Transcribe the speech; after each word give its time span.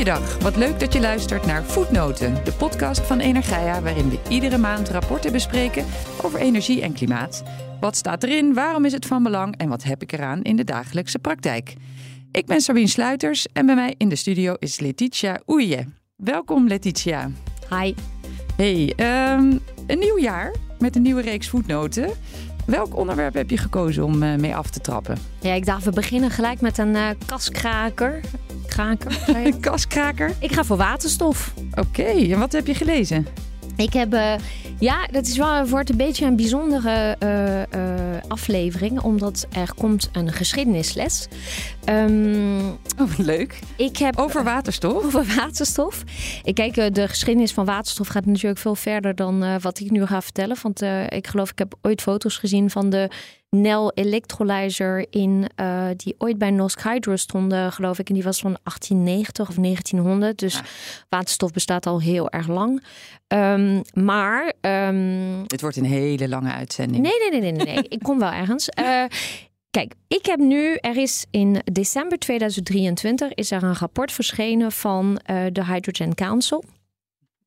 Goeiedag, 0.00 0.38
wat 0.38 0.56
leuk 0.56 0.80
dat 0.80 0.92
je 0.92 1.00
luistert 1.00 1.46
naar 1.46 1.64
Voetnoten, 1.64 2.44
de 2.44 2.52
podcast 2.52 3.00
van 3.00 3.18
Energia, 3.18 3.82
waarin 3.82 4.08
we 4.08 4.18
iedere 4.28 4.58
maand 4.58 4.88
rapporten 4.88 5.32
bespreken 5.32 5.86
over 6.22 6.40
energie 6.40 6.82
en 6.82 6.92
klimaat. 6.92 7.42
Wat 7.80 7.96
staat 7.96 8.22
erin, 8.22 8.54
waarom 8.54 8.84
is 8.84 8.92
het 8.92 9.06
van 9.06 9.22
belang 9.22 9.56
en 9.56 9.68
wat 9.68 9.82
heb 9.82 10.02
ik 10.02 10.12
eraan 10.12 10.42
in 10.42 10.56
de 10.56 10.64
dagelijkse 10.64 11.18
praktijk? 11.18 11.74
Ik 12.32 12.46
ben 12.46 12.60
Sabine 12.60 12.86
Sluiters 12.86 13.46
en 13.52 13.66
bij 13.66 13.74
mij 13.74 13.94
in 13.96 14.08
de 14.08 14.16
studio 14.16 14.54
is 14.58 14.80
Letitia 14.80 15.40
Oeje. 15.46 15.84
Welkom 16.16 16.66
Letitia. 16.66 17.30
Hi. 17.70 17.94
Hey, 18.56 18.92
ehm, 18.96 19.56
een 19.86 19.98
nieuw 19.98 20.18
jaar 20.18 20.54
met 20.78 20.96
een 20.96 21.02
nieuwe 21.02 21.22
reeks 21.22 21.48
voetnoten. 21.48 22.10
Welk 22.70 22.96
onderwerp 22.96 23.34
heb 23.34 23.50
je 23.50 23.56
gekozen 23.56 24.04
om 24.04 24.22
uh, 24.22 24.34
mee 24.34 24.56
af 24.56 24.70
te 24.70 24.80
trappen? 24.80 25.16
Ja, 25.40 25.52
ik 25.52 25.66
dacht 25.66 25.84
we 25.84 25.90
beginnen 25.90 26.30
gelijk 26.30 26.60
met 26.60 26.78
een 26.78 26.94
uh, 26.94 27.08
kaskraker. 27.26 28.20
Kraker? 28.66 29.18
Kaskraker? 29.60 30.32
Ik 30.38 30.52
ga 30.52 30.64
voor 30.64 30.76
waterstof. 30.76 31.54
Oké, 31.74 32.02
en 32.02 32.38
wat 32.38 32.52
heb 32.52 32.66
je 32.66 32.74
gelezen? 32.74 33.26
Ik 33.80 33.92
heb, 33.92 34.14
uh, 34.14 34.34
ja, 34.78 35.06
dat 35.06 35.26
is 35.26 35.36
wel, 35.36 35.66
wordt 35.66 35.90
een 35.90 35.96
beetje 35.96 36.26
een 36.26 36.36
bijzondere 36.36 37.16
uh, 37.22 37.58
uh, 37.58 38.20
aflevering, 38.28 39.00
omdat 39.00 39.46
er 39.52 39.74
komt 39.74 40.08
een 40.12 40.32
geschiedenisles. 40.32 41.28
Um, 41.88 42.68
oh, 42.98 43.18
leuk. 43.18 43.58
Ik 43.76 43.96
heb, 43.96 44.18
over 44.18 44.44
waterstof? 44.44 45.04
Over 45.04 45.34
waterstof. 45.36 46.02
Ik 46.42 46.54
kijk, 46.54 46.94
de 46.94 47.08
geschiedenis 47.08 47.52
van 47.52 47.64
waterstof 47.64 48.08
gaat 48.08 48.26
natuurlijk 48.26 48.60
veel 48.60 48.74
verder 48.74 49.14
dan 49.14 49.60
wat 49.60 49.80
ik 49.80 49.90
nu 49.90 50.06
ga 50.06 50.22
vertellen. 50.22 50.56
Want 50.62 50.82
ik 51.08 51.26
geloof, 51.26 51.50
ik 51.50 51.58
heb 51.58 51.74
ooit 51.82 52.02
foto's 52.02 52.36
gezien 52.36 52.70
van 52.70 52.90
de 52.90 53.10
Nel 53.56 53.92
Electrolyzer 53.92 55.06
in, 55.10 55.50
uh, 55.60 55.86
die 55.96 56.14
ooit 56.18 56.38
bij 56.38 56.50
Norsk 56.50 56.82
Hydro 56.82 57.16
stonden, 57.16 57.72
geloof 57.72 57.98
ik. 57.98 58.08
En 58.08 58.14
die 58.14 58.22
was 58.22 58.40
van 58.40 58.56
1890 58.62 59.48
of 59.48 59.54
1900. 59.54 60.38
Dus 60.38 60.54
ja. 60.54 60.62
waterstof 61.08 61.52
bestaat 61.52 61.86
al 61.86 62.00
heel 62.00 62.30
erg 62.30 62.48
lang. 62.48 62.84
Um, 63.28 63.82
maar... 63.92 64.52
Um... 64.60 65.46
Dit 65.46 65.60
wordt 65.60 65.76
een 65.76 65.84
hele 65.84 66.28
lange 66.28 66.52
uitzending. 66.52 67.02
Nee, 67.02 67.30
nee, 67.30 67.40
nee, 67.40 67.52
nee. 67.52 67.74
nee. 67.74 67.84
ik 67.88 68.02
kom 68.02 68.18
wel 68.18 68.32
ergens. 68.32 68.68
Uh, 68.80 69.04
Kijk, 69.70 69.94
ik 70.08 70.26
heb 70.26 70.38
nu, 70.38 70.74
er 70.74 70.96
is 70.96 71.26
in 71.30 71.62
december 71.72 72.18
2023 72.18 73.34
is 73.34 73.50
er 73.50 73.62
een 73.62 73.76
rapport 73.76 74.12
verschenen 74.12 74.72
van 74.72 75.20
uh, 75.30 75.44
de 75.52 75.64
Hydrogen 75.64 76.14
Council. 76.14 76.64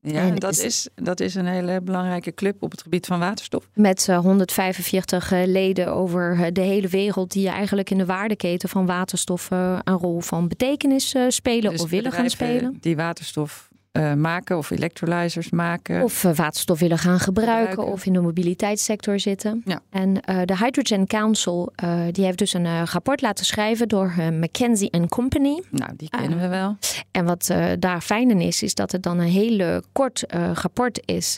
Ja, 0.04 0.22
en 0.22 0.36
dat 0.36 0.58
is, 0.58 0.88
dat 0.96 1.20
is 1.20 1.36
een 1.36 1.46
hele 1.46 1.82
belangrijke 1.82 2.34
club 2.34 2.64
op 2.64 2.72
het 2.72 2.82
gebied 2.82 3.06
van 3.06 3.20
waterstof. 3.20 3.70
Met 3.74 4.08
uh, 4.10 4.18
145 4.18 5.32
uh, 5.32 5.46
leden 5.46 5.94
over 5.94 6.36
uh, 6.36 6.46
de 6.54 6.62
hele 6.62 6.88
wereld 6.88 7.32
die 7.32 7.50
eigenlijk 7.50 7.90
in 7.90 7.98
de 7.98 8.06
waardeketen 8.06 8.70
van 8.70 8.86
waterstof 8.86 9.50
een 9.52 9.98
rol 9.98 10.20
van 10.20 10.48
betekenis 10.48 11.16
spelen 11.28 11.72
dus 11.72 11.82
of 11.82 11.90
willen 11.90 12.12
gaan 12.12 12.30
spelen. 12.30 12.78
Die 12.80 12.96
waterstof 12.96 13.72
uh, 13.98 14.14
maken 14.14 14.58
of 14.58 14.72
electrolyzers 14.72 15.50
maken. 15.50 16.04
Of 16.04 16.24
uh, 16.24 16.36
waterstof 16.36 16.80
willen 16.80 16.98
gaan 16.98 17.20
gebruiken, 17.20 17.68
gebruiken, 17.68 17.94
of 17.94 18.06
in 18.06 18.14
de 18.14 18.22
mobiliteitssector 18.22 19.20
zitten. 19.20 19.62
Ja. 19.66 19.82
En 19.90 20.10
uh, 20.10 20.42
de 20.46 20.58
Hydrogen 20.58 21.08
Council 21.08 21.74
die 22.12 22.26
heeft 22.26 22.38
dus 22.38 22.54
een 22.54 22.86
rapport 22.86 23.22
laten 23.22 23.46
schrijven 23.46 23.88
door 23.88 24.14
McKinsey 24.32 24.90
Company. 25.10 25.62
Nou, 25.70 25.92
die 25.98 26.10
kennen 26.10 26.40
we 26.40 26.48
wel. 26.48 26.78
En 27.12 27.26
wat 27.26 27.54
daar 27.80 28.02
fijn 28.02 28.30
in 28.30 28.42
is, 28.42 28.64
is 28.64 28.74
dat 28.74 28.92
het 28.92 29.04
dan 29.04 29.20
een 29.20 29.28
hele 29.28 29.84
kort 29.92 30.24
rapport 30.54 31.02
is. 31.06 31.38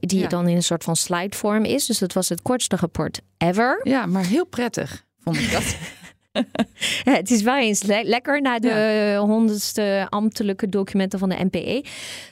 die 0.00 0.18
ja. 0.18 0.28
dan 0.28 0.48
in 0.48 0.56
een 0.56 0.62
soort 0.62 0.84
van 0.84 0.96
slidevorm 0.96 1.64
is. 1.64 1.86
Dus 1.86 1.98
dat 1.98 2.12
was 2.12 2.28
het 2.28 2.42
kortste 2.42 2.76
rapport 2.76 3.20
ever. 3.38 3.80
Ja, 3.82 4.06
maar 4.06 4.26
heel 4.26 4.46
prettig 4.46 5.04
vond 5.24 5.36
ik 5.36 5.52
dat. 5.52 5.76
ja, 7.04 7.12
het 7.12 7.30
is 7.30 7.42
wel 7.42 7.58
eens 7.58 7.82
le 7.82 8.02
lekker 8.04 8.40
na 8.40 8.58
de 8.58 8.68
ja. 8.68 9.18
honderdste 9.18 10.06
ambtelijke 10.08 10.68
documenten 10.68 11.18
van 11.18 11.28
de 11.28 11.44
NPE. 11.50 11.84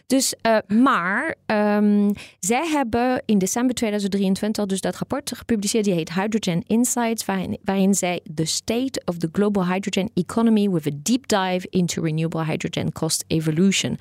Dus, 0.07 0.35
uh, 0.43 0.59
maar 0.69 1.35
um, 1.47 2.13
zij 2.39 2.69
hebben 2.69 3.23
in 3.25 3.39
december 3.39 3.75
2023 3.75 4.67
dus 4.67 4.81
dat 4.81 4.97
rapport 4.97 5.37
gepubliceerd. 5.37 5.85
Die 5.85 5.95
heet 5.95 6.13
Hydrogen 6.13 6.63
Insights, 6.67 7.25
waarin, 7.25 7.59
waarin 7.65 7.95
zij 7.95 8.21
The 8.35 8.45
State 8.45 9.03
of 9.05 9.17
the 9.17 9.29
Global 9.33 9.67
Hydrogen 9.67 10.11
Economy 10.15 10.71
with 10.71 10.87
a 10.87 10.97
Deep 11.03 11.29
Dive 11.29 11.67
into 11.71 12.03
Renewable 12.03 12.45
Hydrogen 12.45 12.93
Cost 12.93 13.25
Evolution. 13.27 13.99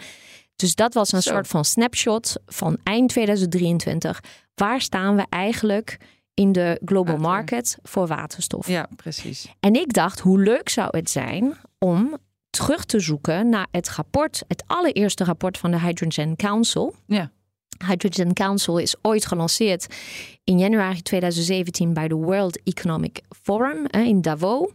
Dus 0.55 0.75
dat 0.75 0.93
was 0.93 1.11
een 1.11 1.21
Zo. 1.21 1.31
soort 1.31 1.47
van 1.47 1.65
snapshot 1.65 2.35
van 2.45 2.77
eind 2.83 3.09
2023. 3.09 4.19
Waar 4.55 4.81
staan 4.81 5.15
we 5.15 5.25
eigenlijk 5.29 5.97
in 6.39 6.51
de 6.51 6.81
global 6.85 7.17
Water. 7.17 7.29
market 7.29 7.77
voor 7.83 8.07
waterstof. 8.07 8.67
Ja, 8.67 8.89
precies. 8.95 9.47
En 9.59 9.73
ik 9.73 9.93
dacht, 9.93 10.19
hoe 10.19 10.39
leuk 10.39 10.69
zou 10.69 10.97
het 10.97 11.09
zijn 11.09 11.57
om 11.77 12.17
terug 12.49 12.85
te 12.85 12.99
zoeken 12.99 13.49
naar 13.49 13.67
het 13.71 13.89
rapport, 13.89 14.43
het 14.47 14.63
allereerste 14.67 15.23
rapport 15.23 15.57
van 15.57 15.71
de 15.71 15.79
Hydrogen 15.79 16.35
Council. 16.35 16.95
Ja. 17.05 17.31
Hydrogen 17.87 18.33
Council 18.33 18.77
is 18.77 18.95
ooit 19.01 19.25
gelanceerd 19.25 19.95
in 20.43 20.59
januari 20.59 21.01
2017 21.01 21.93
bij 21.93 22.07
de 22.07 22.15
World 22.15 22.63
Economic 22.63 23.21
Forum 23.43 23.85
in 23.85 24.21
Davos. 24.21 24.71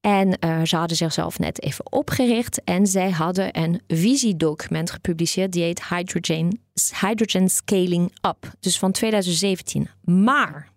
En 0.00 0.36
uh, 0.40 0.62
ze 0.62 0.76
hadden 0.76 0.96
zichzelf 0.96 1.38
net 1.38 1.62
even 1.62 1.92
opgericht 1.92 2.64
en 2.64 2.86
zij 2.86 3.10
hadden 3.10 3.58
een 3.58 3.80
visiedocument 3.86 4.90
gepubliceerd 4.90 5.52
die 5.52 5.62
heet 5.62 5.88
Hydrogen, 5.88 6.60
Hydrogen 7.00 7.48
Scaling 7.48 8.12
Up. 8.26 8.52
Dus 8.60 8.78
van 8.78 8.92
2017. 8.92 9.88
Maar 10.04 10.71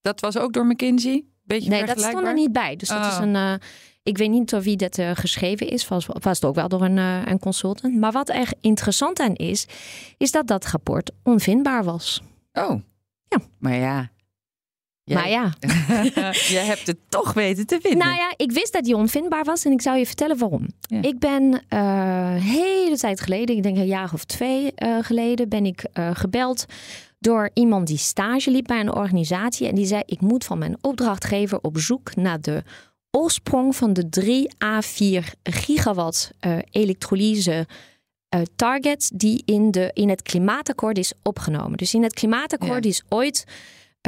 dat 0.00 0.20
was 0.20 0.38
ook 0.38 0.52
door 0.52 0.66
McKinsey? 0.66 1.24
Beetje 1.42 1.70
nee, 1.70 1.86
dat 1.86 2.00
stond 2.00 2.26
er 2.26 2.34
niet 2.34 2.52
bij. 2.52 2.76
Dus 2.76 2.88
dat 2.88 3.04
oh. 3.04 3.08
is 3.12 3.16
een. 3.18 3.34
Uh, 3.34 3.54
ik 4.02 4.18
weet 4.18 4.30
niet 4.30 4.50
door 4.50 4.60
wie 4.60 4.76
dat 4.76 4.98
uh, 4.98 5.10
geschreven 5.14 5.68
is. 5.68 5.88
Was, 5.88 6.06
het 6.06 6.44
ook 6.44 6.54
wel 6.54 6.68
door 6.68 6.82
een, 6.82 6.96
uh, 6.96 7.26
een 7.26 7.38
consultant. 7.38 7.94
Maar 7.96 8.12
wat 8.12 8.28
er 8.28 8.52
interessant 8.60 9.20
aan 9.20 9.34
is, 9.34 9.66
is 10.16 10.30
dat 10.30 10.46
dat 10.46 10.66
rapport 10.66 11.10
onvindbaar 11.22 11.84
was. 11.84 12.22
Oh. 12.52 12.80
Ja. 13.28 13.38
Maar 13.58 13.74
ja. 13.74 14.10
Maar 15.14 15.28
ja. 15.28 15.52
jij 16.56 16.64
hebt 16.64 16.86
het 16.86 16.98
toch 17.08 17.32
weten 17.32 17.66
te 17.66 17.78
vinden. 17.80 18.06
Nou 18.06 18.16
ja, 18.16 18.32
ik 18.36 18.52
wist 18.52 18.72
dat 18.72 18.84
die 18.84 18.96
onvindbaar 18.96 19.44
was 19.44 19.64
en 19.64 19.72
ik 19.72 19.80
zou 19.80 19.98
je 19.98 20.06
vertellen 20.06 20.38
waarom. 20.38 20.66
Ja. 20.80 21.02
Ik 21.02 21.18
ben 21.18 21.62
uh, 21.68 22.34
hele 22.34 22.96
tijd 22.96 23.20
geleden, 23.20 23.56
ik 23.56 23.62
denk 23.62 23.76
een 23.76 23.86
jaar 23.86 24.10
of 24.12 24.24
twee 24.24 24.72
uh, 24.76 24.98
geleden, 25.00 25.48
ben 25.48 25.66
ik 25.66 25.84
uh, 25.94 26.10
gebeld 26.12 26.66
door 27.20 27.50
iemand 27.54 27.86
die 27.86 27.98
stage 27.98 28.50
liep 28.50 28.66
bij 28.66 28.80
een 28.80 28.94
organisatie. 28.94 29.68
En 29.68 29.74
die 29.74 29.86
zei: 29.86 30.02
Ik 30.06 30.20
moet 30.20 30.44
van 30.44 30.58
mijn 30.58 30.76
opdrachtgever 30.80 31.58
op 31.60 31.78
zoek 31.78 32.16
naar 32.16 32.40
de 32.40 32.62
oorsprong 33.10 33.76
van 33.76 33.92
de 33.92 34.08
3 34.08 34.50
à 34.64 34.80
4 34.80 35.32
gigawatt 35.42 36.30
uh, 36.46 36.58
elektrolyse. 36.70 37.66
Uh, 38.34 38.40
target 38.56 39.10
die 39.14 39.42
in, 39.44 39.70
de, 39.70 39.90
in 39.92 40.08
het 40.08 40.22
klimaatakkoord 40.22 40.98
is 40.98 41.12
opgenomen. 41.22 41.78
Dus 41.78 41.94
in 41.94 42.02
het 42.02 42.14
klimaatakkoord 42.14 42.84
ja. 42.84 42.90
is 42.90 43.02
ooit, 43.08 43.44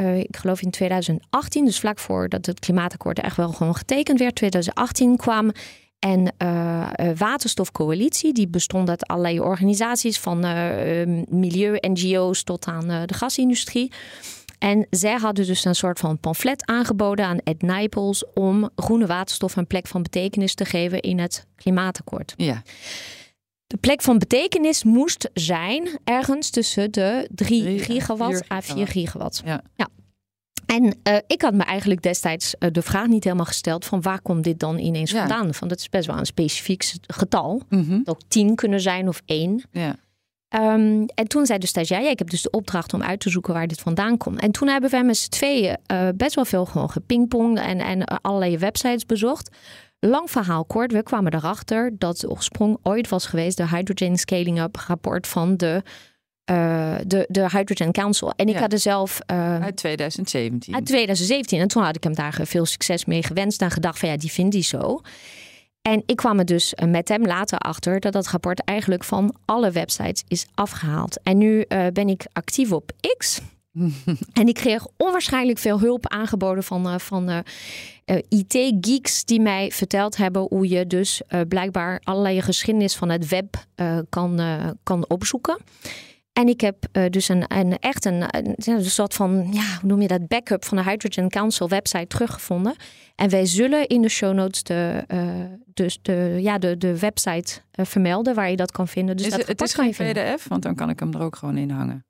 uh, 0.00 0.18
ik 0.18 0.36
geloof 0.36 0.62
in 0.62 0.70
2018, 0.70 1.64
dus 1.64 1.80
vlak 1.80 1.98
voordat 1.98 2.46
het 2.46 2.60
klimaatakkoord 2.60 3.20
echt 3.20 3.36
wel 3.36 3.52
gewoon 3.52 3.76
getekend 3.76 4.18
werd, 4.18 4.34
2018 4.34 5.16
kwam 5.16 5.52
en 6.04 6.34
uh, 6.42 6.88
Waterstofcoalitie, 7.16 8.32
die 8.32 8.48
bestond 8.48 8.88
uit 8.88 9.06
allerlei 9.06 9.40
organisaties 9.40 10.18
van 10.18 10.44
uh, 10.44 11.24
milieu-NGO's 11.28 12.42
tot 12.42 12.66
aan 12.66 12.90
uh, 12.90 13.02
de 13.06 13.14
gasindustrie. 13.14 13.92
En 14.58 14.86
zij 14.90 15.16
hadden 15.16 15.46
dus 15.46 15.64
een 15.64 15.74
soort 15.74 15.98
van 15.98 16.18
pamflet 16.18 16.66
aangeboden 16.66 17.26
aan 17.26 17.38
Ed 17.38 17.62
Nijpels 17.62 18.24
om 18.34 18.70
groene 18.76 19.06
waterstof 19.06 19.56
een 19.56 19.66
plek 19.66 19.86
van 19.86 20.02
betekenis 20.02 20.54
te 20.54 20.64
geven 20.64 21.00
in 21.00 21.18
het 21.18 21.46
klimaatakkoord. 21.56 22.34
Ja. 22.36 22.62
De 23.66 23.76
plek 23.76 24.02
van 24.02 24.18
betekenis 24.18 24.84
moest 24.84 25.30
zijn 25.34 25.98
ergens 26.04 26.50
tussen 26.50 26.92
de 26.92 27.28
3 27.34 27.78
gigawatt 27.78 28.50
à 28.50 28.60
4 28.60 28.86
gigawatt. 28.86 29.42
Ja. 29.44 29.62
ja. 29.76 29.88
En 30.72 30.84
uh, 30.84 31.16
ik 31.26 31.42
had 31.42 31.54
me 31.54 31.62
eigenlijk 31.62 32.02
destijds 32.02 32.54
uh, 32.58 32.70
de 32.70 32.82
vraag 32.82 33.06
niet 33.06 33.24
helemaal 33.24 33.46
gesteld 33.46 33.84
van 33.84 34.02
waar 34.02 34.20
komt 34.20 34.44
dit 34.44 34.60
dan 34.60 34.78
ineens 34.78 35.10
ja. 35.10 35.18
vandaan? 35.18 35.54
Van 35.54 35.68
dat 35.68 35.78
is 35.78 35.88
best 35.88 36.06
wel 36.06 36.18
een 36.18 36.26
specifiek 36.26 36.92
getal. 37.06 37.62
Mm 37.68 37.84
-hmm. 37.84 37.98
Het 37.98 38.08
ook 38.08 38.20
tien 38.28 38.54
kunnen 38.54 38.80
zijn 38.80 39.08
of 39.08 39.22
één. 39.24 39.62
Ja. 39.70 39.96
Um, 40.54 41.06
en 41.06 41.28
toen 41.28 41.46
zei 41.46 41.58
de 41.58 41.66
stagiair, 41.66 42.02
ja, 42.02 42.10
ik 42.10 42.18
heb 42.18 42.30
dus 42.30 42.42
de 42.42 42.50
opdracht 42.50 42.94
om 42.94 43.02
uit 43.02 43.20
te 43.20 43.30
zoeken 43.30 43.54
waar 43.54 43.66
dit 43.66 43.80
vandaan 43.80 44.16
komt. 44.16 44.40
En 44.40 44.50
toen 44.50 44.68
hebben 44.68 44.90
wij 44.90 45.04
met 45.04 45.16
z'n 45.16 45.30
tweeën 45.30 45.76
uh, 45.92 46.08
best 46.16 46.34
wel 46.34 46.44
veel 46.44 46.64
gewoon 46.64 46.90
gepingpongd 46.90 47.60
en, 47.60 47.78
en 47.78 48.04
allerlei 48.04 48.58
websites 48.58 49.06
bezocht. 49.06 49.56
Lang 49.98 50.30
verhaal 50.30 50.64
kort, 50.64 50.92
we 50.92 51.02
kwamen 51.02 51.34
erachter 51.34 51.94
dat 51.98 52.18
de 52.18 52.30
oorsprong 52.30 52.78
ooit 52.82 53.08
was 53.08 53.26
geweest 53.26 53.56
de 53.56 53.68
Hydrogen 53.68 54.16
Scaling 54.16 54.60
Up 54.60 54.76
rapport 54.76 55.26
van 55.26 55.56
de 55.56 55.82
uh, 56.50 56.94
de, 57.06 57.26
de 57.28 57.40
Hydrogen 57.40 57.92
Council. 57.92 58.32
En 58.36 58.48
ik 58.48 58.54
ja. 58.54 58.60
had 58.60 58.72
er 58.72 58.78
zelf. 58.78 59.18
Uh, 59.32 59.60
uit 59.60 59.76
2017. 59.76 60.74
Uit 60.74 60.86
2017. 60.86 61.60
En 61.60 61.68
toen 61.68 61.82
had 61.82 61.96
ik 61.96 62.02
hem 62.02 62.14
daar 62.14 62.38
veel 62.42 62.66
succes 62.66 63.04
mee 63.04 63.22
gewenst 63.22 63.62
en 63.62 63.70
gedacht: 63.70 63.98
van 63.98 64.08
ja, 64.08 64.16
die 64.16 64.32
vindt 64.32 64.54
hij 64.54 64.62
zo. 64.62 65.00
En 65.82 66.02
ik 66.06 66.16
kwam 66.16 66.38
er 66.38 66.44
dus 66.44 66.74
met 66.86 67.08
hem 67.08 67.26
later 67.26 67.58
achter 67.58 68.00
dat 68.00 68.12
dat 68.12 68.28
rapport 68.28 68.64
eigenlijk 68.64 69.04
van 69.04 69.34
alle 69.44 69.70
websites 69.70 70.22
is 70.28 70.46
afgehaald. 70.54 71.20
En 71.22 71.38
nu 71.38 71.64
uh, 71.68 71.86
ben 71.92 72.08
ik 72.08 72.26
actief 72.32 72.72
op 72.72 72.92
X. 73.16 73.40
en 74.32 74.48
ik 74.48 74.54
kreeg 74.54 74.86
onwaarschijnlijk 74.96 75.58
veel 75.58 75.80
hulp 75.80 76.08
aangeboden 76.08 76.64
van, 76.64 77.00
van 77.00 77.30
uh, 77.30 77.38
IT-geeks 78.28 79.24
die 79.24 79.40
mij 79.40 79.70
verteld 79.70 80.16
hebben 80.16 80.46
hoe 80.48 80.68
je 80.68 80.86
dus 80.86 81.22
blijkbaar 81.48 82.00
allerlei 82.04 82.42
geschiedenis 82.42 82.96
van 82.96 83.08
het 83.08 83.28
web 83.28 83.66
kan, 84.08 84.40
kan 84.82 85.08
opzoeken. 85.08 85.56
En 86.32 86.48
ik 86.48 86.60
heb 86.60 86.88
dus 87.10 87.28
een, 87.28 87.44
een 87.48 87.78
echt 87.78 88.04
een, 88.04 88.24
een, 88.68 88.84
soort 88.84 89.14
van, 89.14 89.48
ja, 89.52 89.78
hoe 89.80 89.88
noem 89.88 90.00
je 90.00 90.08
dat, 90.08 90.28
backup 90.28 90.64
van 90.64 90.76
de 90.76 90.82
Hydrogen 90.82 91.28
Council 91.28 91.68
website 91.68 92.06
teruggevonden. 92.06 92.74
En 93.14 93.30
wij 93.30 93.46
zullen 93.46 93.86
in 93.86 94.02
de 94.02 94.08
show 94.08 94.34
notes 94.34 94.62
de, 94.62 95.04
dus 95.66 95.98
de, 96.02 96.38
ja, 96.40 96.58
de, 96.58 96.76
de 96.76 96.98
website 96.98 97.60
vermelden 97.72 98.34
waar 98.34 98.50
je 98.50 98.56
dat 98.56 98.72
kan 98.72 98.88
vinden. 98.88 99.16
Dus 99.16 99.26
is, 99.26 99.32
dat 99.32 99.46
het 99.46 99.60
is 99.60 99.74
geen 99.74 99.90
PDF, 99.90 100.48
want 100.48 100.62
dan 100.62 100.74
kan 100.74 100.90
ik 100.90 100.98
hem 100.98 101.14
er 101.14 101.20
ook 101.20 101.36
gewoon 101.36 101.56
in 101.56 101.70
hangen. 101.70 102.04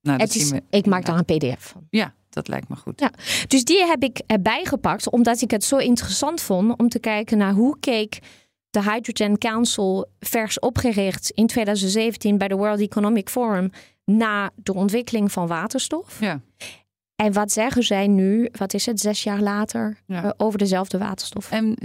Nou, 0.00 0.20
het 0.20 0.34
is, 0.34 0.52
ik 0.70 0.86
maak 0.86 1.04
daar 1.04 1.22
een 1.24 1.38
PDF 1.38 1.66
van. 1.66 1.86
Ja, 1.90 2.14
dat 2.30 2.48
lijkt 2.48 2.68
me 2.68 2.76
goed. 2.76 3.00
Ja, 3.00 3.10
dus 3.48 3.64
die 3.64 3.86
heb 3.86 4.02
ik 4.02 4.20
erbij 4.26 4.64
gepakt, 4.64 5.10
omdat 5.10 5.40
ik 5.40 5.50
het 5.50 5.64
zo 5.64 5.76
interessant 5.76 6.40
vond 6.40 6.78
om 6.78 6.88
te 6.88 6.98
kijken 6.98 7.38
naar 7.38 7.52
hoe 7.52 7.76
keek 7.80 8.18
de 8.76 8.90
Hydrogen 8.90 9.38
Council 9.38 10.08
vers 10.20 10.58
opgericht 10.58 11.30
in 11.30 11.46
2017 11.46 12.38
bij 12.38 12.48
de 12.48 12.54
World 12.54 12.80
Economic 12.80 13.28
Forum 13.28 13.70
na 14.04 14.50
de 14.54 14.74
ontwikkeling 14.74 15.32
van 15.32 15.46
waterstof. 15.46 16.20
Ja. 16.20 16.40
En 17.16 17.32
wat 17.32 17.52
zeggen 17.52 17.82
zij 17.82 18.06
nu, 18.06 18.48
wat 18.52 18.74
is 18.74 18.86
het, 18.86 19.00
zes 19.00 19.22
jaar 19.22 19.40
later, 19.40 20.00
eh, 20.06 20.30
over 20.36 20.58
dezelfde 20.58 20.98
waterstof? 20.98 21.50
En 21.50 21.76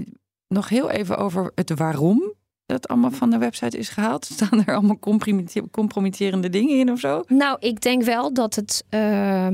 nog 0.47 0.69
heel 0.69 0.89
even 0.89 1.17
over 1.17 1.51
het 1.55 1.69
waarom 1.69 2.33
dat 2.71 2.87
allemaal 2.87 3.11
van 3.11 3.29
de 3.29 3.37
website 3.37 3.77
is 3.77 3.89
gehaald? 3.89 4.25
Staan 4.33 4.63
er 4.65 4.75
allemaal 4.75 4.99
compromitterende 5.71 6.49
dingen 6.49 6.79
in 6.79 6.91
of 6.91 6.99
zo? 6.99 7.23
Nou, 7.27 7.57
ik 7.59 7.81
denk 7.81 8.03
wel 8.03 8.33
dat 8.33 8.55
het. 8.55 8.83
Uh, 8.89 9.47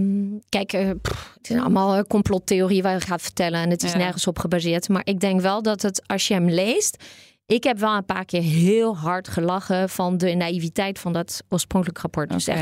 kijk, 0.50 0.74
uh, 0.74 0.88
het 0.88 1.02
zijn 1.42 1.60
allemaal 1.60 1.96
eh, 1.96 2.04
complottheorieën 2.08 2.84
waar 2.84 2.94
je 2.94 3.02
gaat 3.02 3.22
vertellen 3.22 3.60
en 3.60 3.70
het 3.70 3.84
is 3.84 3.94
nergens 3.94 4.28
op 4.28 4.40
gebaseerd. 4.40 4.90
Maar 4.90 5.02
ik 5.04 5.20
denk 5.20 5.42
wel 5.42 5.62
dat 5.62 5.82
het, 5.82 6.08
als 6.08 6.28
je 6.28 6.34
hem 6.34 6.50
leest, 6.50 7.04
ik 7.48 7.64
heb 7.64 7.80
wel 7.80 7.96
een 7.96 8.06
paar 8.06 8.26
keer 8.26 8.42
heel 8.42 8.98
hard 8.98 9.28
gelachen 9.28 9.90
van 9.90 10.18
de 10.18 10.34
naïviteit 10.34 11.00
van 11.00 11.14
dat 11.14 11.44
oorspronkelijk 11.50 12.00
rapport. 12.00 12.30
Dus 12.30 12.48
echt, 12.48 12.62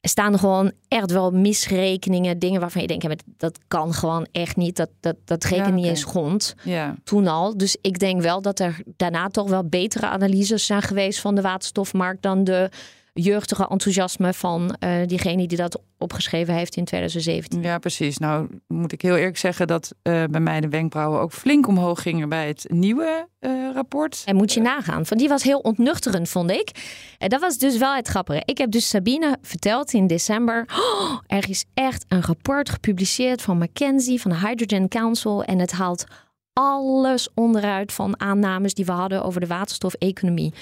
er 0.00 0.08
staan 0.08 0.38
gewoon 0.38 0.72
echt 0.88 1.10
wel 1.10 1.30
misrekeningen, 1.30 2.38
dingen 2.38 2.60
waarvan 2.60 2.82
je 2.82 2.86
denkt, 2.86 3.22
dat 3.36 3.58
kan 3.68 3.94
gewoon 3.94 4.26
echt 4.32 4.56
niet. 4.56 4.76
Dat, 4.76 4.88
dat, 5.00 5.16
dat 5.24 5.44
rekent 5.44 5.74
niet 5.74 5.86
eens 5.86 6.04
grond. 6.04 6.54
Ja. 6.62 6.94
Toen 7.04 7.26
al. 7.26 7.56
Dus 7.56 7.76
ik 7.80 7.98
denk 7.98 8.22
wel 8.22 8.42
dat 8.42 8.60
er 8.60 8.82
daarna 8.96 9.28
toch 9.28 9.48
wel 9.48 9.64
betere 9.64 10.06
analyses 10.06 10.66
zijn 10.66 10.82
geweest 10.82 11.20
van 11.20 11.34
de 11.34 11.42
waterstofmarkt 11.42 12.22
dan 12.22 12.44
de 12.44 12.70
jeugdige 13.14 13.68
enthousiasme 13.68 14.32
van 14.32 14.76
uh, 14.80 15.06
diegene 15.06 15.46
die 15.46 15.56
dat 15.56 15.80
opgeschreven 15.98 16.54
heeft 16.54 16.76
in 16.76 16.84
2017. 16.84 17.62
Ja, 17.62 17.78
precies. 17.78 18.18
Nou, 18.18 18.48
moet 18.66 18.92
ik 18.92 19.02
heel 19.02 19.16
eerlijk 19.16 19.38
zeggen 19.38 19.66
dat 19.66 19.94
uh, 20.02 20.24
bij 20.30 20.40
mij 20.40 20.60
de 20.60 20.68
wenkbrauwen 20.68 21.20
ook 21.20 21.32
flink 21.32 21.66
omhoog 21.66 22.02
gingen 22.02 22.28
bij 22.28 22.48
het 22.48 22.66
nieuwe 22.68 23.28
uh, 23.40 23.70
rapport. 23.74 24.22
En 24.24 24.36
moet 24.36 24.52
je 24.52 24.60
nagaan, 24.60 25.06
van 25.06 25.16
die 25.16 25.28
was 25.28 25.42
heel 25.42 25.58
ontnuchterend, 25.58 26.28
vond 26.28 26.50
ik. 26.50 26.70
En 27.18 27.28
dat 27.28 27.40
was 27.40 27.58
dus 27.58 27.78
wel 27.78 27.94
het 27.94 28.08
grappige. 28.08 28.42
Ik 28.44 28.58
heb 28.58 28.70
dus 28.70 28.88
Sabine 28.88 29.38
verteld 29.42 29.92
in 29.92 30.06
december: 30.06 30.64
oh, 30.68 31.18
er 31.26 31.50
is 31.50 31.64
echt 31.74 32.04
een 32.08 32.22
rapport 32.22 32.68
gepubliceerd 32.68 33.42
van 33.42 33.58
McKinsey, 33.58 34.16
van 34.16 34.30
de 34.30 34.38
Hydrogen 34.38 34.88
Council, 34.88 35.42
en 35.42 35.58
het 35.58 35.72
haalt 35.72 36.04
alles 36.52 37.28
onderuit 37.34 37.92
van 37.92 38.20
aannames 38.20 38.74
die 38.74 38.84
we 38.84 38.92
hadden 38.92 39.24
over 39.24 39.40
de 39.40 39.46
waterstofeconomie. 39.46 40.52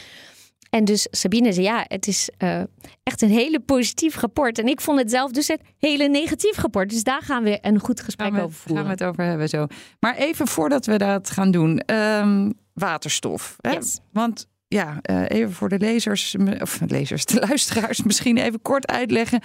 En 0.76 0.84
dus 0.84 1.06
Sabine 1.10 1.52
zei, 1.52 1.66
ja, 1.66 1.84
het 1.88 2.06
is 2.06 2.30
uh, 2.38 2.62
echt 3.02 3.22
een 3.22 3.30
hele 3.30 3.60
positief 3.60 4.16
rapport. 4.16 4.58
En 4.58 4.66
ik 4.66 4.80
vond 4.80 4.98
het 4.98 5.10
zelf 5.10 5.30
dus 5.30 5.48
een 5.48 5.60
hele 5.78 6.08
negatief 6.08 6.58
rapport. 6.58 6.90
Dus 6.90 7.02
daar 7.02 7.22
gaan 7.22 7.42
we 7.42 7.58
een 7.60 7.78
goed 7.78 8.00
gesprek 8.00 8.34
over 8.34 8.52
voeren. 8.52 8.76
Gaan 8.76 8.84
we 8.84 9.04
het 9.04 9.10
over 9.10 9.24
hebben 9.24 9.48
zo. 9.48 9.66
Maar 10.00 10.16
even 10.16 10.46
voordat 10.46 10.86
we 10.86 10.98
dat 10.98 11.30
gaan 11.30 11.50
doen. 11.50 11.82
Um, 11.86 12.52
waterstof. 12.72 13.56
Hè? 13.60 13.70
Yes. 13.70 14.00
Want 14.12 14.46
ja, 14.68 14.98
uh, 15.10 15.24
even 15.28 15.52
voor 15.52 15.68
de 15.68 15.78
lezers, 15.78 16.36
of 16.60 16.80
lezers, 16.86 17.24
de 17.24 17.40
luisteraars 17.40 18.02
misschien 18.10 18.38
even 18.38 18.62
kort 18.62 18.86
uitleggen. 18.86 19.42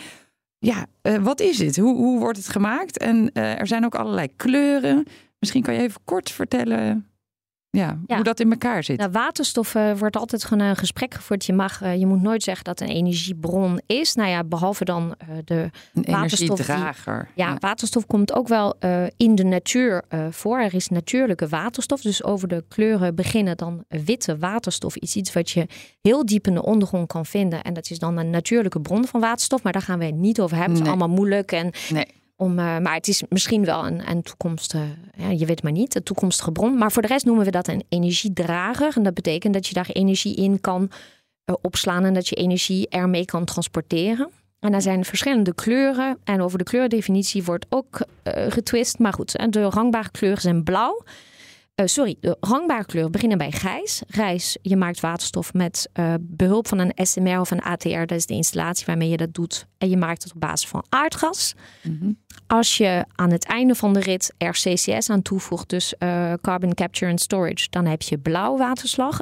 Ja, 0.60 0.86
uh, 1.02 1.16
wat 1.16 1.40
is 1.40 1.60
het? 1.60 1.78
Hoe, 1.78 1.96
hoe 1.96 2.20
wordt 2.20 2.38
het 2.38 2.48
gemaakt? 2.48 2.98
En 2.98 3.32
er 3.34 3.68
zijn 3.68 3.86
ook 3.86 3.96
allerlei 3.96 4.28
kleuren. 4.36 5.06
Misschien 5.40 5.64
kan 5.64 5.74
je 5.74 5.80
even 5.80 6.02
kort 6.06 6.32
vertellen 6.32 7.10
ja, 7.78 8.00
hoe 8.08 8.24
dat 8.24 8.40
in 8.40 8.52
elkaar 8.52 8.84
zit. 8.84 8.98
Nou, 8.98 9.12
waterstof 9.12 9.76
uh, 9.76 9.98
wordt 9.98 10.16
altijd 10.16 10.44
gewoon 10.44 10.68
een 10.68 10.76
gesprek 10.76 11.14
gevoerd. 11.14 11.46
Je, 11.46 11.54
mag, 11.54 11.84
uh, 11.84 11.96
je 11.96 12.06
moet 12.06 12.22
nooit 12.22 12.44
zeggen 12.44 12.64
dat 12.64 12.80
een 12.80 12.88
energiebron 12.88 13.82
is. 13.86 14.16
Nou 14.16 14.30
ja, 14.30 14.44
behalve 14.44 14.86
dan 14.86 15.16
uh, 15.22 15.38
de 15.46 15.70
een 15.94 16.04
waterstof. 16.06 16.60
Energiedrager. 16.60 17.30
ja, 17.36 17.50
ja, 17.50 17.58
waterstof 17.60 18.06
komt 18.06 18.34
ook 18.34 18.48
wel 18.48 18.78
in 19.18 19.36
de 19.36 19.44
natuur 19.44 20.04
voor. 20.30 20.60
Er 20.60 20.74
is 20.74 20.88
natuurlijke 20.88 21.48
waterstof. 21.48 22.02
Dus 22.02 22.24
over 22.24 22.48
de 22.48 22.64
kleuren 22.68 23.16
beginnen 23.16 23.58
dan 23.58 23.84
witte 23.88 24.38
waterstof. 24.38 24.98
Is 24.98 25.16
iets 25.16 25.34
wat 25.34 25.50
je 25.50 25.68
heel 26.02 26.26
diep 26.26 26.48
in 26.48 26.54
de 26.54 26.64
ondergrond 26.64 27.08
kan 27.08 27.26
vinden. 27.26 27.62
En 27.62 27.74
dat 27.74 27.90
is 27.90 28.00
dan 28.00 28.18
een 28.18 28.30
natuurlijke 28.30 28.82
bron 28.82 29.08
van 29.08 29.20
waterstof. 29.20 29.64
Maar 29.64 29.74
daar 29.74 29.82
gaan 29.82 30.00
we 30.00 30.06
het 30.06 30.16
niet 30.16 30.40
over 30.40 30.58
hebben. 30.58 30.74
Het 30.74 30.84
is 30.84 30.90
allemaal 30.90 31.16
moeilijk. 31.16 31.52
En 31.52 31.72
nee. 31.90 32.06
Om, 32.40 32.52
uh, 32.52 32.78
maar 32.78 32.94
het 32.94 33.08
is 33.08 33.24
misschien 33.30 33.66
wel 33.66 33.86
een, 33.86 34.10
een 34.10 34.22
toekomst, 34.22 34.74
uh, 34.74 34.82
ja, 35.16 35.30
je 35.30 35.46
weet 35.46 35.64
maar 35.64 35.72
niet, 35.72 35.96
een 35.96 36.04
toekomstige 36.04 36.52
bron. 36.52 36.78
Maar 36.78 36.92
voor 36.92 37.02
de 37.02 37.08
rest 37.08 37.26
noemen 37.26 37.46
we 37.46 37.52
dat 37.52 37.68
een 37.68 37.84
energiedrager. 37.90 38.94
En 38.96 39.04
dat 39.04 39.14
betekent 39.14 39.54
dat 39.54 39.68
je 39.68 39.74
daar 39.74 39.90
energie 39.90 40.36
in 40.36 40.62
kan 40.62 40.82
uh, 40.82 41.56
opslaan 41.62 42.04
en 42.04 42.14
dat 42.14 42.28
je 42.28 42.36
energie 42.36 42.90
ermee 42.90 43.26
kan 43.26 43.46
transporteren. 43.46 44.30
En 44.60 44.72
daar 44.72 44.82
zijn 44.82 45.06
verschillende 45.06 45.54
kleuren. 45.54 46.18
En 46.24 46.42
over 46.42 46.58
de 46.58 46.64
kleurdefinitie 46.64 47.44
wordt 47.44 47.66
ook 47.70 48.02
getwist. 48.24 49.00
Maar 49.00 49.14
goed, 49.14 49.52
de 49.54 49.64
rangbare 49.64 50.12
kleuren 50.12 50.42
zijn 50.42 50.64
blauw. 50.64 51.04
Uh, 51.82 51.86
sorry, 51.86 52.16
de 52.20 52.38
hangbare 52.40 52.86
kleuren 52.86 53.12
beginnen 53.12 53.38
bij 53.38 53.52
grijs. 53.52 54.02
Grijs, 54.08 54.58
je 54.62 54.76
maakt 54.76 55.00
waterstof 55.00 55.54
met 55.54 55.90
uh, 55.94 56.14
behulp 56.20 56.68
van 56.68 56.80
een 56.80 57.06
SMR 57.06 57.40
of 57.40 57.52
een 57.52 57.62
ATR. 57.62 58.06
Dat 58.06 58.12
is 58.12 58.26
de 58.26 58.34
installatie 58.34 58.86
waarmee 58.86 59.10
je 59.10 59.18
dat 59.18 59.34
doet. 59.34 59.68
En 59.78 59.90
je 59.90 59.98
maakt 59.98 60.24
het 60.24 60.34
op 60.34 60.40
basis 60.40 60.70
van 60.70 60.86
aardgas. 60.90 61.54
Mm 61.84 61.98
-hmm. 62.00 62.18
Als 62.48 62.78
je 62.78 63.06
aan 63.16 63.32
het 63.32 63.46
einde 63.46 63.76
van 63.76 63.94
de 63.94 64.00
rit 64.00 64.34
er 64.38 64.52
CCS 64.52 65.10
aan 65.10 65.22
toevoegt, 65.22 65.70
dus 65.70 65.94
uh, 66.00 66.34
carbon 66.42 66.74
capture 66.74 67.12
and 67.12 67.22
storage, 67.22 67.68
dan 67.70 67.86
heb 67.86 68.02
je 68.02 68.18
blauw 68.18 68.58
waterslag, 68.58 69.20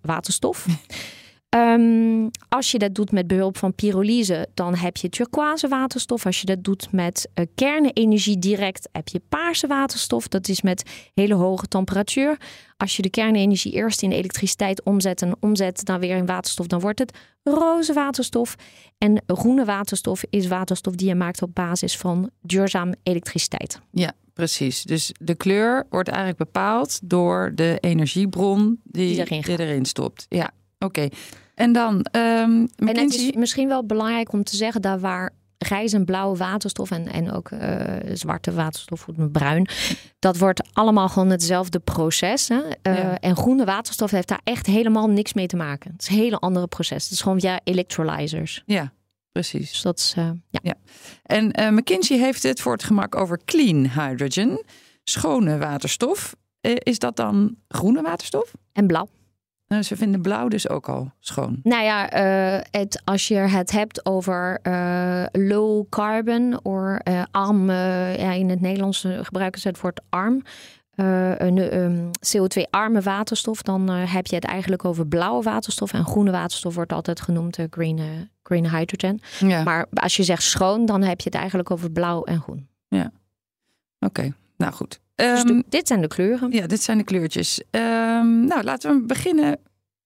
waterstof. 0.00 0.66
Um, 1.56 2.30
als 2.48 2.70
je 2.70 2.78
dat 2.78 2.94
doet 2.94 3.12
met 3.12 3.26
behulp 3.26 3.56
van 3.56 3.74
pyrolyse, 3.74 4.48
dan 4.54 4.74
heb 4.74 4.96
je 4.96 5.08
turquoise 5.08 5.68
waterstof. 5.68 6.26
Als 6.26 6.40
je 6.40 6.46
dat 6.46 6.64
doet 6.64 6.92
met 6.92 7.28
uh, 7.34 7.44
kernenergie 7.54 8.38
direct, 8.38 8.88
heb 8.92 9.08
je 9.08 9.20
paarse 9.28 9.66
waterstof. 9.66 10.28
Dat 10.28 10.48
is 10.48 10.62
met 10.62 11.10
hele 11.14 11.34
hoge 11.34 11.66
temperatuur. 11.68 12.36
Als 12.76 12.96
je 12.96 13.02
de 13.02 13.10
kernenergie 13.10 13.72
eerst 13.72 14.02
in 14.02 14.12
elektriciteit 14.12 14.82
omzet 14.82 15.22
en 15.22 15.36
omzet 15.40 15.84
dan 15.84 16.00
weer 16.00 16.16
in 16.16 16.26
waterstof, 16.26 16.66
dan 16.66 16.80
wordt 16.80 16.98
het 16.98 17.18
roze 17.42 17.92
waterstof. 17.92 18.54
En 18.98 19.22
groene 19.26 19.64
waterstof 19.64 20.22
is 20.30 20.46
waterstof 20.46 20.94
die 20.94 21.08
je 21.08 21.14
maakt 21.14 21.42
op 21.42 21.54
basis 21.54 21.96
van 21.96 22.30
duurzaam 22.42 22.94
elektriciteit. 23.02 23.80
Ja, 23.90 24.12
precies. 24.32 24.82
Dus 24.82 25.12
de 25.20 25.34
kleur 25.34 25.86
wordt 25.90 26.08
eigenlijk 26.08 26.38
bepaald 26.38 27.00
door 27.02 27.52
de 27.54 27.76
energiebron 27.80 28.80
die, 28.82 29.08
die 29.08 29.20
erin, 29.20 29.40
die 29.40 29.58
erin 29.58 29.84
stopt. 29.84 30.26
Ja, 30.28 30.50
oké. 30.78 31.08
En 31.54 31.72
dan. 31.72 31.94
Um, 31.94 32.68
en 32.76 32.96
het 32.98 33.14
is 33.14 33.32
misschien 33.32 33.68
wel 33.68 33.86
belangrijk 33.86 34.32
om 34.32 34.44
te 34.44 34.56
zeggen 34.56 34.82
dat 34.82 35.00
waar 35.00 35.32
grijs 35.58 35.92
en 35.92 36.04
blauwe 36.04 36.36
waterstof 36.36 36.90
en, 36.90 37.06
en 37.06 37.32
ook 37.32 37.50
uh, 37.50 37.80
zwarte 38.12 38.52
waterstof, 38.52 39.06
bruin. 39.32 39.68
Dat 40.18 40.38
wordt 40.38 40.68
allemaal 40.72 41.08
gewoon 41.08 41.30
hetzelfde 41.30 41.78
proces. 41.78 42.48
Hè? 42.48 42.60
Uh, 42.82 43.14
En 43.20 43.36
groene 43.36 43.64
waterstof 43.64 44.10
heeft 44.10 44.28
daar 44.28 44.40
echt 44.44 44.66
helemaal 44.66 45.08
niks 45.08 45.32
mee 45.32 45.46
te 45.46 45.56
maken. 45.56 45.92
Het 45.92 46.02
is 46.02 46.08
een 46.08 46.22
hele 46.22 46.38
andere 46.38 46.66
proces. 46.66 47.02
Het 47.02 47.12
is 47.12 47.20
gewoon 47.20 47.40
via 47.40 47.60
electrolyzers. 47.64 48.62
Ja, 48.66 48.92
precies. 49.32 49.70
Dus 49.70 49.82
dat 49.82 49.98
is, 49.98 50.14
uh, 50.18 50.30
ja. 50.48 50.60
ja. 50.62 50.74
En 51.22 51.74
McKinsey 51.74 52.18
heeft 52.18 52.42
het 52.42 52.60
voor 52.60 52.72
het 52.72 52.84
gemak 52.84 53.16
over 53.16 53.40
clean 53.44 53.90
hydrogen, 53.90 54.64
schone 55.04 55.58
waterstof. 55.58 56.34
is 56.60 56.98
dat 56.98 57.16
dan 57.16 57.56
groene 57.68 58.02
waterstof? 58.02 58.52
En 58.72 58.86
blauw. 58.86 59.08
Nou, 59.68 59.82
ze 59.82 59.96
vinden 59.96 60.20
blauw 60.22 60.48
dus 60.48 60.68
ook 60.68 60.88
al 60.88 61.10
schoon. 61.20 61.60
Nou 61.62 61.84
ja, 61.84 62.14
uh, 62.56 62.60
het, 62.70 63.02
als 63.04 63.28
je 63.28 63.34
het 63.34 63.70
hebt 63.70 64.06
over 64.06 64.58
uh, 64.62 65.24
low 65.32 65.88
carbon 65.88 66.64
of 66.64 66.98
uh, 67.08 67.22
arm, 67.30 67.70
ja, 67.70 68.32
in 68.32 68.50
het 68.50 68.60
Nederlands 68.60 69.06
gebruiken 69.22 69.60
ze 69.60 69.68
het 69.68 69.80
woord 69.80 70.00
arm. 70.08 70.42
een 70.94 71.78
um, 71.78 72.10
CO2-arme 72.10 73.00
waterstof, 73.00 73.62
dan 73.62 73.88
heb 73.88 74.26
je 74.26 74.34
het 74.34 74.44
eigenlijk 74.44 74.84
over 74.84 75.06
blauwe 75.06 75.42
waterstof. 75.42 75.92
En 75.92 76.04
groene 76.04 76.30
waterstof 76.30 76.74
wordt 76.74 76.92
altijd 76.92 77.20
genoemd 77.20 77.58
green, 77.70 78.30
green 78.42 78.70
hydrogen. 78.70 79.20
Ja. 79.38 79.62
Maar 79.62 79.86
als 79.94 80.16
je 80.16 80.22
zegt 80.22 80.42
schoon, 80.42 80.86
dan 80.86 81.02
heb 81.02 81.20
je 81.20 81.28
het 81.28 81.38
eigenlijk 81.38 81.70
over 81.70 81.90
blauw 81.90 82.22
en 82.24 82.40
groen. 82.40 82.68
Ja, 82.88 83.12
oké. 83.98 84.34
Nou 84.56 84.72
goed. 84.72 85.00
Dus 85.14 85.44
um, 85.44 85.62
dit 85.68 85.86
zijn 85.86 86.00
de 86.00 86.08
kleuren. 86.08 86.52
Ja, 86.52 86.66
dit 86.66 86.82
zijn 86.82 86.98
de 86.98 87.04
kleurtjes. 87.04 87.60
Um, 87.70 88.46
nou, 88.46 88.62
laten 88.62 88.94
we 88.94 89.06
beginnen 89.06 89.60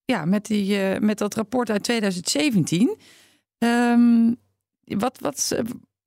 ja, 0.05 0.25
met, 0.25 0.45
die, 0.45 0.77
uh, 0.77 0.97
met 0.97 1.17
dat 1.17 1.35
rapport 1.35 1.69
uit 1.69 1.83
2017. 1.83 2.97
Um, 3.57 4.37
wat, 4.83 5.19
wat, 5.19 5.55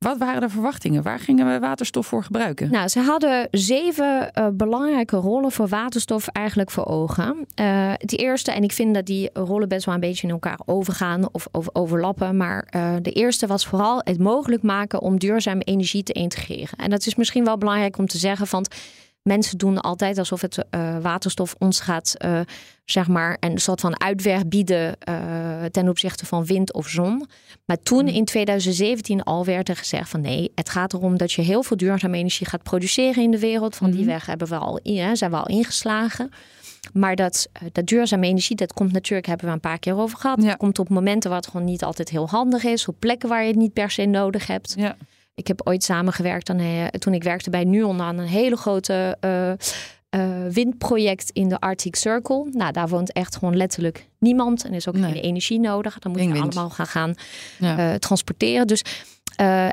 Wat 0.03 0.19
waren 0.19 0.41
de 0.41 0.49
verwachtingen? 0.49 1.03
Waar 1.03 1.19
gingen 1.19 1.53
we 1.53 1.59
waterstof 1.59 2.07
voor 2.07 2.25
gebruiken? 2.25 2.71
Nou, 2.71 2.89
ze 2.89 3.01
hadden 3.01 3.49
zeven 3.51 4.31
uh, 4.39 4.47
belangrijke 4.53 5.17
rollen 5.17 5.53
voor 5.53 5.69
waterstof 5.69 6.29
eigenlijk 6.29 6.71
voor 6.71 6.87
ogen. 6.87 7.47
Uh, 7.61 7.93
het 7.93 8.19
eerste, 8.19 8.53
en 8.53 8.63
ik 8.63 8.73
vind 8.73 8.95
dat 8.95 9.07
die 9.07 9.31
rollen 9.33 9.69
best 9.69 9.85
wel 9.85 9.95
een 9.95 10.01
beetje 10.01 10.27
in 10.27 10.33
elkaar 10.33 10.61
overgaan 10.65 11.29
of, 11.33 11.49
of 11.53 11.69
overlappen. 11.73 12.37
Maar 12.37 12.69
uh, 12.77 12.95
de 13.03 13.13
eerste 13.13 13.47
was 13.47 13.67
vooral 13.67 14.01
het 14.05 14.19
mogelijk 14.19 14.63
maken 14.63 15.01
om 15.01 15.19
duurzame 15.19 15.63
energie 15.63 16.03
te 16.03 16.13
integreren. 16.13 16.79
En 16.79 16.91
dat 16.91 17.07
is 17.07 17.15
misschien 17.15 17.45
wel 17.45 17.59
belangrijk 17.59 17.99
om 17.99 18.07
te 18.07 18.19
zeggen, 18.19 18.47
want 18.51 18.69
mensen 19.23 19.59
doen 19.59 19.81
altijd 19.81 20.19
alsof 20.19 20.41
het 20.41 20.65
uh, 20.71 20.97
waterstof 20.99 21.55
ons 21.59 21.81
gaat, 21.81 22.15
uh, 22.25 22.41
zeg 22.85 23.09
maar, 23.09 23.37
een 23.41 23.59
soort 23.59 23.81
van 23.81 24.01
uitweg 24.01 24.47
bieden 24.47 24.97
uh, 25.09 25.65
ten 25.65 25.89
opzichte 25.89 26.27
van 26.27 26.45
wind 26.45 26.73
of 26.73 26.89
zon. 26.89 27.27
Maar 27.65 27.83
toen 27.83 28.09
in 28.09 28.25
2017 28.25 29.23
al 29.23 29.45
werd 29.45 29.69
er 29.69 29.77
gezegd 29.77 30.09
van 30.09 30.21
nee, 30.21 30.53
het 30.55 30.69
gaat 30.69 30.93
erom 30.93 31.17
dat 31.17 31.33
je 31.33 31.43
heel 31.43 31.63
veel 31.63 31.77
duurzame 31.77 32.17
energie 32.17 32.47
gaat 32.47 32.63
produceren 32.63 33.23
in 33.23 33.31
de 33.31 33.39
wereld. 33.39 33.77
Van 33.77 33.91
die 33.91 34.05
weg 34.05 34.27
hebben 34.27 34.49
we 34.49 34.57
al, 34.57 34.81
hè, 34.83 35.17
zijn 35.17 35.31
we 35.31 35.37
al 35.37 35.47
ingeslagen. 35.47 36.31
Maar 36.93 37.17
dat, 37.17 37.49
dat 37.73 37.87
duurzame 37.87 38.27
energie, 38.27 38.57
dat 38.57 38.73
komt 38.73 38.93
natuurlijk, 38.93 39.27
hebben 39.27 39.47
we 39.47 39.53
een 39.53 39.61
paar 39.61 39.79
keer 39.79 39.97
over 39.97 40.19
gehad. 40.19 40.43
Ja. 40.43 40.55
komt 40.55 40.79
op 40.79 40.89
momenten 40.89 41.31
waar 41.31 41.39
het 41.41 41.49
gewoon 41.51 41.67
niet 41.67 41.85
altijd 41.85 42.09
heel 42.09 42.29
handig 42.29 42.65
is. 42.65 42.89
Op 42.89 42.97
plekken 42.99 43.29
waar 43.29 43.43
je 43.43 43.49
het 43.49 43.57
niet 43.57 43.73
per 43.73 43.91
se 43.91 44.05
nodig 44.05 44.47
hebt. 44.47 44.75
Ja. 44.77 44.97
Ik 45.35 45.47
heb 45.47 45.61
ooit 45.65 45.85
samengewerkt 45.85 46.51
aan, 46.51 46.61
uh, 46.61 46.87
toen 46.87 47.15
ik 47.15 47.23
werkte 47.23 47.51
bij 47.51 47.65
Nuon 47.65 48.01
aan 48.01 48.19
een 48.19 48.27
hele 48.27 48.57
grote 48.57 49.17
uh, 49.21 49.53
uh, 50.21 50.53
windproject 50.53 51.31
in 51.31 51.49
de 51.49 51.61
Arctic 51.61 51.97
Circle. 51.97 52.49
Nou, 52.51 52.73
daar 52.73 52.89
woont 52.89 53.13
echt 53.13 53.37
gewoon 53.37 53.57
letterlijk 53.57 54.09
niemand 54.19 54.65
en 54.65 54.73
is 54.73 54.89
ook 54.89 54.95
nee. 54.95 55.13
geen 55.13 55.23
energie 55.23 55.61
nodig. 55.61 55.99
Dan 55.99 56.13
moet 56.13 56.21
je 56.21 56.41
allemaal 56.41 56.71
gaan, 56.71 56.87
gaan 56.87 57.15
ja. 57.59 57.99
transporteren. 57.99 58.67
Dus 58.67 58.83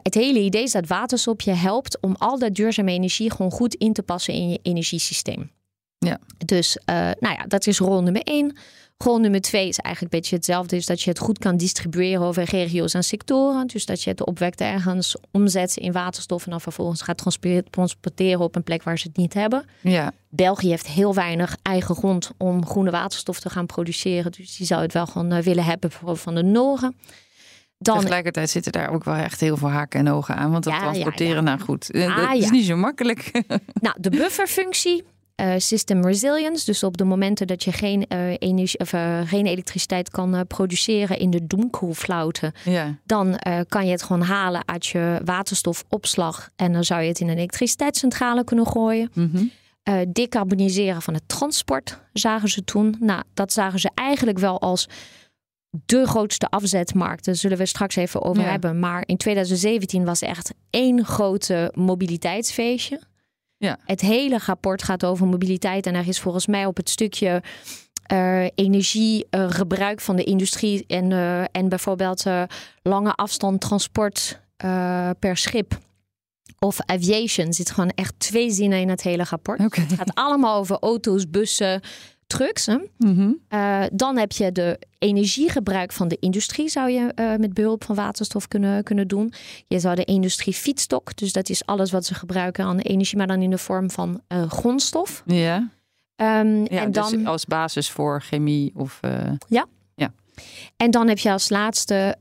het 0.03 0.13
hele 0.13 0.39
idee 0.39 0.63
is 0.63 0.71
dat 0.71 0.87
waterstof 0.87 1.41
je 1.41 1.51
helpt 1.51 1.99
om 2.01 2.15
al 2.17 2.39
dat 2.39 2.55
duurzame 2.55 2.91
energie 2.91 3.31
gewoon 3.31 3.51
goed 3.51 3.75
in 3.75 3.93
te 3.93 4.03
passen 4.03 4.33
in 4.33 4.49
je 4.49 4.59
energiesysteem. 4.61 5.51
Ja. 5.97 6.19
Dus 6.45 6.77
nou 7.19 7.35
ja, 7.35 7.45
dat 7.47 7.67
is 7.67 7.79
rol 7.79 8.01
nummer 8.01 8.21
één. 8.21 8.57
Rol 9.03 9.17
nummer 9.17 9.41
twee 9.41 9.67
is 9.67 9.77
eigenlijk 9.77 10.13
een 10.13 10.19
beetje 10.19 10.35
hetzelfde. 10.35 10.75
Is 10.75 10.85
dat 10.85 11.01
je 11.01 11.09
het 11.09 11.19
goed 11.19 11.37
kan 11.37 11.57
distribueren 11.57 12.21
over 12.21 12.43
regio's 12.43 12.93
en 12.93 13.03
sectoren. 13.03 13.67
Dus 13.67 13.85
dat 13.85 14.03
je 14.03 14.09
het 14.09 14.25
opwekt 14.25 14.61
ergens, 14.61 15.17
omzet 15.31 15.77
in 15.77 15.91
waterstof 15.91 16.45
en 16.45 16.51
dan 16.51 16.61
vervolgens 16.61 17.01
gaat 17.01 17.23
transporteren 17.69 18.39
op 18.39 18.55
een 18.55 18.63
plek 18.63 18.83
waar 18.83 18.99
ze 18.99 19.07
het 19.07 19.17
niet 19.17 19.33
hebben. 19.33 19.65
Ja. 19.81 20.11
België 20.29 20.69
heeft 20.69 20.87
heel 20.87 21.13
weinig 21.13 21.57
eigen 21.61 21.95
grond 21.95 22.31
om 22.37 22.65
groene 22.65 22.91
waterstof 22.91 23.39
te 23.39 23.49
gaan 23.49 23.65
produceren. 23.65 24.31
Dus 24.31 24.57
die 24.57 24.65
zou 24.65 24.81
het 24.81 24.93
wel 24.93 25.05
gewoon 25.05 25.41
willen 25.41 25.63
hebben, 25.63 25.91
van 26.17 26.35
de 26.35 26.43
Noren. 26.43 26.95
Dan... 27.77 27.99
Tegelijkertijd 27.99 28.49
zitten 28.49 28.71
daar 28.71 28.89
ook 28.89 29.03
wel 29.03 29.15
echt 29.15 29.39
heel 29.39 29.57
veel 29.57 29.69
haken 29.69 29.99
en 29.99 30.09
ogen 30.09 30.35
aan. 30.35 30.51
Want 30.51 30.63
dat 30.63 30.73
ja, 30.73 30.79
transporteren, 30.79 31.33
ja, 31.33 31.35
ja. 31.35 31.41
nou 31.41 31.59
goed, 31.59 31.93
ah, 31.93 32.17
dat 32.17 32.43
is 32.43 32.49
niet 32.49 32.65
zo 32.65 32.75
makkelijk. 32.75 33.31
Nou, 33.81 33.95
de 33.99 34.09
bufferfunctie 34.09 35.03
uh, 35.39 35.53
system 35.57 36.05
resilience. 36.05 36.65
Dus 36.65 36.83
op 36.83 36.97
de 36.97 37.03
momenten 37.03 37.47
dat 37.47 37.63
je 37.63 37.71
geen, 37.71 38.05
uh, 38.09 38.35
energie, 38.39 38.79
of, 38.79 38.93
uh, 38.93 39.19
geen 39.25 39.45
elektriciteit 39.45 40.09
kan 40.09 40.47
produceren 40.47 41.19
in 41.19 41.29
de 41.29 41.47
doemkoelflauten, 41.47 42.51
ja. 42.63 42.97
dan 43.05 43.39
kan 43.67 43.85
je 43.85 43.91
het 43.91 44.03
gewoon 44.03 44.21
halen 44.21 44.61
uit 44.65 44.85
je 44.85 45.21
waterstofopslag. 45.25 46.49
En 46.55 46.73
dan 46.73 46.83
zou 46.83 47.01
je 47.01 47.07
het 47.07 47.19
in 47.19 47.29
een 47.29 47.37
elektriciteitscentrale 47.37 48.43
kunnen 48.43 48.67
gooien. 48.67 49.11
Mm 49.13 49.31
-hmm. 49.31 49.51
decarboniseren 50.13 51.01
van 51.01 51.13
het 51.13 51.27
transport 51.27 51.99
zagen 52.13 52.49
ze 52.49 52.63
toen. 52.63 52.95
Nou, 52.99 53.23
dat 53.33 53.53
zagen 53.53 53.79
ze 53.79 53.89
eigenlijk 53.95 54.39
wel 54.39 54.61
als 54.61 54.87
de 55.69 56.05
grootste 56.07 56.49
afzetmarkt. 56.49 57.25
Daar 57.25 57.35
zullen 57.35 57.57
we 57.57 57.65
straks 57.65 57.95
even 57.95 58.21
over 58.21 58.43
ja. 58.43 58.49
hebben. 58.49 58.79
Maar 58.79 59.03
in 59.05 59.17
2017 59.17 60.05
was 60.05 60.21
echt 60.21 60.53
één 60.69 61.05
grote 61.05 61.71
mobiliteitsfeestje. 61.75 63.01
Ja. 63.59 63.77
Het 63.85 64.01
hele 64.01 64.39
rapport 64.45 64.83
gaat 64.83 65.05
over 65.05 65.27
mobiliteit. 65.27 65.85
En 65.85 65.95
er 65.95 66.07
is 66.07 66.19
volgens 66.19 66.47
mij 66.47 66.65
op 66.65 66.77
het 66.77 66.89
stukje 66.89 67.43
uh, 68.11 68.47
energiegebruik 68.55 69.99
uh, 69.99 70.05
van 70.05 70.15
de 70.15 70.23
industrie 70.23 70.85
en, 70.87 71.11
uh, 71.11 71.41
en 71.51 71.69
bijvoorbeeld 71.69 72.23
lange 72.81 73.13
afstand 73.15 73.61
transport 73.61 74.39
per 75.19 75.37
schip 75.37 75.79
of 76.59 76.81
aviation 76.85 77.53
zit 77.53 77.71
gewoon 77.71 77.89
echt 77.89 78.13
twee 78.17 78.51
zinnen 78.51 78.79
in 78.79 78.89
het 78.89 79.01
hele 79.01 79.23
rapport. 79.23 79.59
Okay. 79.59 79.85
Het 79.85 79.97
gaat 79.97 80.13
allemaal 80.13 80.57
over 80.57 80.77
auto's, 80.79 81.29
bussen, 81.29 81.81
trucks. 82.29 82.65
Hè? 82.65 82.77
Mm 82.97 83.15
-hmm. 83.15 83.39
uh, 83.49 83.83
dan 83.91 84.17
heb 84.17 84.31
je 84.31 84.51
de 84.51 84.79
energiegebruik 84.97 85.91
van 85.91 86.07
de 86.07 86.17
industrie, 86.19 86.69
zou 86.69 86.89
je 86.89 87.11
uh, 87.15 87.35
met 87.35 87.53
behulp 87.53 87.83
van 87.83 87.95
waterstof 87.95 88.47
kunnen, 88.47 88.83
kunnen 88.83 89.07
doen. 89.07 89.33
Je 89.67 89.79
zou 89.79 89.95
de 89.95 90.03
industrie 90.03 90.53
fietsstok, 90.53 91.17
dus 91.17 91.33
dat 91.33 91.49
is 91.49 91.65
alles 91.65 91.91
wat 91.91 92.05
ze 92.05 92.13
gebruiken 92.13 92.65
aan 92.65 92.79
energie, 92.79 93.17
maar 93.17 93.27
dan 93.27 93.41
in 93.41 93.49
de 93.49 93.57
vorm 93.57 93.91
van 93.91 94.21
uh, 94.27 94.49
grondstof. 94.49 95.23
Ja. 95.25 95.55
Um, 95.57 95.67
ja 96.15 96.67
en 96.67 96.91
dus 96.91 97.09
dan, 97.09 97.25
als 97.25 97.45
basis 97.45 97.89
voor 97.89 98.21
chemie 98.21 98.71
of. 98.75 98.99
ja. 99.47 99.65
ja. 99.95 100.13
En 100.77 100.91
dan 100.91 101.07
heb 101.07 101.17
je 101.17 101.31
als 101.31 101.49
laatste 101.49 102.17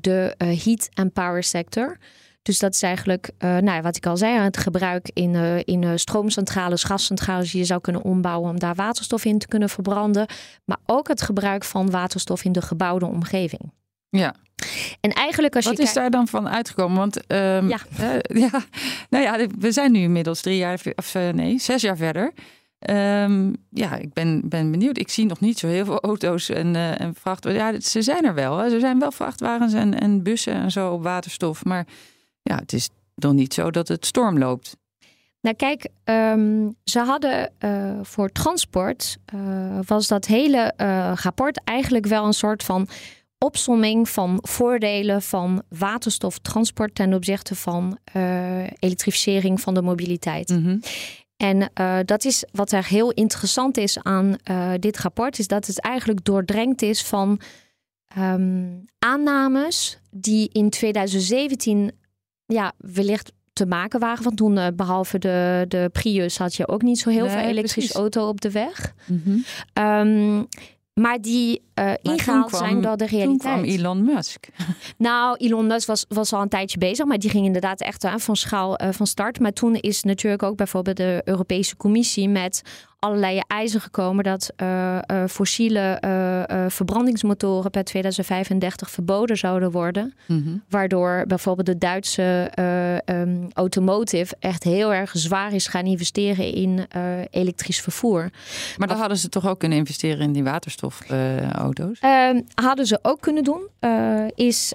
de 0.00 0.34
heat 0.38 0.88
and 0.94 1.12
power 1.12 1.42
sector. 1.42 1.98
Dus 2.44 2.58
dat 2.58 2.74
is 2.74 2.82
eigenlijk, 2.82 3.30
uh, 3.38 3.50
nou 3.50 3.64
ja, 3.64 3.80
wat 3.82 3.96
ik 3.96 4.06
al 4.06 4.16
zei, 4.16 4.38
het 4.38 4.56
gebruik 4.56 5.10
in, 5.12 5.34
uh, 5.34 5.58
in 5.64 5.82
uh, 5.82 5.90
stroomcentrales, 5.94 6.84
gascentrales, 6.84 7.50
die 7.50 7.60
je 7.60 7.66
zou 7.66 7.80
kunnen 7.80 8.02
ombouwen 8.02 8.50
om 8.50 8.58
daar 8.58 8.74
waterstof 8.74 9.24
in 9.24 9.38
te 9.38 9.46
kunnen 9.46 9.68
verbranden. 9.68 10.26
Maar 10.64 10.78
ook 10.86 11.08
het 11.08 11.22
gebruik 11.22 11.64
van 11.64 11.90
waterstof 11.90 12.44
in 12.44 12.52
de 12.52 12.62
gebouwde 12.62 13.06
omgeving. 13.06 13.72
Ja. 14.08 14.34
En 15.00 15.10
eigenlijk 15.10 15.56
als 15.56 15.64
Wat 15.64 15.76
je 15.76 15.82
is 15.82 15.92
daar 15.92 16.10
dan 16.10 16.28
van 16.28 16.48
uitgekomen? 16.48 16.96
Want 16.96 17.16
um, 17.16 17.68
Ja. 17.68 17.78
ja, 18.26 18.50
nou 19.10 19.24
ja, 19.24 19.46
we 19.58 19.72
zijn 19.72 19.92
nu 19.92 19.98
inmiddels 19.98 20.40
drie 20.40 20.56
jaar, 20.56 20.80
of 20.94 21.14
nee, 21.14 21.58
zes 21.58 21.82
jaar 21.82 21.96
verder. 21.96 22.32
Um, 22.90 23.56
ja, 23.70 23.96
ik 23.96 24.12
ben, 24.12 24.48
ben 24.48 24.70
benieuwd. 24.70 24.98
Ik 24.98 25.08
zie 25.08 25.26
nog 25.26 25.40
niet 25.40 25.58
zo 25.58 25.66
heel 25.66 25.84
veel 25.84 26.00
auto's 26.00 26.48
en, 26.48 26.74
uh, 26.74 27.00
en 27.00 27.14
vrachtwagens. 27.14 27.84
Ja, 27.84 27.90
ze 27.90 28.02
zijn 28.02 28.24
er 28.24 28.34
wel. 28.34 28.58
Hè. 28.58 28.72
Er 28.72 28.80
zijn 28.80 28.98
wel 28.98 29.12
vrachtwagens 29.12 29.72
en, 29.72 30.00
en 30.00 30.22
bussen 30.22 30.54
en 30.54 30.70
zo 30.70 30.92
op 30.92 31.02
waterstof. 31.02 31.64
Maar 31.64 31.86
ja, 32.44 32.56
het 32.56 32.72
is 32.72 32.88
nog 33.14 33.32
niet 33.32 33.54
zo 33.54 33.70
dat 33.70 33.88
het 33.88 34.06
storm 34.06 34.38
loopt. 34.38 34.76
Nou 35.40 35.56
kijk, 35.56 35.88
um, 36.04 36.76
ze 36.84 36.98
hadden 36.98 37.52
uh, 37.58 37.98
voor 38.02 38.30
transport, 38.30 39.16
uh, 39.34 39.78
was 39.86 40.08
dat 40.08 40.26
hele 40.26 40.74
uh, 40.76 41.12
rapport 41.14 41.60
eigenlijk 41.64 42.06
wel 42.06 42.24
een 42.26 42.32
soort 42.32 42.62
van 42.62 42.88
opsomming 43.38 44.08
van 44.08 44.38
voordelen 44.42 45.22
van 45.22 45.62
waterstoftransport 45.68 46.94
ten 46.94 47.14
opzichte 47.14 47.54
van 47.54 47.98
elektrificering 48.78 49.60
van 49.60 49.74
de 49.74 49.82
mobiliteit. 49.82 50.48
Mm 50.48 50.64
-hmm. 50.64 50.80
En 51.36 51.70
dat 52.06 52.24
is 52.24 52.44
wat 52.52 52.72
er 52.72 52.86
heel 52.86 53.10
interessant 53.10 53.76
is 53.76 54.02
aan 54.02 54.36
dit 54.78 54.98
rapport, 54.98 55.38
is 55.38 55.46
dat 55.46 55.66
het 55.66 55.80
eigenlijk 55.80 56.24
doordrenkt 56.24 56.82
is 56.82 57.02
van 57.02 57.40
um, 58.18 58.84
aannames 58.98 59.98
die 60.10 60.48
in 60.52 60.70
2017 60.70 61.90
ja, 62.54 62.72
wellicht 62.78 63.32
te 63.52 63.66
maken 63.66 64.00
waren. 64.00 64.24
Want 64.24 64.36
toen, 64.36 64.56
uh, 64.56 64.66
behalve 64.74 65.18
de, 65.18 65.64
de 65.68 65.88
Prius, 65.92 66.38
had 66.38 66.54
je 66.54 66.68
ook 66.68 66.82
niet 66.82 66.98
zo 66.98 67.10
heel 67.10 67.24
Nee, 67.26 67.36
veel 67.36 67.48
elektrische 67.48 67.94
auto 67.94 68.28
op 68.28 68.40
de 68.40 68.50
weg. 68.50 68.94
Mhm. 69.06 69.38
Um, 69.78 70.46
maar 70.94 71.20
die 71.20 71.62
uh, 71.80 71.92
ingehaald 72.02 72.46
kwam- 72.46 72.60
zijn 72.66 72.80
door 72.82 72.96
de 72.96 73.06
Toen 73.06 73.18
realiteit. 73.18 73.52
kwam 73.60 73.64
Elon 73.64 74.04
Musk. 74.04 74.46
Nou, 74.98 75.36
Elon 75.36 75.66
Musk 75.66 75.86
was, 75.86 76.04
was 76.08 76.32
al 76.32 76.42
een 76.42 76.48
tijdje 76.48 76.78
bezig, 76.78 77.06
maar 77.06 77.18
die 77.18 77.30
ging 77.30 77.46
inderdaad 77.46 77.80
echt 77.80 78.04
aan 78.04 78.20
van 78.20 78.36
schaal 78.36 78.82
uh, 78.82 78.88
van 78.90 79.06
start. 79.06 79.40
Maar 79.40 79.52
toen 79.52 79.74
is 79.74 80.02
natuurlijk 80.02 80.42
ook 80.42 80.56
bijvoorbeeld 80.56 80.96
de 80.96 81.20
Europese 81.24 81.76
Commissie 81.76 82.28
met 82.28 82.62
allerlei 83.04 83.40
eisen 83.46 83.80
gekomen 83.80 84.24
dat 84.24 84.52
uh, 84.62 84.98
uh, 85.10 85.24
fossiele 85.28 86.02
uh, 86.04 86.64
verbrandingsmotoren 86.68 87.70
per 87.70 87.84
2035 87.84 88.90
verboden 88.90 89.36
zouden 89.36 89.70
worden. 89.70 90.14
Mhm. 90.26 90.56
Waardoor 90.68 91.24
bijvoorbeeld 91.26 91.66
de 91.66 91.78
Duitse 91.78 92.50
um, 93.06 93.48
automotive 93.52 94.36
echt 94.38 94.62
heel 94.62 94.94
erg 94.94 95.10
zwaar 95.14 95.52
is 95.52 95.66
gaan 95.66 95.84
investeren 95.84 96.54
in 96.54 96.86
elektrisch 97.30 97.80
vervoer. 97.80 98.30
Maar 98.76 98.88
dan 98.88 98.96
hadden 98.96 99.18
ze 99.18 99.28
toch 99.28 99.48
ook 99.48 99.58
kunnen 99.58 99.78
investeren 99.78 100.20
in 100.20 100.32
die 100.32 100.44
waterstofauto's? 100.44 102.00
Uh, 102.00 102.30
hadden 102.54 102.86
ze 102.86 102.98
ook 103.02 103.20
kunnen 103.20 103.44
doen. 103.44 103.68
Is, 104.34 104.72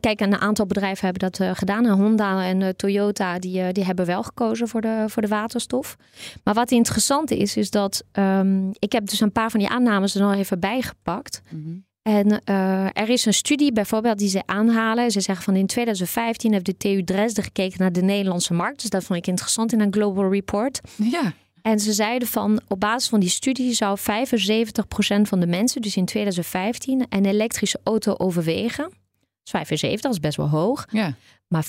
kijk, 0.00 0.20
een 0.20 0.36
aantal 0.36 0.66
bedrijven 0.66 1.04
hebben 1.04 1.30
dat 1.30 1.56
gedaan. 1.58 1.86
Honda 1.86 2.44
en 2.44 2.76
Toyota 2.76 3.38
die, 3.38 3.72
die 3.72 3.84
hebben 3.84 4.06
wel 4.06 4.22
gekozen 4.22 4.68
voor 4.68 4.80
de, 4.80 5.04
voor 5.06 5.22
de 5.22 5.28
waterstof. 5.28 5.96
Maar 6.44 6.54
wat 6.54 6.70
interessant 6.70 7.30
is, 7.30 7.55
is 7.56 7.70
dat 7.70 8.04
um, 8.12 8.70
ik 8.78 8.92
heb 8.92 9.06
dus 9.06 9.20
een 9.20 9.32
paar 9.32 9.50
van 9.50 9.60
die 9.60 9.68
aannames 9.68 10.14
er 10.14 10.20
nog 10.20 10.34
even 10.34 10.60
bijgepakt. 10.60 11.42
Mm 11.50 11.62
-hmm. 11.64 11.84
En 12.02 12.44
er 12.94 13.08
is 13.08 13.24
een 13.24 13.34
studie 13.34 13.72
bijvoorbeeld 13.72 14.18
die 14.18 14.28
ze 14.28 14.42
aanhalen. 14.46 15.10
Ze 15.10 15.20
zeggen 15.20 15.44
van 15.44 15.56
in 15.56 15.66
2015 15.66 16.52
heeft 16.52 16.66
de 16.66 16.76
TU 16.76 17.04
Dresden 17.04 17.44
gekeken 17.44 17.80
naar 17.80 17.92
de 17.92 18.02
Nederlandse 18.02 18.54
markt. 18.54 18.80
Dus 18.80 18.90
dat 18.90 19.04
vond 19.04 19.18
ik 19.18 19.26
interessant 19.26 19.72
in 19.72 19.80
een 19.80 19.92
Global 19.92 20.30
Report. 20.32 20.80
Ja. 20.96 21.32
En 21.62 21.80
ze 21.80 21.92
zeiden 21.92 22.28
van 22.28 22.60
op 22.68 22.80
basis 22.80 23.08
van 23.08 23.20
die 23.20 23.28
studie 23.28 23.72
zou 23.72 23.98
75% 23.98 24.02
van 25.22 25.40
de 25.40 25.46
mensen, 25.46 25.82
dus 25.82 25.96
in 25.96 26.04
2015, 26.04 27.06
een 27.08 27.24
elektrische 27.24 27.80
auto 27.82 28.14
overwegen. 28.16 28.90
75, 29.44 30.00
dat 30.00 30.12
is 30.12 30.20
best 30.20 30.36
wel 30.36 30.48
hoog. 30.48 30.86
Ja. 30.90 31.14
Maar 31.48 31.64
35% 31.64 31.68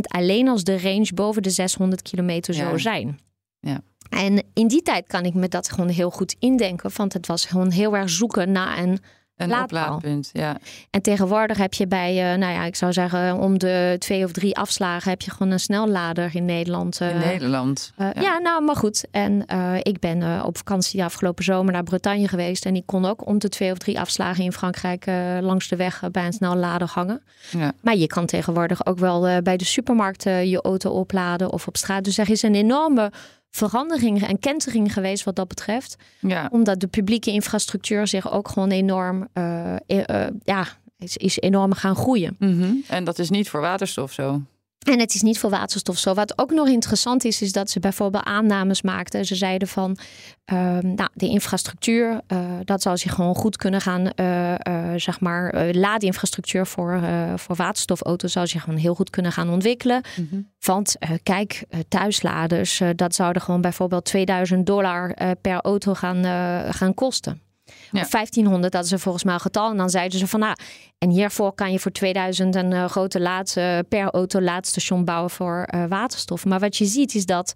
alleen 0.00 0.48
als 0.48 0.64
de 0.64 0.78
range 0.78 1.10
boven 1.14 1.42
de 1.42 1.50
600 1.50 2.02
kilometer 2.02 2.54
zou 2.54 2.80
zijn. 2.80 3.18
Ja. 3.60 3.80
En 4.14 4.42
in 4.52 4.68
die 4.68 4.82
tijd 4.82 5.06
kan 5.06 5.24
ik 5.24 5.34
me 5.34 5.48
dat 5.48 5.70
gewoon 5.70 5.88
heel 5.88 6.10
goed 6.10 6.36
indenken. 6.38 6.90
Want 6.94 7.12
het 7.12 7.26
was 7.26 7.44
gewoon 7.44 7.70
heel 7.70 7.96
erg 7.96 8.10
zoeken 8.10 8.52
naar 8.52 8.78
een 8.78 9.00
een 9.36 9.62
oplaadpunt, 9.62 10.30
ja. 10.32 10.56
En 10.90 11.02
tegenwoordig 11.02 11.58
heb 11.58 11.74
je 11.74 11.86
bij, 11.86 12.32
uh, 12.32 12.38
nou 12.38 12.52
ja, 12.52 12.64
ik 12.64 12.76
zou 12.76 12.92
zeggen, 12.92 13.38
om 13.38 13.58
de 13.58 13.96
twee 13.98 14.24
of 14.24 14.32
drie 14.32 14.56
afslagen 14.56 15.10
heb 15.10 15.22
je 15.22 15.30
gewoon 15.30 15.52
een 15.52 15.60
snellader 15.60 16.30
in 16.34 16.44
Nederland. 16.44 17.00
Uh, 17.00 17.10
in 17.10 17.18
Nederland. 17.18 17.92
Uh, 17.98 18.08
ja. 18.14 18.38
nou, 18.38 18.64
maar 18.64 18.76
goed. 18.76 19.04
En 19.10 19.46
ik 19.82 19.98
ben 19.98 20.44
op 20.44 20.56
vakantie 20.56 21.04
afgelopen 21.04 21.44
zomer 21.44 21.72
naar 21.72 21.82
Bretagne 21.82 22.28
geweest. 22.28 22.66
En 22.66 22.76
ik 22.76 22.86
kon 22.86 23.04
ook 23.04 23.26
om 23.26 23.38
de 23.38 23.48
twee 23.48 23.70
of 23.70 23.78
drie 23.78 24.00
afslagen 24.00 24.44
in 24.44 24.52
Frankrijk 24.52 25.06
langs 25.40 25.68
de 25.68 25.76
weg 25.76 26.02
bij 26.10 26.26
een 26.26 26.32
snellader 26.32 26.88
hangen. 26.92 27.22
Ja. 27.50 27.72
Maar 27.80 27.96
je 27.96 28.06
kan 28.06 28.26
tegenwoordig 28.26 28.86
ook 28.86 28.98
wel 28.98 29.42
bij 29.42 29.56
de 29.56 29.64
supermarkt 29.64 30.22
je 30.22 30.60
auto 30.62 30.90
opladen 30.90 31.52
of 31.52 31.66
op 31.66 31.76
straat. 31.76 32.04
Dus 32.04 32.18
er 32.18 32.30
is 32.30 32.42
een 32.42 32.54
enorme 32.54 33.12
verandering 33.54 34.26
en 34.26 34.38
kentering 34.38 34.92
geweest 34.92 35.24
wat 35.24 35.36
dat 35.36 35.48
betreft. 35.48 35.96
Ja. 36.20 36.48
Omdat 36.50 36.80
de 36.80 36.86
publieke 36.86 37.30
infrastructuur 37.30 38.06
zich 38.06 38.32
ook 38.32 38.48
gewoon 38.48 38.70
enorm, 38.70 39.28
uh, 39.34 39.76
uh, 39.86 40.26
ja, 40.44 40.66
is, 40.98 41.16
is 41.16 41.40
enorm 41.40 41.72
gaan 41.72 41.96
groeien. 41.96 42.36
Mm 42.38 42.82
En 42.88 43.04
dat 43.04 43.18
is 43.18 43.30
niet 43.30 43.48
voor 43.48 43.60
waterstof 43.60 44.12
zo. 44.12 44.42
En 44.84 45.00
het 45.00 45.14
is 45.14 45.22
niet 45.22 45.38
voor 45.38 45.50
waterstof 45.50 45.98
zo. 45.98 46.14
Wat 46.14 46.38
ook 46.38 46.50
nog 46.50 46.68
interessant 46.68 47.24
is, 47.24 47.42
is 47.42 47.52
dat 47.52 47.70
ze 47.70 47.80
bijvoorbeeld 47.80 48.24
aannames 48.24 48.82
maakten. 48.82 49.24
Ze 49.24 49.34
zeiden 49.34 49.68
van, 49.68 49.96
ehm, 50.44 50.94
nou, 50.94 51.08
de 51.14 51.28
infrastructuur, 51.28 52.20
uh, 52.28 52.38
dat 52.64 52.82
zal 52.82 52.96
zich 52.96 53.14
gewoon 53.14 53.34
goed 53.34 53.56
kunnen 53.56 53.80
gaan, 53.80 54.10
uh, 54.16 54.50
uh, 54.50 54.92
zeg 54.96 55.20
maar, 55.20 55.74
laadinfrastructuur 55.74 56.66
voor, 56.66 57.00
voor 57.36 57.56
waterstofauto's 57.56 58.32
zou 58.32 58.46
zich 58.46 58.62
gewoon 58.62 58.78
heel 58.78 58.94
goed 58.94 59.10
kunnen 59.10 59.32
gaan 59.32 59.50
ontwikkelen. 59.50 60.02
Mhm. 60.16 60.40
Want 60.60 60.96
kijk, 61.22 61.64
thuisladers, 61.88 62.82
dat 62.96 63.14
zouden 63.14 63.42
gewoon 63.42 63.60
bijvoorbeeld 63.60 64.04
2000 64.04 64.66
dollar 64.66 65.14
per 65.40 65.60
auto 65.60 65.94
gaan, 65.94 66.24
gaan 66.72 66.94
kosten. 66.94 67.43
Ja. 67.64 68.06
1500, 68.10 68.72
dat 68.72 68.84
is 68.84 68.92
er 68.92 68.98
volgens 68.98 69.24
mij 69.24 69.34
een 69.34 69.40
getal. 69.40 69.70
En 69.70 69.76
dan 69.76 69.90
zeiden 69.90 70.18
ze 70.18 70.26
van, 70.26 70.40
nou, 70.40 70.56
en 70.98 71.10
hiervoor 71.10 71.54
kan 71.54 71.72
je 71.72 71.78
voor 71.78 71.90
2000 71.90 72.54
een 72.54 72.70
uh, 72.70 72.84
grote 72.84 73.20
laad, 73.20 73.54
uh, 73.58 73.78
per 73.88 74.10
auto 74.10 74.40
laadstation 74.40 75.04
bouwen 75.04 75.30
voor 75.30 75.68
uh, 75.74 75.84
waterstof. 75.86 76.44
Maar 76.44 76.60
wat 76.60 76.76
je 76.76 76.84
ziet 76.84 77.14
is 77.14 77.26
dat 77.26 77.52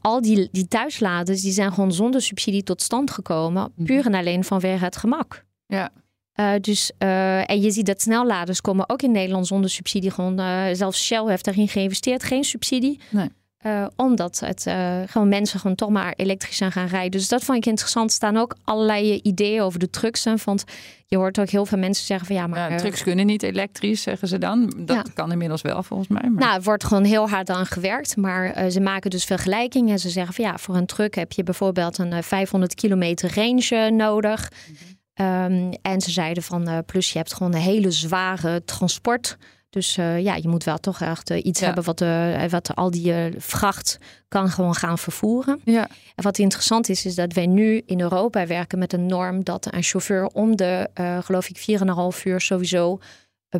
al 0.00 0.22
die, 0.22 0.48
die 0.50 0.68
thuisladers, 0.68 1.42
die 1.42 1.52
zijn 1.52 1.72
gewoon 1.72 1.92
zonder 1.92 2.22
subsidie 2.22 2.62
tot 2.62 2.82
stand 2.82 3.10
gekomen. 3.10 3.72
Mhm. 3.74 3.86
Puur 3.86 4.06
en 4.06 4.14
alleen 4.14 4.44
vanwege 4.44 4.84
het 4.84 4.96
gemak. 4.96 5.44
Ja. 5.66 5.90
dus, 6.58 6.92
en 6.98 7.60
je 7.60 7.70
ziet 7.70 7.86
dat 7.86 8.00
snelladers 8.00 8.60
komen 8.60 8.88
ook 8.88 9.02
in 9.02 9.10
Nederland 9.10 9.46
zonder 9.46 9.70
subsidie. 9.70 10.10
Gewoon, 10.10 10.40
zelfs 10.76 11.04
Shell 11.04 11.24
heeft 11.26 11.44
daarin 11.44 11.68
geïnvesteerd, 11.68 12.22
geen 12.22 12.44
subsidie. 12.44 13.00
Nee. 13.10 13.28
Uh, 13.66 13.86
omdat 13.96 14.40
het 14.40 14.66
uh, 14.66 14.96
gewoon 15.06 15.28
mensen 15.28 15.60
gewoon 15.60 15.76
toch 15.76 15.90
maar 15.90 16.12
elektrisch 16.16 16.56
zijn 16.56 16.72
gaan 16.72 16.86
rijden. 16.86 17.10
Dus 17.10 17.28
dat 17.28 17.44
vond 17.44 17.58
ik 17.58 17.66
interessant. 17.66 18.08
Er 18.08 18.16
staan 18.16 18.36
ook 18.36 18.56
allerlei 18.64 19.20
ideeën 19.22 19.62
over 19.62 19.78
de 19.78 19.90
trucks. 19.90 20.24
Want 20.44 20.64
je 21.06 21.16
hoort 21.16 21.40
ook 21.40 21.48
heel 21.48 21.66
veel 21.66 21.78
mensen 21.78 22.06
zeggen 22.06 22.26
van 22.26 22.36
ja, 22.36 22.46
maar... 22.46 22.70
Ja, 22.70 22.76
trucks 22.76 23.02
kunnen 23.02 23.26
niet 23.26 23.42
elektrisch, 23.42 24.02
zeggen 24.02 24.28
ze 24.28 24.38
dan. 24.38 24.72
Dat 24.76 25.12
kan 25.12 25.32
inmiddels 25.32 25.62
wel 25.62 25.82
volgens 25.82 26.08
mij. 26.08 26.30
Maar... 26.30 26.44
Nou, 26.44 26.56
er 26.56 26.62
wordt 26.62 26.84
gewoon 26.84 27.04
heel 27.04 27.28
hard 27.28 27.50
aan 27.50 27.66
gewerkt. 27.66 28.16
Maar 28.16 28.64
uh, 28.64 28.70
ze 28.70 28.80
maken 28.80 29.10
dus 29.10 29.24
vergelijkingen. 29.24 29.98
Ze 29.98 30.08
zeggen 30.08 30.34
van 30.34 30.44
ja, 30.44 30.58
voor 30.58 30.76
een 30.76 30.86
truck 30.86 31.14
heb 31.14 31.32
je 31.32 31.42
bijvoorbeeld 31.42 31.98
een 31.98 32.22
500 32.22 32.74
kilometer 32.74 33.32
range 33.34 33.90
nodig. 33.90 34.50
Mm 34.68 34.76
um, 35.16 35.70
en 35.82 36.00
ze 36.00 36.10
zeiden 36.10 36.42
van 36.42 36.84
plus 36.86 37.12
je 37.12 37.18
hebt 37.18 37.34
gewoon 37.34 37.54
een 37.54 37.60
hele 37.60 37.90
zware 37.90 38.64
transport 38.64 39.36
dus 39.72 39.96
uh, 39.96 40.20
ja, 40.20 40.34
je 40.34 40.48
moet 40.48 40.64
wel 40.64 40.78
toch 40.78 41.00
echt 41.00 41.30
uh, 41.30 41.44
iets 41.44 41.60
ja. 41.60 41.66
hebben 41.66 41.84
wat, 41.84 42.00
uh, 42.00 42.44
wat 42.44 42.74
al 42.74 42.90
die 42.90 43.14
vracht 43.36 43.98
kan 44.28 44.48
gewoon 44.48 44.74
gaan 44.74 44.98
vervoeren. 44.98 45.60
Ja. 45.64 45.88
En 46.14 46.24
wat 46.24 46.38
interessant 46.38 46.88
is, 46.88 47.06
is 47.06 47.14
dat 47.14 47.32
wij 47.32 47.46
nu 47.46 47.82
in 47.86 48.00
Europa 48.00 48.46
werken 48.46 48.78
met 48.78 48.92
een 48.92 49.06
norm 49.06 49.44
dat 49.44 49.74
een 49.74 49.82
chauffeur 49.82 50.26
om 50.26 50.56
de, 50.56 50.90
geloof 51.24 51.48
ik, 51.48 51.80
4,5 52.16 52.22
uur 52.24 52.40
sowieso 52.40 52.98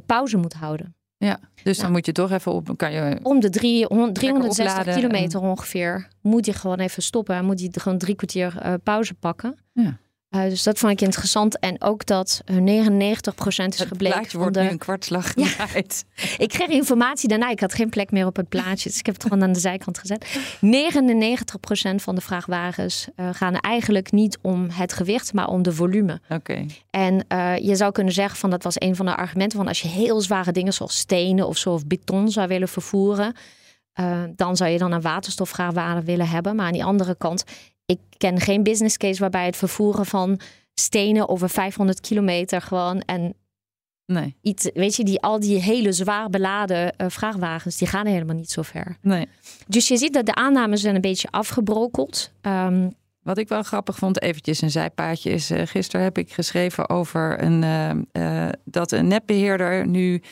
pauze 0.06 0.36
moet 0.36 0.52
houden. 0.52 0.94
Ja, 1.16 1.40
dus 1.62 1.78
dan 1.78 1.92
moet 1.92 2.06
je 2.06 2.12
toch 2.12 2.30
even 2.30 2.52
op. 2.52 2.72
Kan 2.76 2.92
je 2.92 3.18
om 3.22 3.40
de 3.40 3.50
drie, 3.50 3.86
360 4.12 4.94
kilometer 4.94 5.40
ongeveer 5.40 6.08
moet 6.20 6.46
je 6.46 6.52
gewoon 6.52 6.78
even 6.78 7.02
stoppen. 7.02 7.36
En 7.36 7.44
moet 7.44 7.60
je 7.60 7.80
gewoon 7.80 7.98
drie 7.98 8.14
kwartier 8.14 8.78
pauze 8.82 9.14
pakken. 9.14 9.58
Ja. 9.72 9.98
Uh, 10.34 10.42
dus 10.42 10.62
dat 10.62 10.78
vond 10.78 10.92
ik 10.92 11.00
interessant. 11.00 11.58
En 11.58 11.82
ook 11.82 12.06
dat 12.06 12.42
99% 12.50 12.54
is 12.54 13.80
gebleken. 13.80 14.22
Het 14.22 14.32
wordt 14.32 14.54
de... 14.54 14.62
nu 14.62 14.68
een 14.68 14.78
kwartslag 14.78 15.32
ja. 15.34 15.66
ik 16.44 16.48
kreeg 16.48 16.68
informatie 16.68 17.28
daarna. 17.28 17.50
Ik 17.50 17.60
had 17.60 17.74
geen 17.74 17.88
plek 17.88 18.10
meer 18.10 18.26
op 18.26 18.36
het 18.36 18.48
plaatje. 18.48 18.88
Dus 18.88 18.98
ik 18.98 19.06
heb 19.06 19.14
het 19.14 19.22
gewoon 19.22 19.42
aan 19.42 19.52
de 19.52 19.58
zijkant 19.58 19.98
gezet. 19.98 20.26
99% 20.30 21.94
van 21.94 22.14
de 22.14 22.20
vrachtwagens 22.20 23.08
uh, 23.16 23.28
gaan 23.32 23.56
eigenlijk 23.56 24.12
niet 24.12 24.38
om 24.42 24.66
het 24.70 24.92
gewicht, 24.92 25.32
maar 25.32 25.48
om 25.48 25.62
de 25.62 25.72
volume. 25.72 26.20
Oké. 26.28 26.66
En 26.90 27.24
uh, 27.28 27.56
je 27.56 27.76
zou 27.76 27.92
kunnen 27.92 28.12
zeggen 28.12 28.38
van 28.38 28.50
dat 28.50 28.62
was 28.62 28.74
een 28.78 28.96
van 28.96 29.06
de 29.06 29.16
argumenten. 29.16 29.58
van 29.58 29.68
als 29.68 29.80
je 29.80 29.88
heel 29.88 30.20
zware 30.20 30.52
dingen 30.52 30.72
zoals 30.72 30.96
stenen 30.96 31.46
of 31.46 31.56
zo 31.56 31.72
of 31.72 31.86
beton 31.86 32.30
zou 32.30 32.48
willen 32.48 32.68
vervoeren. 32.68 33.34
dan 34.36 34.56
zou 34.56 34.70
je 34.70 34.78
dan 34.78 34.92
een 34.92 35.00
waterstofvrachtwagen 35.00 36.04
willen 36.04 36.28
hebben. 36.28 36.56
Maar 36.56 36.66
aan 36.66 36.72
die 36.72 36.84
andere 36.84 37.14
kant, 37.14 37.44
ik 37.92 38.00
ken 38.16 38.40
geen 38.40 38.62
business 38.62 38.96
case 38.96 39.20
waarbij 39.20 39.46
het 39.46 39.56
vervoeren 39.56 40.06
van 40.06 40.40
stenen 40.74 41.28
over 41.28 41.48
500 41.48 42.00
kilometer 42.00 42.60
gewoon 42.60 43.00
en 43.00 43.34
nee. 44.06 44.36
iets, 44.40 44.70
weet 44.74 44.96
je, 44.96 45.04
die 45.04 45.20
al 45.20 45.40
die 45.40 45.58
hele 45.58 45.92
zwaar 45.92 46.30
beladen 46.30 46.94
uh, 46.96 47.06
vrachtwagens, 47.08 47.76
die 47.76 47.88
gaan 47.88 48.06
helemaal 48.06 48.36
niet 48.36 48.50
zo 48.50 48.62
ver. 48.62 48.96
Nee. 49.00 49.28
Dus 49.66 49.88
je 49.88 49.96
ziet 49.96 50.12
dat 50.12 50.26
de 50.26 50.34
aannames 50.34 50.80
zijn 50.80 50.94
een 50.94 51.00
beetje 51.00 51.28
afgebrokkeld. 51.30 52.32
Um, 52.42 52.92
wat 53.22 53.38
ik 53.38 53.48
wel 53.48 53.62
grappig 53.62 53.96
vond, 53.96 54.22
eventjes 54.22 54.62
een 54.62 54.70
zijpaadje, 54.70 55.30
is 55.30 55.50
uh, 55.50 55.62
gisteren 55.64 56.04
heb 56.04 56.18
ik 56.18 56.32
geschreven 56.32 56.88
over 56.88 57.42
een, 57.42 57.62
uh, 58.12 58.48
dat 58.64 58.92
een 58.92 59.06
netbeheerder 59.06 59.86
nu 59.86 60.22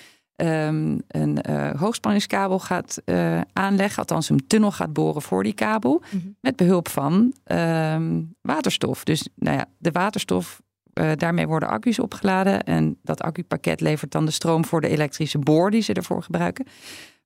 um, 0.46 1.03
een 1.09 1.38
uh, 1.50 1.70
hoogspanningskabel 1.70 2.59
gaat 2.59 3.03
uh, 3.05 3.40
aanleggen, 3.53 3.98
althans 3.98 4.29
een 4.29 4.46
tunnel 4.46 4.72
gaat 4.72 4.92
boren 4.92 5.22
voor 5.22 5.42
die 5.42 5.53
kabel, 5.53 6.03
mm 6.11 6.20
-hmm. 6.20 6.37
met 6.40 6.57
behulp 6.57 6.88
van 6.88 7.33
um, 7.44 8.35
waterstof. 8.42 9.05
Dus 9.05 9.29
nou 9.35 9.57
ja, 9.57 9.66
de 9.79 9.90
waterstof, 9.90 10.62
uh, 10.94 11.11
daarmee 11.14 11.46
worden 11.46 11.68
accu's 11.68 11.98
opgeladen 11.98 12.64
en 12.64 12.98
dat 13.03 13.20
accupakket 13.20 13.81
levert 13.81 14.12
dan 14.12 14.24
de 14.24 14.31
stroom 14.31 14.64
voor 14.64 14.81
de 14.81 14.88
elektrische 14.88 15.38
boor 15.38 15.70
die 15.70 15.83
ze 15.83 15.92
ervoor 15.92 16.22
gebruiken. 16.22 16.66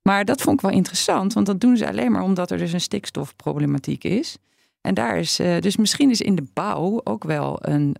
Maar 0.02 0.24
dat 0.24 0.42
vond 0.42 0.56
ik 0.56 0.66
wel 0.68 0.76
interessant, 0.76 1.32
want 1.32 1.46
dat 1.46 1.60
doen 1.60 1.76
ze 1.76 1.88
alleen 1.88 2.12
maar 2.12 2.22
omdat 2.22 2.50
er 2.50 2.58
dus 2.58 2.72
een 2.72 2.80
stikstofproblematiek 2.80 4.04
is. 4.04 4.36
En 4.80 4.94
daar 4.94 5.18
is, 5.18 5.36
dus 5.36 5.76
misschien 5.76 6.10
is 6.10 6.20
in 6.20 6.34
de 6.34 6.46
bouw 6.52 7.00
ook 7.04 7.24
wel 7.24 7.58
een 7.60 7.96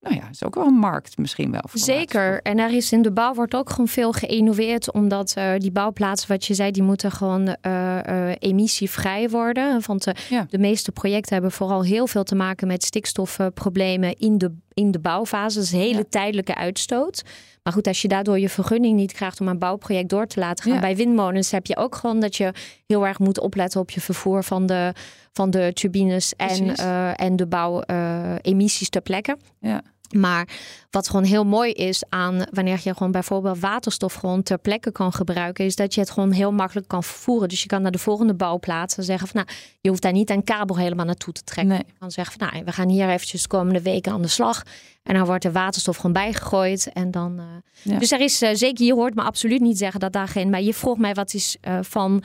nou 0.00 0.14
ja, 0.14 0.28
is 0.30 0.44
ook 0.44 0.54
wel 0.54 0.66
een 0.66 0.72
markt 0.72 1.18
misschien 1.18 1.50
wel. 1.50 1.60
Voor 1.66 1.80
Zeker. 1.80 2.42
En 2.42 2.58
er 2.58 2.72
is 2.72 2.92
in 2.92 3.02
de 3.02 3.12
bouw 3.12 3.34
wordt 3.34 3.54
ook 3.54 3.70
gewoon 3.70 3.88
veel 3.88 4.12
geïnnoveerd. 4.12 4.92
Omdat 4.92 5.34
uh, 5.38 5.52
die 5.58 5.70
bouwplaatsen, 5.70 6.28
wat 6.28 6.44
je 6.44 6.54
zei, 6.54 6.70
die 6.70 6.82
moeten 6.82 7.12
gewoon 7.12 7.56
uh, 7.66 7.98
uh, 8.08 8.30
emissievrij 8.38 9.30
worden. 9.30 9.80
Want 9.86 10.06
ja. 10.28 10.46
de 10.50 10.58
meeste 10.58 10.92
projecten 10.92 11.32
hebben 11.32 11.52
vooral 11.52 11.84
heel 11.84 12.06
veel 12.06 12.24
te 12.24 12.34
maken 12.34 12.66
met 12.66 12.84
stikstofproblemen 12.84 14.16
in 14.16 14.38
de, 14.38 14.52
in 14.74 14.90
de 14.90 14.98
bouwfase. 14.98 15.60
Is 15.60 15.72
hele 15.72 15.98
ja. 15.98 16.04
tijdelijke 16.08 16.54
uitstoot. 16.54 17.22
Maar 17.62 17.72
goed, 17.72 17.86
als 17.86 18.02
je 18.02 18.08
daardoor 18.08 18.38
je 18.38 18.48
vergunning 18.48 18.96
niet 18.96 19.12
krijgt 19.12 19.40
om 19.40 19.48
een 19.48 19.58
bouwproject 19.58 20.08
door 20.08 20.26
te 20.26 20.40
laten 20.40 20.64
gaan. 20.64 20.74
Ja. 20.74 20.80
Bij 20.80 20.96
windmolens 20.96 21.50
heb 21.50 21.66
je 21.66 21.76
ook 21.76 21.94
gewoon 21.94 22.20
dat 22.20 22.36
je 22.36 22.52
heel 22.86 23.06
erg 23.06 23.18
moet 23.18 23.40
opletten 23.40 23.80
op 23.80 23.90
je 23.90 24.00
vervoer 24.00 24.44
van 24.44 24.66
de, 24.66 24.92
van 25.38 25.50
de 25.50 25.70
turbines 25.74 26.34
en, 26.36 26.64
uh, 26.64 27.20
en 27.20 27.36
de 27.36 27.46
bouwemissies 27.46 28.86
uh, 28.86 28.88
ter 28.88 29.00
plekke. 29.00 29.36
Ja. 29.60 29.82
Maar 30.16 30.48
wat 30.90 31.08
gewoon 31.08 31.24
heel 31.24 31.44
mooi 31.44 31.72
is 31.72 32.02
aan 32.08 32.46
wanneer 32.50 32.80
je 32.82 32.92
gewoon 32.92 33.12
bijvoorbeeld 33.12 33.58
waterstof 33.58 34.14
gewoon 34.14 34.42
ter 34.42 34.58
plekke 34.58 34.92
kan 34.92 35.12
gebruiken, 35.12 35.64
is 35.64 35.76
dat 35.76 35.94
je 35.94 36.00
het 36.00 36.10
gewoon 36.10 36.32
heel 36.32 36.52
makkelijk 36.52 36.88
kan 36.88 37.04
vervoeren. 37.04 37.48
Dus 37.48 37.62
je 37.62 37.68
kan 37.68 37.82
naar 37.82 37.90
de 37.90 37.98
volgende 37.98 38.34
bouwplaats 38.34 38.96
en 38.96 39.04
zeggen 39.04 39.28
van 39.28 39.44
nou, 39.44 39.58
je 39.80 39.88
hoeft 39.88 40.02
daar 40.02 40.12
niet 40.12 40.30
een 40.30 40.44
kabel 40.44 40.76
helemaal 40.76 41.06
naartoe 41.06 41.32
te 41.32 41.42
trekken. 41.42 41.74
Nee. 41.74 41.84
Je 41.86 41.98
kan 41.98 42.10
zeggen 42.10 42.38
van 42.38 42.48
nou, 42.52 42.64
we 42.64 42.72
gaan 42.72 42.88
hier 42.88 43.08
eventjes 43.08 43.42
de 43.42 43.48
komende 43.48 43.82
weken 43.82 44.12
aan 44.12 44.22
de 44.22 44.28
slag. 44.28 44.62
En 45.02 45.14
dan 45.14 45.26
wordt 45.26 45.44
er 45.44 45.52
waterstof 45.52 45.96
gewoon 45.96 46.12
bijgegooid. 46.12 46.90
En 46.92 47.10
dan, 47.10 47.38
uh... 47.38 47.44
ja. 47.82 47.98
Dus 47.98 48.12
er 48.12 48.20
is 48.20 48.42
uh, 48.42 48.50
zeker, 48.52 48.84
je 48.84 48.94
hoort 48.94 49.14
me 49.14 49.22
absoluut 49.22 49.60
niet 49.60 49.78
zeggen 49.78 50.00
dat 50.00 50.12
daar 50.12 50.28
geen. 50.28 50.50
Maar 50.50 50.62
je 50.62 50.74
vroeg 50.74 50.98
mij 50.98 51.14
wat 51.14 51.34
is 51.34 51.56
uh, 51.68 51.78
van 51.82 52.22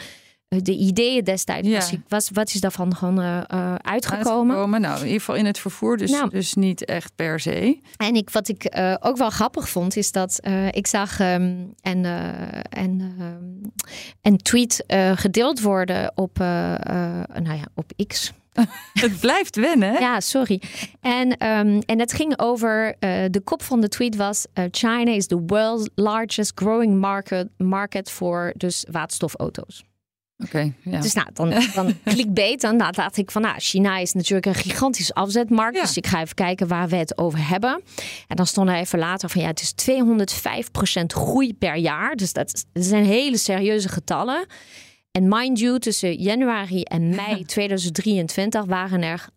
de 0.62 0.78
ideeën 0.78 1.24
destijds. 1.24 1.68
Ja. 1.68 1.98
Was, 2.08 2.30
wat 2.34 2.54
is 2.54 2.62
daarvan 2.62 2.96
gewoon 2.96 3.20
uh, 3.20 3.26
uh, 3.26 3.76
uitgekomen? 3.76 4.56
uitgekomen? 4.56 4.82
Nou, 4.82 5.00
in 5.00 5.06
ieder 5.06 5.20
geval 5.20 5.36
in 5.36 5.46
het 5.46 5.60
vervoer, 5.60 5.98
dus, 5.98 6.12
nou. 6.12 6.30
dus 6.30 6.54
niet 6.54 6.86
echt 6.86 7.12
per 7.16 7.40
se. 7.40 7.80
En 7.98 8.16
ik, 8.16 8.30
wat 8.30 8.48
ik 8.48 8.78
uh, 8.78 8.96
ook 9.00 9.18
wel 9.18 9.30
grappig 9.30 9.70
vond, 9.70 9.96
is 9.96 10.12
dat 10.12 10.40
ik 10.72 10.88
zag 10.88 11.20
um, 11.20 11.74
en, 11.82 12.06
en, 12.70 13.16
een 14.22 14.38
tweet 14.38 14.84
gedeeld 15.16 15.62
worden 15.62 16.12
op, 16.16 16.38
nou 16.38 17.54
ja, 17.54 17.66
op 17.76 17.92
X. 18.08 18.34
het 18.94 19.20
blijft 19.20 19.56
wennen. 19.56 19.94
Hè? 19.94 19.98
Ja, 19.98 20.20
sorry. 20.20 20.62
En, 21.02 21.32
um, 21.32 21.80
en 21.80 22.00
het 22.00 22.14
ging 22.14 22.40
over, 22.40 22.88
uh, 22.88 23.24
de 23.30 23.42
kop 23.44 23.62
van 23.62 23.82
de 23.82 23.88
tweet 23.88 24.16
was: 24.16 24.46
uh, 24.54 24.66
China 24.72 25.12
is 25.12 25.28
the 25.28 25.44
world's 25.46 25.90
largest 25.96 26.52
growing 26.56 27.00
market, 27.00 27.50
market 27.58 28.12
voor 28.12 28.54
dus 28.58 28.86
waterstofauto's. 28.92 29.84
Ja. 30.84 31.02
Dus 31.02 31.14
nou, 31.14 31.28
dan, 31.34 31.54
dan 31.74 31.94
clickbait. 32.06 32.62
Dan 32.62 32.76
nou, 32.76 32.92
dacht 32.92 33.18
ik 33.18 33.32
van, 33.32 33.42
nou, 33.42 33.60
China 33.60 33.98
is 33.98 34.14
natuurlijk 34.14 34.46
een 34.46 34.56
gigantische 34.56 35.14
afzetmarkt. 35.14 35.82
Dus 35.82 35.98
ik 35.98 36.08
ga 36.08 36.22
even 36.22 36.36
kijken 36.36 36.68
waar 36.68 36.88
we 36.88 36.96
het 36.96 37.18
over 37.18 37.48
hebben. 37.48 37.82
En 38.28 38.36
dan 38.36 38.48
stond 38.48 38.70
er 38.70 38.76
even 38.76 39.00
later 39.00 39.30
van, 39.30 39.42
ja, 39.42 39.48
het 39.48 39.62
is 39.62 39.74
205% 41.02 41.06
groei 41.06 41.54
per 41.54 41.76
jaar. 41.76 42.16
Dus 42.16 42.34
dat, 42.34 42.66
dat 42.74 42.84
zijn 42.84 43.06
hele 43.06 43.38
serieuze 43.38 43.90
getallen. 43.90 44.46
En 45.12 45.28
mind 45.28 45.60
you, 45.60 45.80
tussen 45.80 46.16
januari 46.16 46.84
en 46.84 47.10
mei 47.16 47.46
2023 47.46 48.66
waren 48.66 49.02
er 49.02 49.28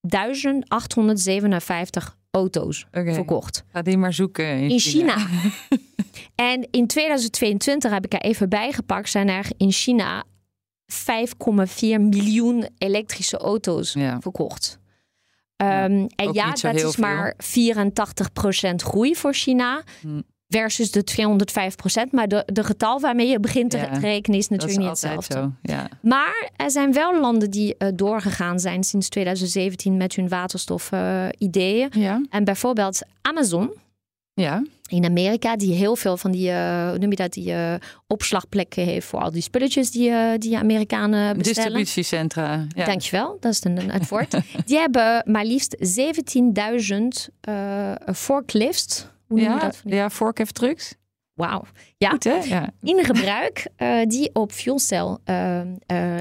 1857 0.00 2.16
auto's 2.30 2.86
verkocht. 2.90 3.64
Ga 3.72 3.82
die 3.82 3.98
maar 3.98 4.12
zoeken 4.12 4.46
in, 4.46 4.70
in 4.70 4.78
China. 4.78 5.16
en 6.34 6.68
in 6.70 6.86
2022 6.86 7.90
heb 7.90 8.04
ik 8.04 8.12
er 8.12 8.20
even 8.20 8.48
bijgepakt, 8.48 9.10
zijn 9.10 9.28
er 9.28 9.46
in 9.56 9.72
China 9.72 10.24
5,4 10.92 10.96
miljoen 11.80 12.68
elektrische 12.78 13.36
auto's 13.36 13.96
verkocht. 14.20 14.78
Um, 15.56 16.06
en 16.16 16.32
ja, 16.32 16.52
dat 16.52 16.74
is 16.74 16.96
maar 16.96 17.36
84% 17.36 18.74
groei 18.74 19.16
voor 19.16 19.34
China. 19.34 19.82
Hm 20.00 20.20
versus 20.48 20.90
de 20.90 21.04
205 21.04 21.76
procent. 21.76 22.12
Maar 22.12 22.28
de, 22.28 22.42
de 22.46 22.64
getal 22.64 23.00
waarmee 23.00 23.26
je 23.26 23.40
begint 23.40 23.70
te 23.70 23.78
rekenen 24.00 24.38
is 24.38 24.48
natuurlijk 24.48 24.80
niet 24.80 24.88
hetzelfde. 24.88 25.34
Zo, 25.34 25.52
ja. 25.62 25.88
Maar 26.00 26.50
er 26.56 26.70
zijn 26.70 26.92
wel 26.92 27.20
landen 27.20 27.50
die 27.50 27.74
uh, 27.78 27.88
doorgegaan 27.94 28.60
zijn 28.60 28.84
sinds 28.84 29.08
2017 29.08 29.96
met 29.96 30.14
hun 30.14 30.28
waterstof-ideeën. 30.28 31.90
Uh, 31.96 32.02
ja. 32.02 32.22
En 32.30 32.44
bijvoorbeeld 32.44 33.02
Amazon. 33.22 33.72
Ja. 34.34 34.62
In 34.88 35.04
Amerika, 35.04 35.56
die 35.56 35.74
heel 35.74 35.96
veel 35.96 36.16
van 36.16 36.30
die, 36.30 36.50
uh, 36.50 36.92
noem 36.92 37.10
je 37.10 37.16
dat, 37.16 37.32
die 37.32 37.50
uh, 37.50 37.74
opslagplekken 38.06 38.84
heeft 38.84 39.06
voor 39.06 39.20
al 39.20 39.30
die 39.30 39.42
spulletjes 39.42 39.90
die, 39.90 40.10
uh, 40.10 40.30
die 40.38 40.58
Amerikanen 40.58 41.36
bestellen. 41.38 41.72
Distributiecentra. 41.72 42.66
Ja. 42.68 42.84
Dankjewel, 42.84 43.36
dat 43.40 43.52
is 43.52 43.64
een, 43.64 43.90
het 43.90 44.08
woord. 44.12 44.36
die 44.66 44.78
hebben 44.78 45.22
maar 45.26 45.44
liefst 45.44 45.76
17.000 45.76 47.52
forklifts 48.14 49.06
ja, 49.28 49.58
dat? 49.58 49.82
Ja, 49.84 50.08
trucks. 50.52 50.94
Wauw. 51.34 51.64
Ja. 51.96 52.18
Ja. 52.44 52.70
In 52.82 53.04
gebruik 53.04 53.66
die 54.06 54.30
op 54.32 54.52
fuelcel 54.52 55.18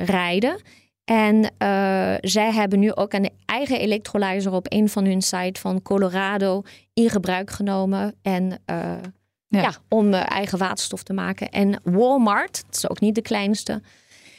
rijden. 0.05 0.61
En 1.05 1.51
zij 2.21 2.51
hebben 2.51 2.79
nu 2.79 2.93
ook 2.93 3.13
een 3.13 3.29
eigen 3.45 3.79
electrolyzer 3.79 4.51
op 4.51 4.65
een 4.69 4.89
van 4.89 5.05
hun 5.05 5.21
sites 5.21 5.61
van 5.61 5.81
Colorado 5.81 6.61
in 6.93 7.09
gebruik 7.09 7.51
genomen. 7.51 8.15
En 8.21 8.59
ja. 9.47 9.61
ja. 9.61 9.73
om 9.89 10.13
eigen 10.13 10.57
waterstof 10.57 11.03
te 11.03 11.13
maken. 11.13 11.49
En 11.49 11.81
Walmart, 11.83 12.63
dat 12.65 12.75
is 12.75 12.89
ook 12.89 12.99
niet 12.99 13.15
de 13.15 13.21
kleinste, 13.21 13.81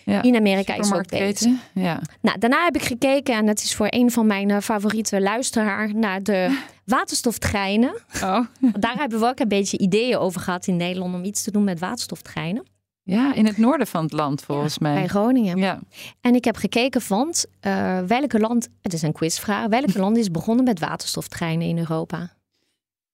ja, 0.05 0.23
in 0.23 0.37
Amerika 0.37 0.75
is 0.75 0.93
ook 0.93 1.09
bezig. 1.09 1.53
Ja. 1.75 2.01
Nou, 2.21 2.39
daarna 2.39 2.65
heb 2.65 2.75
ik 2.75 2.83
gekeken 2.83 3.35
en 3.35 3.47
dat 3.47 3.59
is 3.59 3.75
voor 3.75 3.87
een 3.91 4.11
van 4.11 4.27
mijn 4.27 4.63
favoriete 4.63 5.21
luisteraar 5.21 5.95
naar 5.95 6.23
de 6.23 6.61
waterstoftreinen. 6.85 7.95
Oh. 8.23 8.41
Daar 8.61 8.97
hebben 8.97 9.21
we 9.21 9.27
ook 9.27 9.41
een 9.41 9.49
beetje 9.49 9.79
ideeën 9.79 10.17
over 10.17 10.41
gehad 10.41 10.67
in 10.67 10.77
Nederland 10.77 11.15
om 11.15 11.25
iets 11.25 11.43
te 11.43 11.51
doen 11.51 11.65
met 11.65 11.79
waterstoftreinen. 11.79 12.65
Ja, 13.07 13.35
in 13.35 13.47
het 13.47 13.59
noorden 13.59 13.87
van 13.87 14.03
het 14.03 14.13
land 14.13 14.43
volgens 14.43 14.79
mij. 14.79 14.95
Bij 14.95 15.07
Groningen. 15.07 15.57
Ja. 15.57 15.81
En 16.21 16.35
ik 16.35 16.45
heb 16.45 16.57
gekeken 16.57 17.01
van 17.01 17.35
uh, 17.67 18.01
welke 18.01 18.39
land, 18.39 18.69
het 18.83 18.93
is 18.93 19.03
een 19.03 19.13
quizvraag, 19.13 19.67
welke 19.67 19.99
land 20.05 20.17
is 20.17 20.31
begonnen 20.31 20.65
met 20.65 20.81
waterstoftreinen 20.81 21.69
in 21.69 21.79
Europa? 21.79 22.33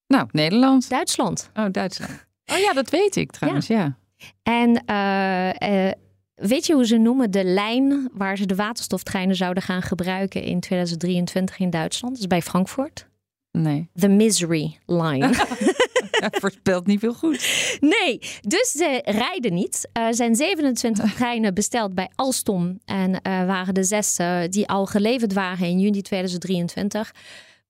Nou, 0.07 0.29
Nederland. 0.31 0.88
Duitsland. 0.88 1.50
Oh, 1.55 1.66
Duitsland. 1.70 2.26
Oh 2.53 2.59
ja, 2.59 2.72
dat 2.72 2.90
weet 2.90 3.16
ik 3.16 3.31
trouwens, 3.31 3.66
ja. 3.66 3.96
En 4.42 4.83
uh, 4.87 5.87
uh, 5.87 5.92
Weet 6.40 6.66
je 6.66 6.74
hoe 6.74 6.87
ze 6.87 6.96
noemen 6.96 7.31
de 7.31 7.44
lijn 7.44 8.11
waar 8.12 8.37
ze 8.37 8.46
de 8.46 8.55
waterstoftreinen 8.55 9.37
zouden 9.37 9.62
gaan 9.62 9.83
gebruiken 9.83 10.42
in 10.42 10.61
2023 10.61 11.59
in 11.59 11.70
Duitsland? 11.70 12.12
Dat 12.14 12.22
is 12.22 12.29
bij 12.29 12.42
Frankfurt. 12.42 13.07
Nee. 13.50 13.88
The 13.94 14.09
Misery 14.09 14.79
Line. 14.87 15.29
Dat 16.20 16.37
voorspelt 16.40 16.87
niet 16.87 17.00
veel 17.00 17.14
goed. 17.14 17.78
Nee, 17.80 18.18
dus 18.40 18.70
ze 18.70 19.02
rijden 19.04 19.54
niet. 19.54 19.88
Er 19.92 20.14
zijn 20.14 20.35
27 20.35 21.14
treinen 21.14 21.54
besteld 21.54 21.94
bij 21.94 22.11
Alstom. 22.14 22.78
En 22.85 23.11
uh, 23.11 23.18
waren 23.22 23.74
de 23.74 23.85
zes 23.85 24.18
uh, 24.18 24.40
die 24.48 24.68
al 24.68 24.87
geleverd 24.87 25.33
waren 25.33 25.66
in 25.66 25.78
juni 25.78 26.02
2023. 26.02 27.14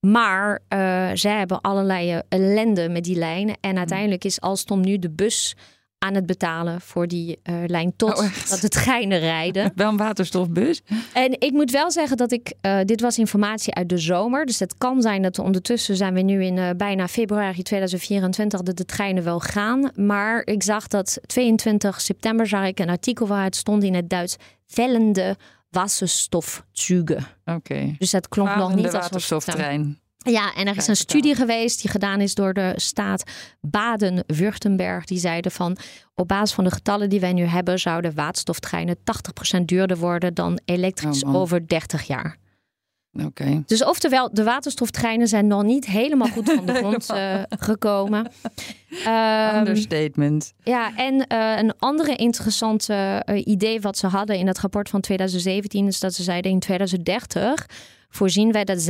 Maar 0.01 0.63
uh, 0.69 1.11
zij 1.15 1.39
hebben 1.39 1.61
allerlei 1.61 2.21
ellende 2.29 2.89
met 2.89 3.05
die 3.05 3.17
lijnen. 3.17 3.57
En 3.61 3.79
uiteindelijk 3.79 4.25
is 4.25 4.41
Alstom 4.41 4.81
nu 4.81 4.99
de 4.99 5.11
bus 5.11 5.57
aan 6.03 6.15
het 6.15 6.27
betalen 6.27 6.81
voor 6.81 7.07
die 7.07 7.41
uh, 7.45 7.55
lijn 7.67 7.93
tot 7.97 8.19
oh, 8.19 8.49
dat 8.49 8.61
de 8.61 8.69
treinen 8.69 9.19
rijden. 9.19 9.73
Wel 9.75 9.89
een 9.89 9.97
waterstofbus. 9.97 10.83
En 11.13 11.41
ik 11.41 11.53
moet 11.53 11.71
wel 11.71 11.91
zeggen 11.91 12.17
dat 12.17 12.33
ik, 12.33 12.55
uh, 12.63 12.79
dit 12.85 13.01
was 13.01 13.19
informatie 13.19 13.75
uit 13.75 13.89
de 13.89 13.99
zomer. 13.99 14.47
Dus 14.47 14.59
het 14.59 14.79
kan 14.79 15.03
zijn 15.03 15.23
dat 15.23 15.39
ondertussen 15.39 15.97
zijn 15.97 16.15
we 16.15 16.21
nu 16.21 16.45
in 16.45 16.57
uh, 16.57 16.71
bijna 16.77 17.09
februari 17.09 17.63
2024 17.63 18.63
dat 18.63 18.77
de 18.77 18.85
treinen 18.85 19.25
wel 19.25 19.41
gaan. 19.41 19.91
Maar 19.95 20.43
ik 20.45 20.63
zag 20.63 20.87
dat 20.87 21.19
22 21.27 22.01
september 22.01 22.47
zag 22.47 22.67
ik 22.67 22.79
een 22.79 22.91
artikel 22.91 23.27
waaruit 23.27 23.57
stond 23.57 23.85
in 23.85 23.95
het 23.95 24.11
Duits 24.11 24.37
vellende 24.67 25.37
wasserstofzüge. 25.71 27.17
Oké. 27.45 27.55
Okay. 27.55 27.95
Dus 27.99 28.11
dat 28.11 28.29
klonk 28.29 28.57
nog 28.57 28.75
niet 28.75 28.85
als 28.85 28.95
waterstoftrein. 28.95 30.00
Ja, 30.23 30.55
en 30.55 30.67
er 30.67 30.77
is 30.77 30.87
een 30.87 30.97
studie 30.97 31.35
geweest 31.35 31.81
die 31.81 31.91
gedaan 31.91 32.21
is 32.21 32.35
door 32.35 32.53
de 32.53 32.73
staat 32.77 33.23
Baden-Württemberg. 33.61 35.05
Die 35.05 35.19
zeiden 35.19 35.53
van 35.53 35.77
op 36.15 36.29
basis 36.29 36.55
van 36.55 36.65
de 36.65 36.71
getallen 36.71 37.09
die 37.09 37.21
wij 37.21 37.33
nu 37.33 37.45
hebben, 37.45 37.79
zouden 37.79 38.15
waterstoftreinen 38.15 38.97
80% 39.59 39.61
duurder 39.65 39.97
worden 39.97 40.35
dan 40.35 40.61
elektrisch 40.65 41.25
oh 41.25 41.35
over 41.35 41.69
30 41.69 42.07
jaar. 42.07 42.37
Oké. 43.13 43.63
Dus 43.67 43.85
oftewel, 43.85 44.31
de 44.33 44.45
waterstoftreinen 44.45 45.29
zijn 45.29 45.47
nog 45.47 45.63
niet 45.63 45.87
helemaal 45.87 46.29
goed 46.29 46.51
van 46.51 46.67
de 46.67 46.75
grond 46.83 47.11
uh, 47.11 47.43
gekomen. 47.49 48.31
Um, 49.07 49.57
Understatement. 49.67 50.53
Ja, 50.63 50.97
en 50.97 51.15
uh, 51.15 51.59
een 51.59 51.73
andere 51.79 52.17
interessante 52.17 53.23
uh, 53.27 53.47
idee 53.47 53.81
wat 53.81 53.99
ze 53.99 54.07
hadden 54.07 54.37
in 54.37 54.47
het 54.47 54.59
rapport 54.59 54.89
van 54.89 55.01
2017 55.01 55.87
is 55.87 56.01
dat 56.01 56.15
ze 56.15 56.23
zeiden 56.23 56.51
in 56.51 56.59
2030 56.59 57.67
voorzien 58.11 58.53
wij 58.53 58.65
dat 58.65 58.89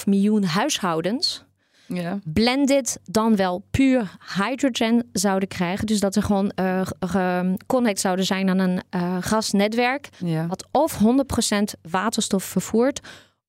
6,5 0.00 0.04
miljoen 0.04 0.44
huishoudens 0.44 1.46
ja. 1.86 2.18
blended 2.24 3.00
dan 3.04 3.36
wel 3.36 3.64
puur 3.70 4.16
hydrogen 4.36 5.08
zouden 5.12 5.48
krijgen. 5.48 5.86
Dus 5.86 6.00
dat 6.00 6.16
er 6.16 6.22
gewoon 6.22 6.52
uh, 6.60 6.86
geconnect 7.00 8.00
zouden 8.00 8.24
zijn 8.24 8.48
aan 8.48 8.58
een 8.58 8.82
uh, 8.96 9.16
gasnetwerk. 9.20 10.08
Ja. 10.24 10.46
Wat 10.46 10.66
of 10.70 11.00
100% 11.02 11.80
waterstof 11.90 12.44
vervoert 12.44 13.00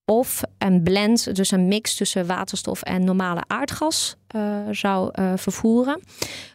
of 0.09 0.41
een 0.57 0.83
blend, 0.83 1.35
dus 1.35 1.51
een 1.51 1.67
mix 1.67 1.95
tussen 1.95 2.25
waterstof 2.25 2.81
en 2.81 3.03
normale 3.03 3.43
aardgas 3.47 4.15
uh, 4.35 4.41
zou 4.71 5.11
uh, 5.19 5.31
vervoeren. 5.35 6.01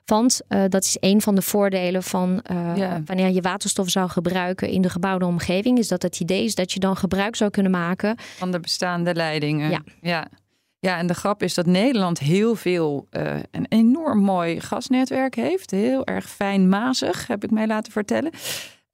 Want 0.05 0.41
uh, 0.49 0.63
dat 0.69 0.85
is 0.85 0.97
een 1.01 1.21
van 1.21 1.35
de 1.35 1.43
voordelen 1.43 2.03
van 2.03 2.45
ja. 2.75 3.03
wanneer 3.05 3.31
je 3.31 3.41
waterstof 3.41 3.89
zou 3.89 4.09
gebruiken 4.09 4.69
in 4.69 4.83
de 4.83 4.91
gebouwde 4.91 5.27
omgeving, 5.27 5.79
is 5.79 5.89
dat 5.89 6.03
het 6.03 6.21
idee 6.21 6.45
is 6.45 6.55
dat 6.55 6.73
je 6.73 6.81
dan 6.81 6.97
gebruik 6.97 7.37
zou 7.37 7.51
kunnen 7.51 7.73
maken 7.73 8.17
van 8.37 8.53
de 8.53 8.61
bestaande 8.61 9.15
leidingen. 9.15 9.71
Ja. 9.71 9.83
ja. 10.01 10.27
Ja, 10.79 10.99
en 10.99 11.07
de 11.07 11.15
grap 11.15 11.43
is 11.43 11.55
dat 11.55 11.67
Nederland 11.67 12.19
heel 12.19 12.55
veel, 12.55 13.07
een 13.51 13.67
enorm 13.69 14.19
mooi 14.19 14.61
gasnetwerk 14.61 15.35
heeft. 15.35 15.71
Heel 15.71 16.05
erg 16.05 16.29
fijnmazig, 16.29 17.27
heb 17.27 17.45
ik 17.45 17.51
mij 17.51 17.67
laten 17.67 17.93
vertellen. 17.93 18.31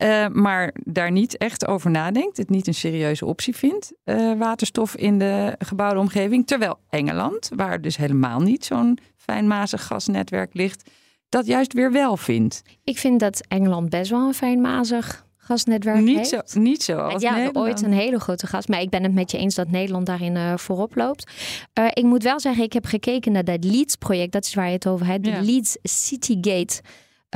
Uh, 0.02 0.26
maar 0.28 0.74
daar 0.84 1.10
niet 1.10 1.36
echt 1.36 1.66
over 1.66 1.90
nadenkt, 1.90 2.36
het 2.36 2.50
niet 2.50 2.66
een 2.66 2.74
serieuze 2.74 3.26
optie 3.26 3.56
vindt, 3.56 3.92
uh, 4.04 4.38
waterstof 4.38 4.96
in 4.96 5.18
de 5.18 5.54
gebouwde 5.58 6.00
omgeving. 6.00 6.46
Terwijl 6.46 6.78
Engeland, 6.88 7.50
waar 7.56 7.80
dus 7.80 7.96
helemaal 7.96 8.40
niet 8.40 8.64
zo'n 8.64 8.98
fijnmazig 9.16 9.86
gasnetwerk 9.86 10.54
ligt, 10.54 10.90
dat 11.28 11.46
juist 11.46 11.72
weer 11.72 11.92
wel 11.92 12.16
vindt. 12.16 12.62
Ik 12.84 12.98
vind 12.98 13.20
dat 13.20 13.46
Engeland 13.48 13.88
best 13.88 14.10
wel 14.10 14.26
een 14.26 14.34
fijnmazig 14.34 15.26
gasnetwerk 15.36 16.00
niet 16.00 16.16
heeft. 16.16 16.50
Zo, 16.50 16.60
niet 16.60 16.82
zo 16.82 16.96
als 16.96 17.22
ja, 17.22 17.34
Nederland. 17.34 17.56
ooit 17.66 17.82
een 17.82 17.92
hele 17.92 18.20
grote 18.20 18.46
gas. 18.46 18.66
Maar 18.66 18.80
ik 18.80 18.90
ben 18.90 19.02
het 19.02 19.14
met 19.14 19.30
je 19.30 19.38
eens 19.38 19.54
dat 19.54 19.70
Nederland 19.70 20.06
daarin 20.06 20.34
uh, 20.34 20.56
voorop 20.56 20.96
loopt. 20.96 21.30
Uh, 21.78 21.86
ik 21.92 22.04
moet 22.04 22.22
wel 22.22 22.40
zeggen, 22.40 22.64
ik 22.64 22.72
heb 22.72 22.84
gekeken 22.84 23.32
naar 23.32 23.44
dat 23.44 23.64
Leeds-project. 23.64 24.32
Dat 24.32 24.44
is 24.44 24.54
waar 24.54 24.66
je 24.66 24.72
het 24.72 24.86
over 24.86 25.06
hebt. 25.06 25.24
De 25.24 25.30
Ja. 25.30 25.40
Leeds 25.40 25.78
Citygate. 25.82 26.80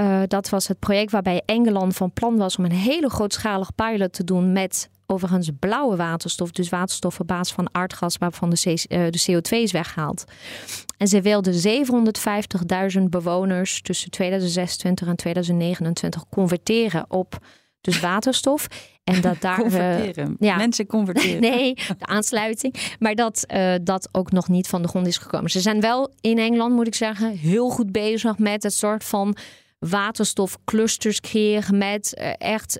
Uh, 0.00 0.22
dat 0.26 0.48
was 0.48 0.68
het 0.68 0.78
project 0.78 1.11
waarbij 1.11 1.42
Engeland 1.46 1.96
van 1.96 2.12
plan 2.12 2.37
was 2.37 2.57
om 2.57 2.64
een 2.64 2.72
hele 2.72 3.11
grootschalig 3.11 3.74
pilot 3.74 4.12
te 4.12 4.24
doen 4.24 4.52
met 4.52 4.90
overigens 5.07 5.50
blauwe 5.59 5.96
waterstof. 5.96 6.50
Dus 6.50 6.68
waterstof 6.68 7.20
op 7.20 7.26
basis 7.26 7.54
van 7.54 7.68
aardgas 7.72 8.16
waarvan 8.18 8.50
de, 8.50 8.57
C- 8.57 8.92
uh, 8.92 9.07
de 9.11 9.24
CO2 9.33 9.59
is 9.62 9.72
weggehaald. 9.72 10.24
En 10.96 11.09
ze 11.09 11.20
wilden 11.20 11.54
750.000 12.96 13.02
bewoners 13.02 13.83
tussen 13.83 14.11
2026 14.11 15.09
en 15.09 15.16
2029 15.16 16.24
converteren 16.28 17.04
op 17.09 17.38
dus 17.80 18.00
waterstof. 18.00 18.66
En 19.04 19.20
dat 19.20 19.40
daar. 19.40 19.61
converteren. 19.61 20.37
Ja, 20.38 20.57
Mensen 20.57 20.87
converteren. 20.87 21.40
nee, 21.50 21.74
de 21.74 22.07
aansluiting. 22.07 22.74
Maar 22.98 23.14
dat 23.14 23.46
dat 23.83 24.09
ook 24.12 24.33
nog 24.33 24.48
niet 24.48 24.68
van 24.68 24.83
de 24.83 24.88
grond 24.88 25.07
is 25.07 25.18
gekomen. 25.18 25.50
Ze 25.50 25.61
zijn 25.61 25.80
wel 25.80 26.12
in 26.20 26.38
Engeland, 26.38 26.74
moet 26.74 26.87
ik 26.87 26.94
zeggen, 26.94 27.30
heel 27.37 27.68
goed 27.70 27.92
bezig 27.92 28.38
met 28.38 28.62
het 28.62 28.74
soort 28.74 29.04
van 29.04 29.37
waterstofclusters 29.88 31.20
creëren. 31.20 31.79
Met 31.79 32.14
echt 32.38 32.79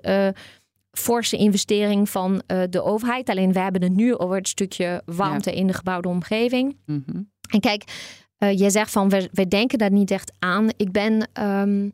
forse 0.91 1.37
investering 1.37 2.09
van 2.09 2.41
uh, 2.47 2.63
de 2.69 2.83
overheid. 2.83 3.29
Alleen 3.29 3.53
we 3.53 3.59
hebben 3.59 3.83
het 3.83 3.95
nu 3.95 4.17
over 4.17 4.35
het 4.35 4.47
stukje 4.47 5.01
warmte 5.05 5.55
in 5.55 5.67
de 5.67 5.73
gebouwde 5.73 6.07
omgeving. 6.07 6.77
Mm 6.85 7.03
-hmm. 7.05 7.29
En 7.49 7.59
kijk, 7.59 7.83
jij 8.37 8.69
zegt 8.69 8.91
van 8.91 9.09
we, 9.09 9.29
we 9.31 9.47
denken 9.47 9.77
daar 9.77 9.91
niet 9.91 10.11
echt 10.11 10.31
aan. 10.39 10.69
Ik 10.77 10.91
ben 10.91 11.13
um, 11.13 11.93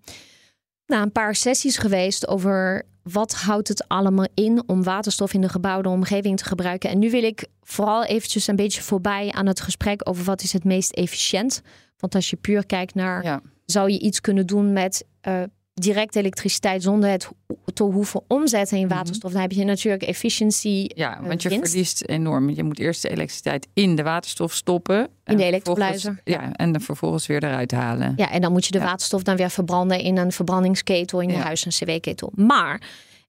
na 0.86 1.02
een 1.02 1.12
paar 1.12 1.36
sessies 1.36 1.78
geweest 1.78 2.28
over 2.28 2.86
wat 3.04 3.34
houdt 3.34 3.68
het 3.68 3.88
allemaal 3.88 4.28
in 4.34 4.64
om 4.66 4.84
waterstof 4.84 5.34
in 5.34 5.42
de 5.42 5.50
gebouwde 5.50 5.90
omgeving 5.90 6.38
te 6.38 6.46
gebruiken. 6.46 6.90
En 6.90 7.00
nu 7.00 7.10
wil 7.10 7.24
ik 7.24 7.48
vooral 7.62 8.04
eventjes 8.04 8.48
een 8.48 8.56
beetje 8.56 8.82
voorbij 8.82 9.32
aan 9.32 9.46
het 9.46 9.62
gesprek 9.62 10.10
over 10.10 10.24
wat 10.24 10.42
is 10.42 10.54
het 10.54 10.64
meest 10.64 10.92
efficiënt. 10.92 11.62
Want 11.98 12.16
als 12.16 12.30
je 12.30 12.36
puur 12.36 12.66
kijkt 12.66 12.96
naar, 12.96 13.24
ja. 13.24 13.42
Zou 13.72 13.92
je 13.92 14.00
iets 14.00 14.22
kunnen 14.22 14.48
doen 14.48 14.74
met 14.74 15.06
uh, 15.28 15.44
direct 15.74 16.16
elektriciteit 16.16 16.84
zonder 16.84 17.10
het 17.10 17.30
te 17.74 17.84
hoeven 17.84 18.22
omzetten 18.28 18.78
in 18.78 18.86
mhm. 18.86 18.96
waterstof, 18.96 19.32
dan 19.32 19.42
heb 19.42 19.52
je 19.52 19.64
natuurlijk 19.64 20.04
efficiëntie. 20.04 20.92
Ja, 20.96 21.20
eh, 21.20 21.28
want 21.28 21.42
je 21.42 21.50
verliest 21.50 22.04
enorm. 22.06 22.50
Je 22.50 22.64
moet 22.64 22.80
eerst 22.80 23.02
de 23.02 23.10
elektriciteit 23.10 23.68
in 23.74 23.96
de 23.96 24.04
waterstof 24.04 24.54
stoppen. 24.54 25.08
In 25.26 25.38
de 25.38 25.44
elektrolyzer. 25.44 26.22
Ja, 26.24 26.52
en 26.54 26.72
dan 26.72 26.82
vervolgens 26.82 27.28
weer 27.28 27.44
eruit 27.44 27.72
halen. 27.72 28.14
Ja, 28.16 28.32
en 28.32 28.42
dan 28.42 28.52
moet 28.52 28.66
je 28.66 28.72
de 28.72 28.80
waterstof 28.80 29.24
dan 29.24 29.36
weer 29.36 29.50
verbranden 29.50 30.00
in 30.00 30.18
een 30.18 30.32
verbrandingsketel 30.32 31.20
in 31.20 31.30
je 31.30 31.36
huis, 31.36 31.66
een 31.66 31.72
CW-ketel. 31.72 32.32
Maar 32.36 32.82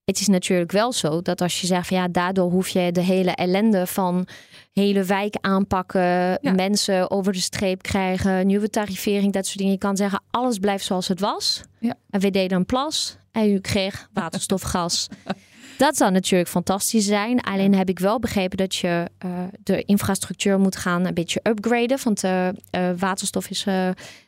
het 0.05 0.21
is 0.21 0.29
natuurlijk 0.29 0.73
wel 0.73 0.93
zo 0.93 1.23
dat 1.23 1.41
als 1.41 1.61
je 1.61 1.67
zegt 1.67 1.87
van 1.87 1.97
ja, 1.97 2.09
daardoor 2.09 2.51
hoef 2.51 2.69
je 2.69 2.93
de 2.93 3.01
hele 3.01 3.31
ellende 3.31 3.87
van 3.87 4.27
hele 4.73 5.05
wijk 5.05 5.37
aanpakken, 5.41 6.39
mensen 6.57 7.11
over 7.11 7.33
de 7.33 7.41
streep 7.41 7.83
krijgen, 7.83 8.47
nieuwe 8.47 8.71
tarivering, 8.71 9.33
dat 9.33 9.47
soort 9.47 9.59
dingen. 9.59 9.73
Je 9.73 9.79
kan 9.79 9.97
zeggen, 9.97 10.23
alles 10.31 10.59
blijft 10.59 10.85
zoals 10.85 11.09
het 11.09 11.21
was. 11.21 11.63
Ja. 11.79 11.95
En 12.11 12.21
we 12.21 12.31
deden 12.31 12.59
een 12.59 12.67
plas 12.67 13.17
en 13.33 13.51
u 13.51 13.61
kreeg 13.61 14.09
waterstofgas. 14.13 15.09
Dat 15.83 15.97
zou 15.97 16.11
natuurlijk 16.11 16.51
fantastisch 16.51 17.05
zijn. 17.05 17.41
Alleen 17.41 17.75
heb 17.75 17.89
ik 17.89 17.99
wel 17.99 18.19
begrepen 18.19 18.57
dat 18.57 18.75
je 18.75 19.11
uh, 19.25 19.31
de 19.63 19.83
infrastructuur 19.83 20.59
moet 20.59 20.77
gaan 20.77 21.07
een 21.07 21.15
beetje 21.15 21.41
upgraden. 21.43 21.99
Want 22.05 22.25
uh, 22.25 22.49
waterstof 22.99 23.51
is 23.51 23.67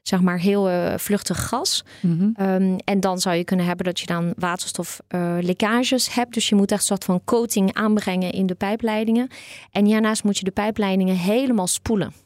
zeg 0.02 0.20
maar 0.20 0.38
heel 0.38 0.70
vluchtig 0.98 1.48
gas. 1.48 1.84
Mm 2.00 2.34
um, 2.40 2.76
en 2.84 3.00
dan 3.00 3.18
zou 3.18 3.36
je 3.36 3.44
kunnen 3.44 3.66
hebben 3.66 3.84
dat 3.86 4.00
je 4.00 4.06
dan 4.06 4.32
waterstoflekkages 4.36 6.14
hebt. 6.14 6.34
Dus 6.34 6.48
je 6.48 6.54
moet 6.54 6.70
echt 6.70 6.80
een 6.80 6.86
soort 6.86 7.04
van 7.04 7.24
coating 7.24 7.74
aanbrengen 7.74 8.32
in 8.32 8.46
de 8.46 8.54
pijpleidingen. 8.54 9.28
En 9.70 9.84
hiernaast 9.84 10.24
moet 10.24 10.38
je 10.38 10.44
de 10.44 10.50
pijpleidingen 10.50 11.16
helemaal 11.16 11.66
spoelen. 11.66 12.23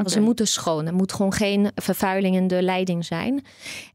Okay. 0.00 0.12
Ze 0.12 0.20
moeten 0.20 0.46
schoon. 0.46 0.86
Er 0.86 0.94
moet 0.94 1.12
gewoon 1.12 1.32
geen 1.32 1.70
vervuiling 1.74 2.36
in 2.36 2.46
de 2.46 2.62
leiding 2.62 3.04
zijn. 3.04 3.44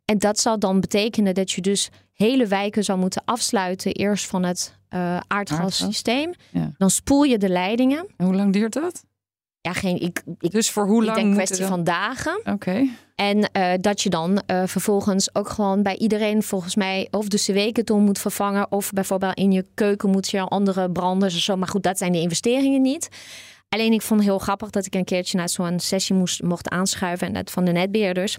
En 0.05 0.17
dat 0.17 0.39
zal 0.39 0.59
dan 0.59 0.79
betekenen 0.79 1.33
dat 1.33 1.51
je 1.51 1.61
dus 1.61 1.89
hele 2.13 2.47
wijken 2.47 2.83
zou 2.83 2.99
moeten 2.99 3.21
afsluiten. 3.25 3.91
Eerst 3.91 4.25
van 4.25 4.43
het 4.43 4.77
uh, 4.89 5.19
aardgassysteem. 5.27 6.33
Dan 6.77 6.89
spoel 6.89 7.23
je 7.23 7.37
de 7.37 7.49
leidingen. 7.49 8.05
En 8.17 8.25
hoe 8.25 8.35
lang 8.35 8.53
duurt 8.53 8.73
dat? 8.73 9.03
Ja, 9.61 9.73
geen. 9.73 10.01
Ik, 10.01 10.23
ik, 10.39 10.51
dus 10.51 10.69
voor 10.69 10.85
hoe 10.85 11.03
lang? 11.03 11.17
een 11.17 11.33
kwestie 11.33 11.65
van 11.65 11.83
dagen. 11.83 12.41
Oké. 12.45 12.87
En 13.15 13.37
uh, 13.37 13.71
dat 13.81 14.01
je 14.01 14.09
dan 14.09 14.41
uh, 14.47 14.63
vervolgens 14.65 15.35
ook 15.35 15.49
gewoon 15.49 15.83
bij 15.83 15.97
iedereen 15.97 16.43
volgens 16.43 16.75
mij 16.75 17.07
of 17.11 17.27
de 17.27 17.37
cw-keton 17.37 18.03
moet 18.03 18.19
vervangen. 18.19 18.71
Of 18.71 18.91
bijvoorbeeld 18.91 19.37
in 19.37 19.51
je 19.51 19.65
keuken 19.73 20.09
moet 20.09 20.29
je 20.29 20.41
andere 20.41 20.91
branders 20.91 21.35
of 21.35 21.41
zo. 21.41 21.55
Maar 21.55 21.67
goed, 21.67 21.83
dat 21.83 21.97
zijn 21.97 22.11
de 22.11 22.19
investeringen 22.19 22.81
niet. 22.81 23.09
Alleen 23.73 23.93
ik 23.93 24.01
vond 24.01 24.19
het 24.19 24.29
heel 24.29 24.39
grappig 24.39 24.69
dat 24.69 24.85
ik 24.85 24.95
een 24.95 25.03
keertje 25.03 25.37
naar 25.37 25.49
zo'n 25.49 25.79
sessie 25.79 26.15
moest, 26.15 26.43
mocht 26.43 26.69
aanschuiven. 26.69 27.27
En 27.27 27.33
dat 27.33 27.51
van 27.51 27.65
de 27.65 27.71
netbeheerders. 27.71 28.37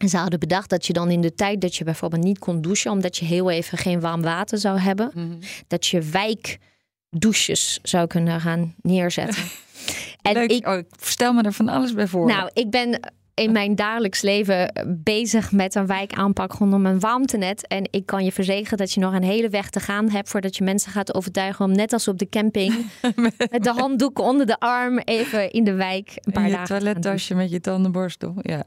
En 0.00 0.08
ze 0.08 0.16
hadden 0.16 0.40
bedacht 0.40 0.70
dat 0.70 0.86
je 0.86 0.92
dan 0.92 1.10
in 1.10 1.20
de 1.20 1.34
tijd 1.34 1.60
dat 1.60 1.76
je 1.76 1.84
bijvoorbeeld 1.84 2.22
niet 2.22 2.38
kon 2.38 2.60
douchen, 2.60 2.90
omdat 2.90 3.16
je 3.16 3.24
heel 3.24 3.50
even 3.50 3.78
geen 3.78 4.00
warm 4.00 4.22
water 4.22 4.58
zou 4.58 4.78
hebben, 4.78 5.10
mhm. 5.14 5.34
dat 5.66 5.86
je 5.86 6.00
wijkdouches 6.00 7.78
zou 7.82 8.06
kunnen 8.06 8.40
gaan 8.40 8.74
neerzetten. 8.82 9.44
en 10.22 10.48
ik, 10.48 10.66
oh, 10.66 10.76
ik 10.76 10.86
stel 11.00 11.32
me 11.32 11.42
er 11.42 11.52
van 11.52 11.68
alles 11.68 11.94
bij 11.94 12.06
voor. 12.06 12.26
Nou, 12.26 12.50
ik 12.52 12.70
ben 12.70 13.00
in 13.40 13.52
mijn 13.52 13.74
dagelijks 13.74 14.22
leven 14.22 14.72
bezig 15.04 15.52
met 15.52 15.74
een 15.74 15.86
wijkaanpak 15.86 16.52
rondom 16.52 16.86
een 16.86 17.00
warmtenet. 17.00 17.66
En 17.66 17.88
ik 17.90 18.06
kan 18.06 18.24
je 18.24 18.32
verzekeren 18.32 18.78
dat 18.78 18.92
je 18.92 19.00
nog 19.00 19.14
een 19.14 19.22
hele 19.22 19.48
weg 19.48 19.70
te 19.70 19.80
gaan 19.80 20.10
hebt 20.10 20.28
voordat 20.28 20.56
je 20.56 20.64
mensen 20.64 20.92
gaat 20.92 21.14
overtuigen 21.14 21.64
om 21.64 21.72
net 21.72 21.92
als 21.92 22.08
op 22.08 22.18
de 22.18 22.28
camping 22.28 22.86
met 23.50 23.64
de 23.64 23.72
handdoeken 23.72 24.24
onder 24.24 24.46
de 24.46 24.58
arm 24.58 24.98
even 24.98 25.50
in 25.50 25.64
de 25.64 25.74
wijk 25.74 26.12
een 26.14 26.32
paar 26.32 26.46
je 26.46 26.50
dagen. 26.50 26.66
toilettasje 26.66 27.34
met 27.34 27.50
je 27.50 27.60
tandenborstel. 27.60 28.34
Ja. 28.36 28.64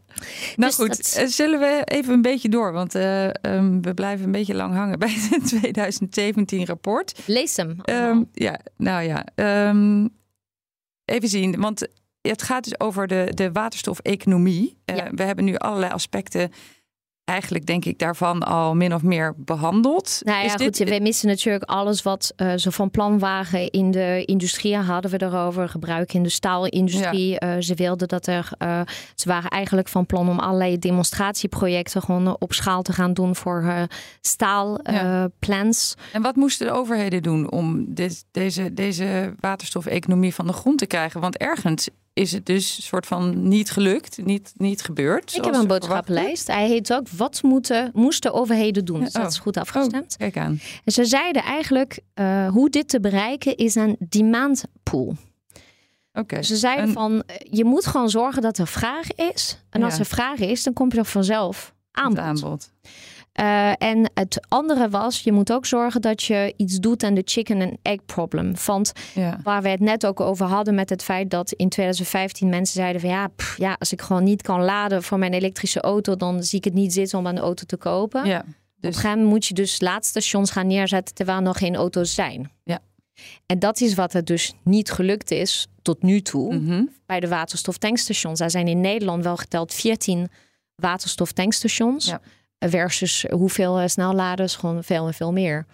Nou 0.56 0.56
dus 0.56 0.76
goed, 0.76 1.16
eh, 1.16 1.26
zullen 1.26 1.60
we 1.60 1.82
even 1.84 2.14
een 2.14 2.22
beetje 2.22 2.50
door, 2.50 2.72
want 2.72 2.96
uh, 2.96 3.26
um, 3.42 3.82
we 3.82 3.94
blijven 3.94 4.26
een 4.26 4.32
beetje 4.32 4.56
lang 4.56 4.74
hangen 4.74 5.00
bij 5.00 5.14
het 5.30 5.48
2017 5.60 6.66
rapport. 6.66 7.14
Lees 7.26 7.56
hem. 7.56 7.78
Um, 7.86 8.30
ja, 8.34 8.60
nou 8.78 9.04
ja. 9.04 9.26
Um, 9.70 10.10
even 11.06 11.30
zien, 11.30 11.62
want 11.62 11.88
het 12.30 12.42
gaat 12.42 12.64
dus 12.64 12.80
over 12.80 13.08
de, 13.08 13.32
de 13.34 13.52
waterstofeconomie. 13.52 14.78
Uh, 14.86 14.96
We 15.12 15.24
hebben 15.24 15.46
nu 15.46 15.56
allerlei 15.56 15.92
aspecten 15.92 16.52
eigenlijk 17.24 17.66
denk 17.66 17.86
ik 17.86 18.00
daarvan 18.00 18.44
al 18.44 18.76
min 18.76 18.94
of 18.94 19.02
meer 19.02 19.34
behandeld. 19.38 20.20
Nou 20.24 20.46
ja, 20.46 20.56
goed, 20.56 20.78
we 20.78 21.00
missen 21.02 21.28
natuurlijk 21.28 21.64
alles 21.64 22.02
wat 22.02 22.34
uh, 22.38 22.54
ze 22.56 22.72
van 22.72 22.92
plan 22.92 23.20
waren 23.20 23.70
in 23.70 23.92
de 23.92 24.24
industrie. 24.26 24.76
Hadden 24.76 25.12
we 25.12 25.22
erover 25.22 25.70
gebruik 25.70 26.14
in 26.14 26.24
de 26.24 26.30
staalindustrie. 26.30 27.30
Ja. 27.30 27.56
Uh, 27.56 27.62
ze 27.62 27.76
wilden 27.76 28.08
dat 28.08 28.28
er, 28.28 28.50
uh, 28.60 28.82
ze 29.16 29.28
waren 29.28 29.50
eigenlijk 29.50 29.88
van 29.88 30.06
plan 30.06 30.30
om 30.30 30.40
allerlei 30.40 30.80
demonstratieprojecten 30.80 32.02
gewoon 32.02 32.36
op 32.40 32.54
schaal 32.54 32.82
te 32.82 32.94
gaan 32.94 33.14
doen 33.14 33.36
voor 33.36 33.88
staalplans. 34.22 35.96
Ja. 35.98 36.04
En 36.14 36.22
wat 36.22 36.36
moesten 36.36 36.68
de 36.68 36.74
overheden 36.74 37.22
doen 37.22 37.52
om 37.52 37.94
dit, 37.94 38.26
deze, 38.32 38.74
deze 38.74 39.36
waterstofeconomie 39.40 40.34
van 40.34 40.48
de 40.48 40.54
grond 40.54 40.78
te 40.78 40.86
krijgen? 40.86 41.22
Want 41.22 41.38
ergens 41.38 41.90
is 42.14 42.32
het 42.32 42.46
dus 42.46 42.86
soort 42.86 43.06
van 43.06 43.48
niet 43.48 43.72
gelukt, 43.72 44.26
niet, 44.26 44.54
niet 44.58 44.82
gebeurd. 44.82 45.36
Ik 45.36 45.46
heb 45.46 45.54
een 45.54 45.68
boodschappenlijst. 45.68 46.48
Hij 46.48 46.68
heet 46.68 46.94
ook 46.94 47.10
Wat 47.10 47.42
moeten, 47.44 47.92
moesten 47.94 48.34
overheden 48.34 48.86
doen? 48.86 49.00
Dus 49.00 49.12
dat 49.12 49.32
is 49.32 49.38
oh. 49.38 49.42
goed 49.42 49.58
afgestemd. 49.58 50.12
Oh, 50.12 50.18
kijk 50.18 50.38
aan. 50.38 50.60
En 50.84 50.92
ze 50.92 51.06
zeiden 51.06 51.44
eigenlijk 51.44 52.00
uh, 52.16 52.48
hoe 52.48 52.70
dit 52.70 52.90
te 52.90 53.00
bereiken 53.00 53.56
is 53.56 53.76
een 53.76 53.96
demand 54.00 54.64
pool. 54.84 55.16
Okay. 56.14 56.44
Ze 56.44 56.56
zeiden 56.56 56.94
van 56.94 57.24
je 57.50 57.66
moet 57.66 57.86
gewoon 57.86 58.10
zorgen 58.10 58.42
dat 58.42 58.58
er 58.58 58.68
vraag 58.68 59.14
is. 59.14 59.60
En 59.70 59.84
als 59.84 60.00
er 60.00 60.06
vraag 60.06 60.40
is, 60.40 60.64
dan 60.64 60.74
kom 60.74 60.92
je 60.92 60.98
er 60.98 61.06
vanzelf 61.06 61.74
aanbod. 61.92 62.20
aanbod. 62.20 62.72
Uh, 63.40 63.82
en 63.82 64.12
het 64.14 64.46
andere 64.48 64.90
was, 64.90 65.22
je 65.22 65.32
moet 65.32 65.52
ook 65.52 65.66
zorgen 65.66 66.02
dat 66.02 66.24
je 66.24 66.54
iets 66.58 66.80
doet 66.80 67.04
aan 67.04 67.14
de 67.14 67.22
chicken 67.26 67.62
and 67.62 67.78
egg 67.82 68.06
problem. 68.06 68.54
Want 68.66 68.92
ja. 69.14 69.40
waar 69.44 69.62
we 69.62 69.70
het 69.70 69.80
net 69.80 70.06
ook 70.06 70.20
over 70.20 70.46
hadden 70.46 70.76
met 70.76 70.90
het 70.90 71.04
feit 71.04 71.30
dat 71.30 71.52
in 71.52 71.70
2015 71.70 72.50
mensen 72.50 72.76
zeiden 72.76 73.02
van 73.02 73.10
ja, 73.10 73.28
pff, 73.28 73.58
ja, 73.58 73.76
als 73.80 73.92
ik 73.92 74.02
gewoon 74.02 74.24
niet 74.24 74.42
kan 74.42 74.64
laden 74.64 75.04
voor 75.04 75.20
mijn 75.20 75.34
elektrische 75.34 75.82
auto, 75.82 76.16
dan 76.16 76.44
zie 76.44 76.58
ik 76.58 76.64
het 76.64 76.74
niet 76.74 76.94
zitten 76.94 77.20
om 77.20 77.26
een 77.26 77.40
auto 77.40 77.64
te 77.66 77.78
kopen. 77.78 78.26
Ja, 78.26 78.46
dus... 78.80 78.98
Op 78.98 79.04
een 79.04 79.26
moet 79.26 79.46
je 79.46 79.54
dus 79.54 79.82
laadstations 79.82 80.52
gaan 80.52 80.68
neerzetten 80.68 81.16
terwijl 81.16 81.38
er 81.38 81.44
nog 81.44 81.58
geen 81.58 81.76
auto's 81.76 82.14
zijn. 82.14 82.52
Ja. 82.64 82.80
En 83.46 83.60
dat 83.60 83.82
is 83.82 83.94
wat 83.94 84.14
er 84.14 84.26
dus 84.26 84.54
niet 84.64 84.92
gelukt 84.92 85.32
is 85.32 85.68
tot 85.82 86.04
nu 86.04 86.22
toe 86.22 86.54
mm 86.54 86.68
-hmm. 86.68 86.90
bij 87.06 87.20
de 87.20 87.28
waterstoftankstations. 87.28 88.40
Er 88.40 88.52
zijn 88.52 88.68
in 88.68 88.82
Nederland 88.82 89.24
wel 89.24 89.38
geteld 89.38 89.74
14 89.74 90.30
waterstoftankstations. 90.76 92.06
Ja 92.06 92.22
versus 92.70 93.26
hoeveel 93.30 93.80
eh, 93.80 93.88
snelladers, 93.88 94.56
gewoon 94.56 94.84
veel 94.84 95.08
en 95.08 95.14
veel 95.14 95.32
meer. 95.32 95.66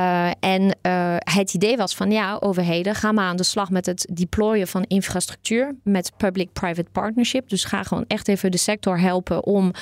Uh, 0.00 0.30
en 0.40 0.78
uh, 0.82 1.16
het 1.18 1.54
idee 1.54 1.76
was 1.76 1.94
van 1.94 2.10
ja, 2.10 2.36
overheden, 2.40 2.94
ga 2.94 3.12
maar 3.12 3.24
aan 3.24 3.36
de 3.36 3.42
slag 3.42 3.70
met 3.70 3.86
het 3.86 4.08
deployen 4.12 4.68
van 4.68 4.82
infrastructuur 4.82 5.76
met 5.82 6.12
public-private 6.16 6.90
partnership. 6.92 7.48
Dus 7.48 7.64
ga 7.64 7.82
gewoon 7.82 8.04
echt 8.06 8.28
even 8.28 8.50
de 8.50 8.56
sector 8.56 9.00
helpen 9.00 9.44
om 9.44 9.72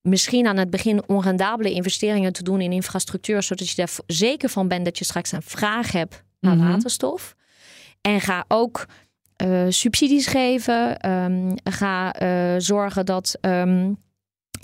misschien 0.00 0.46
aan 0.46 0.56
het 0.56 0.70
begin 0.70 1.08
onrendabele 1.08 1.70
investeringen 1.70 2.32
te 2.32 2.42
doen 2.42 2.60
in 2.60 2.72
infrastructuur, 2.72 3.42
zodat 3.42 3.68
je 3.68 3.82
er 3.82 3.90
zeker 4.06 4.48
van 4.48 4.68
bent 4.68 4.84
dat 4.84 4.98
je 4.98 5.04
straks 5.04 5.32
een 5.32 5.42
vraag 5.42 5.92
hebt 5.92 6.22
naar 6.40 6.56
mhm. 6.56 6.68
waterstof. 6.68 7.34
En 8.00 8.20
ga 8.20 8.44
ook 8.48 8.86
uh, 9.44 9.64
subsidies 9.68 10.26
geven. 10.26 11.10
Um, 11.10 11.54
ga 11.64 12.14
zorgen 12.60 13.06
dat 13.06 13.38
um, 13.40 13.98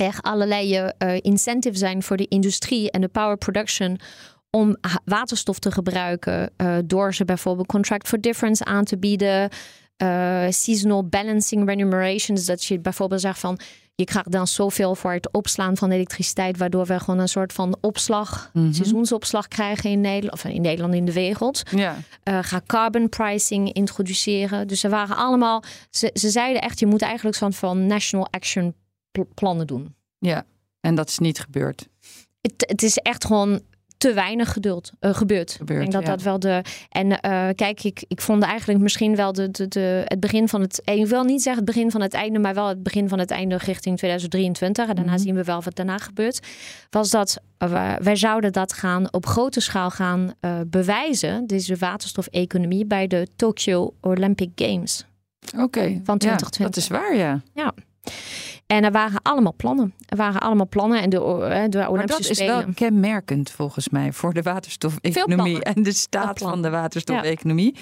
er 0.01 0.19
allerlei 0.21 0.91
uh, 0.99 1.17
incentives 1.21 1.79
zijn 1.79 2.03
voor 2.03 2.17
de 2.17 2.29
industrie 2.29 2.91
en 2.91 3.01
de 3.01 3.09
power 3.09 3.37
production 3.37 3.99
om 4.51 4.77
waterstof 5.05 5.59
te 5.59 5.71
gebruiken 5.71 6.51
uh, 6.57 6.77
door 6.85 7.15
ze 7.15 7.25
bijvoorbeeld 7.25 7.67
contract 7.67 8.09
for 8.09 8.21
difference 8.21 8.65
aan 8.65 8.85
te 8.85 8.99
bieden. 8.99 9.51
seasonal 10.49 11.09
balancing 11.09 11.69
remunerations. 11.69 12.45
Dat 12.45 12.65
je 12.65 12.81
bijvoorbeeld 12.81 13.21
zegt 13.21 13.39
van 13.39 13.61
je 14.01 14.07
krijgt 14.07 14.31
dan 14.31 14.47
zoveel 14.47 14.95
voor 14.95 15.13
het 15.13 15.33
opslaan 15.33 15.77
van 15.77 15.91
elektriciteit, 15.91 16.59
waardoor 16.59 16.87
we 16.87 17.01
gewoon 17.01 17.21
een 17.21 17.29
soort 17.29 17.53
van 17.53 17.77
opslag, 17.81 18.51
mm 18.53 18.73
seizoensopslag 18.73 19.49
krijgen 19.49 19.91
in 19.91 20.01
Nederland, 20.01 20.33
of 20.33 20.45
in 20.45 20.61
Nederland 20.61 20.95
in 20.95 21.05
de 21.05 21.13
wereld. 21.13 21.63
Ja. 21.71 21.97
Uh, 22.25 22.39
ga 22.43 22.61
carbon 22.67 23.09
pricing 23.09 23.73
introduceren. 23.73 24.69
Dus 24.69 24.81
ze 24.81 24.89
waren 24.89 25.17
allemaal, 25.17 25.63
ze, 25.91 26.11
ze 26.15 26.31
zeiden 26.31 26.63
echt, 26.63 26.79
je 26.79 26.87
moet 26.87 27.03
eigenlijk 27.03 27.37
zo'n 27.37 27.53
van 27.53 27.87
national 27.87 28.29
action 28.31 28.75
plannen 29.35 29.66
doen. 29.66 29.94
Ja, 30.18 30.44
en 30.81 30.94
dat 30.94 31.09
is 31.09 31.18
niet 31.18 31.40
gebeurd. 31.40 31.88
Het, 32.40 32.55
het 32.57 32.83
is 32.83 32.96
echt 32.96 33.25
gewoon 33.25 33.61
te 34.01 34.12
weinig 34.12 34.53
geduld 34.53 34.92
uh, 35.01 35.14
gebeurt. 35.14 35.59
ik 35.61 35.66
denk 35.66 35.92
dat 35.92 36.07
dat 36.07 36.23
wel 36.23 36.38
de. 36.38 36.62
En 36.88 37.07
uh, 37.07 37.49
kijk, 37.55 37.85
ik, 37.85 38.05
ik 38.09 38.20
vond 38.20 38.42
eigenlijk 38.42 38.81
misschien 38.81 39.16
wel 39.16 39.33
de, 39.33 39.51
de, 39.51 39.68
de, 39.68 40.03
het 40.05 40.20
begin 40.20 40.49
van 40.49 40.61
het. 40.61 40.81
Ik 40.85 41.07
wil 41.07 41.25
niet 41.25 41.42
zeggen 41.42 41.64
het 41.64 41.75
begin 41.75 41.90
van 41.90 42.01
het 42.01 42.14
einde, 42.14 42.38
maar 42.38 42.55
wel 42.55 42.68
het 42.68 42.83
begin 42.83 43.09
van 43.09 43.18
het 43.18 43.31
einde 43.31 43.57
richting 43.57 43.96
2023. 43.96 44.88
En 44.88 44.94
daarna 44.94 45.18
zien 45.18 45.35
we 45.35 45.44
wel 45.44 45.62
wat 45.62 45.75
daarna 45.75 45.99
gebeurt. 45.99 46.46
Was 46.90 47.11
dat 47.11 47.40
uh, 47.59 47.94
wij 47.96 48.16
zouden 48.16 48.53
dat 48.53 48.73
gaan 48.73 49.12
op 49.12 49.27
grote 49.27 49.61
schaal 49.61 49.90
gaan 49.90 50.35
bewijzen, 50.66 51.46
deze 51.46 51.77
waterstofeconomie, 51.77 52.87
bij 52.87 53.07
de 53.07 53.27
Tokyo 53.37 53.94
Olympic 54.01 54.51
Games. 54.55 55.05
Oké. 55.59 56.01
Van 56.05 56.18
2020. 56.18 56.59
Ja, 56.59 56.64
dat 56.64 56.77
is 56.77 56.88
waar, 56.88 57.16
ja. 57.16 57.42
Ja. 57.55 57.75
En 58.71 58.85
er 58.85 58.93
waren 58.93 59.23
allemaal 59.23 59.55
plannen. 59.57 59.95
Er 60.07 60.17
waren 60.17 60.41
allemaal 60.41 60.69
plannen. 60.69 61.03
En 61.03 61.11
de, 61.11 61.17
eh, 61.17 61.69
de 61.69 61.79
maar 61.79 62.07
dat 62.07 62.29
is 62.29 62.39
wel 62.39 62.65
kenmerkend 62.75 63.51
volgens 63.51 63.89
mij 63.89 64.13
voor 64.13 64.35
de 64.35 64.43
waterstofeconomie 64.43 65.63
en 65.63 65.83
de 65.83 65.93
staat 65.93 66.39
van 66.39 66.63
de 66.63 66.71
waterstofeconomie. 66.71 67.77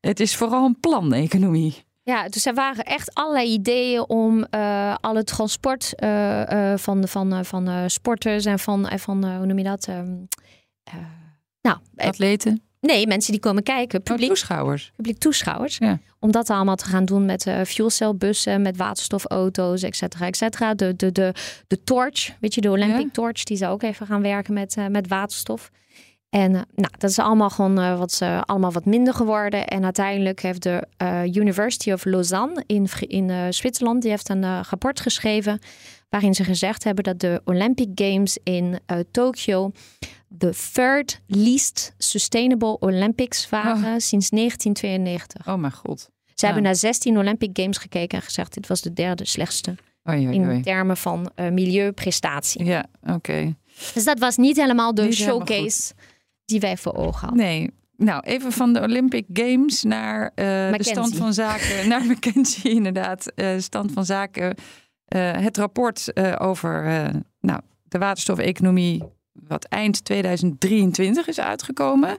Het 0.00 0.20
is 0.20 0.36
vooral 0.36 0.64
een 0.64 0.80
planeconomie. 0.80 1.84
Ja, 2.02 2.28
dus 2.28 2.46
er 2.46 2.54
waren 2.54 2.84
echt 2.84 3.14
allerlei 3.14 3.52
ideeën 3.52 4.08
om 4.08 4.46
uh, 4.50 4.94
al 5.00 5.16
het 5.16 5.26
transport 5.26 5.92
uh, 5.96 6.42
uh, 6.50 6.76
van, 6.76 7.08
van, 7.08 7.44
van 7.44 7.90
sporters 7.90 8.44
en 8.44 8.58
van, 8.58 8.98
van 8.98 9.36
hoe 9.36 9.46
noem 9.46 9.58
je 9.58 9.64
dat? 9.64 9.86
Ehm, 9.86 10.14
nou, 11.60 11.78
Atleten. 11.96 12.62
Nee, 12.86 13.06
mensen 13.06 13.32
die 13.32 13.40
komen 13.40 13.62
kijken. 13.62 13.98
Oh, 13.98 14.04
publiek, 14.04 14.28
toeschouwers. 14.28 14.92
Publiek 14.96 15.18
toeschouwers. 15.18 15.76
Ja. 15.76 15.98
Om 16.18 16.30
dat 16.30 16.50
allemaal 16.50 16.76
te 16.76 16.84
gaan 16.84 17.04
doen 17.04 17.24
met 17.24 17.46
uh, 17.46 17.60
fuelcelbussen, 17.60 18.62
met 18.62 18.76
waterstofauto's, 18.76 19.82
et 19.82 19.96
cetera, 19.96 20.26
et 20.26 20.36
cetera. 20.36 20.74
De, 20.74 20.96
de, 20.96 21.12
de, 21.12 21.34
de 21.66 21.82
torch, 21.84 22.30
weet 22.40 22.54
je, 22.54 22.60
de 22.60 22.70
Olympic 22.70 23.12
Torch, 23.12 23.44
die 23.44 23.56
zou 23.56 23.72
ook 23.72 23.82
even 23.82 24.06
gaan 24.06 24.22
werken 24.22 24.54
met, 24.54 24.76
uh, 24.76 24.86
met 24.86 25.08
waterstof. 25.08 25.70
En 26.30 26.50
uh, 26.50 26.60
nou, 26.74 26.92
dat 26.98 27.10
is 27.10 27.18
allemaal 27.18 27.50
gewoon 27.50 27.98
wat, 27.98 28.20
allemaal 28.44 28.72
wat 28.72 28.84
minder 28.84 29.14
geworden. 29.14 29.66
En 29.66 29.84
uiteindelijk 29.84 30.42
heeft 30.42 30.62
de 30.62 30.86
University 31.32 31.92
of 31.92 32.04
Lausanne 32.04 32.62
in, 32.66 32.88
in 33.00 33.54
Zwitserland, 33.54 34.02
die 34.02 34.10
heeft 34.10 34.28
een 34.28 34.62
rapport 34.62 35.00
geschreven 35.00 35.58
waarin 36.08 36.34
ze 36.34 36.44
gezegd 36.44 36.84
hebben 36.84 37.04
dat 37.04 37.20
de 37.20 37.40
Olympic 37.44 37.88
Games 37.94 38.38
in 38.42 38.78
Tokio 39.10 39.72
de 40.38 40.54
third 40.72 41.20
least 41.26 41.94
sustainable 41.98 42.78
Olympics 42.78 43.48
waren 43.48 43.72
oh. 43.72 43.94
sinds 43.98 44.30
1992. 44.30 45.48
Oh 45.48 45.54
mijn 45.54 45.72
god. 45.72 46.10
Ze 46.34 46.44
hebben 46.44 46.64
naar 46.64 46.76
16 46.76 47.18
Olympic 47.18 47.50
Games 47.52 47.78
gekeken 47.78 48.18
en 48.18 48.24
gezegd 48.24 48.54
dit 48.54 48.66
was 48.66 48.82
de 48.82 48.92
derde 48.92 49.26
slechtste. 49.26 49.74
In 50.04 50.62
termen 50.62 50.96
van 50.96 51.30
uh, 51.36 51.50
milieuprestatie. 51.50 52.64
Ja, 52.64 52.84
oké. 53.02 53.54
Dus 53.94 54.04
dat 54.04 54.18
was 54.18 54.36
niet 54.36 54.56
helemaal 54.56 54.94
de 54.94 55.12
showcase 55.12 55.92
die 56.44 56.60
wij 56.60 56.76
voor 56.76 56.94
ogen 56.94 57.28
hadden. 57.28 57.46
Nee, 57.46 57.70
nou, 57.96 58.22
even 58.22 58.52
van 58.52 58.72
de 58.72 58.80
Olympic 58.80 59.24
Games 59.32 59.82
naar 59.82 60.22
uh, 60.24 60.34
de 60.72 60.84
stand 60.84 61.16
van 61.16 61.32
zaken. 61.32 61.84
naar 61.88 62.04
McKenzie, 62.04 62.70
inderdaad. 62.70 63.32
Uh, 63.34 63.58
stand 63.58 63.92
van 63.92 64.04
zaken. 64.04 64.54
Het 65.14 65.56
rapport 65.56 66.12
over 66.40 66.82
nou, 67.40 67.60
de 67.82 67.98
waterstofeconomie 67.98 69.02
wat 69.32 69.64
eind 69.64 70.04
2023 70.04 71.26
is 71.26 71.40
uitgekomen. 71.40 72.16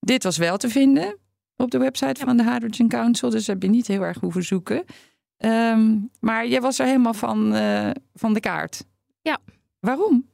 Dit 0.00 0.22
was 0.22 0.36
wel 0.36 0.56
te 0.56 0.68
vinden 0.68 1.16
op 1.56 1.70
de 1.70 1.78
website 1.78 2.20
van 2.24 2.36
de 2.36 2.50
Hydrogen 2.50 2.88
Council, 2.88 3.30
dus 3.30 3.46
heb 3.46 3.62
je 3.62 3.68
niet 3.68 3.86
heel 3.86 4.02
erg 4.02 4.20
hoeven 4.20 4.42
zoeken. 4.42 4.84
Ehm, 5.36 5.96
maar 6.20 6.46
je 6.46 6.60
was 6.60 6.78
er 6.78 6.86
helemaal 6.86 7.14
van, 7.14 7.54
uh, 7.54 7.90
van 8.14 8.32
de 8.32 8.40
kaart. 8.40 8.84
Ja. 9.20 9.38
Waarom? 9.80 10.28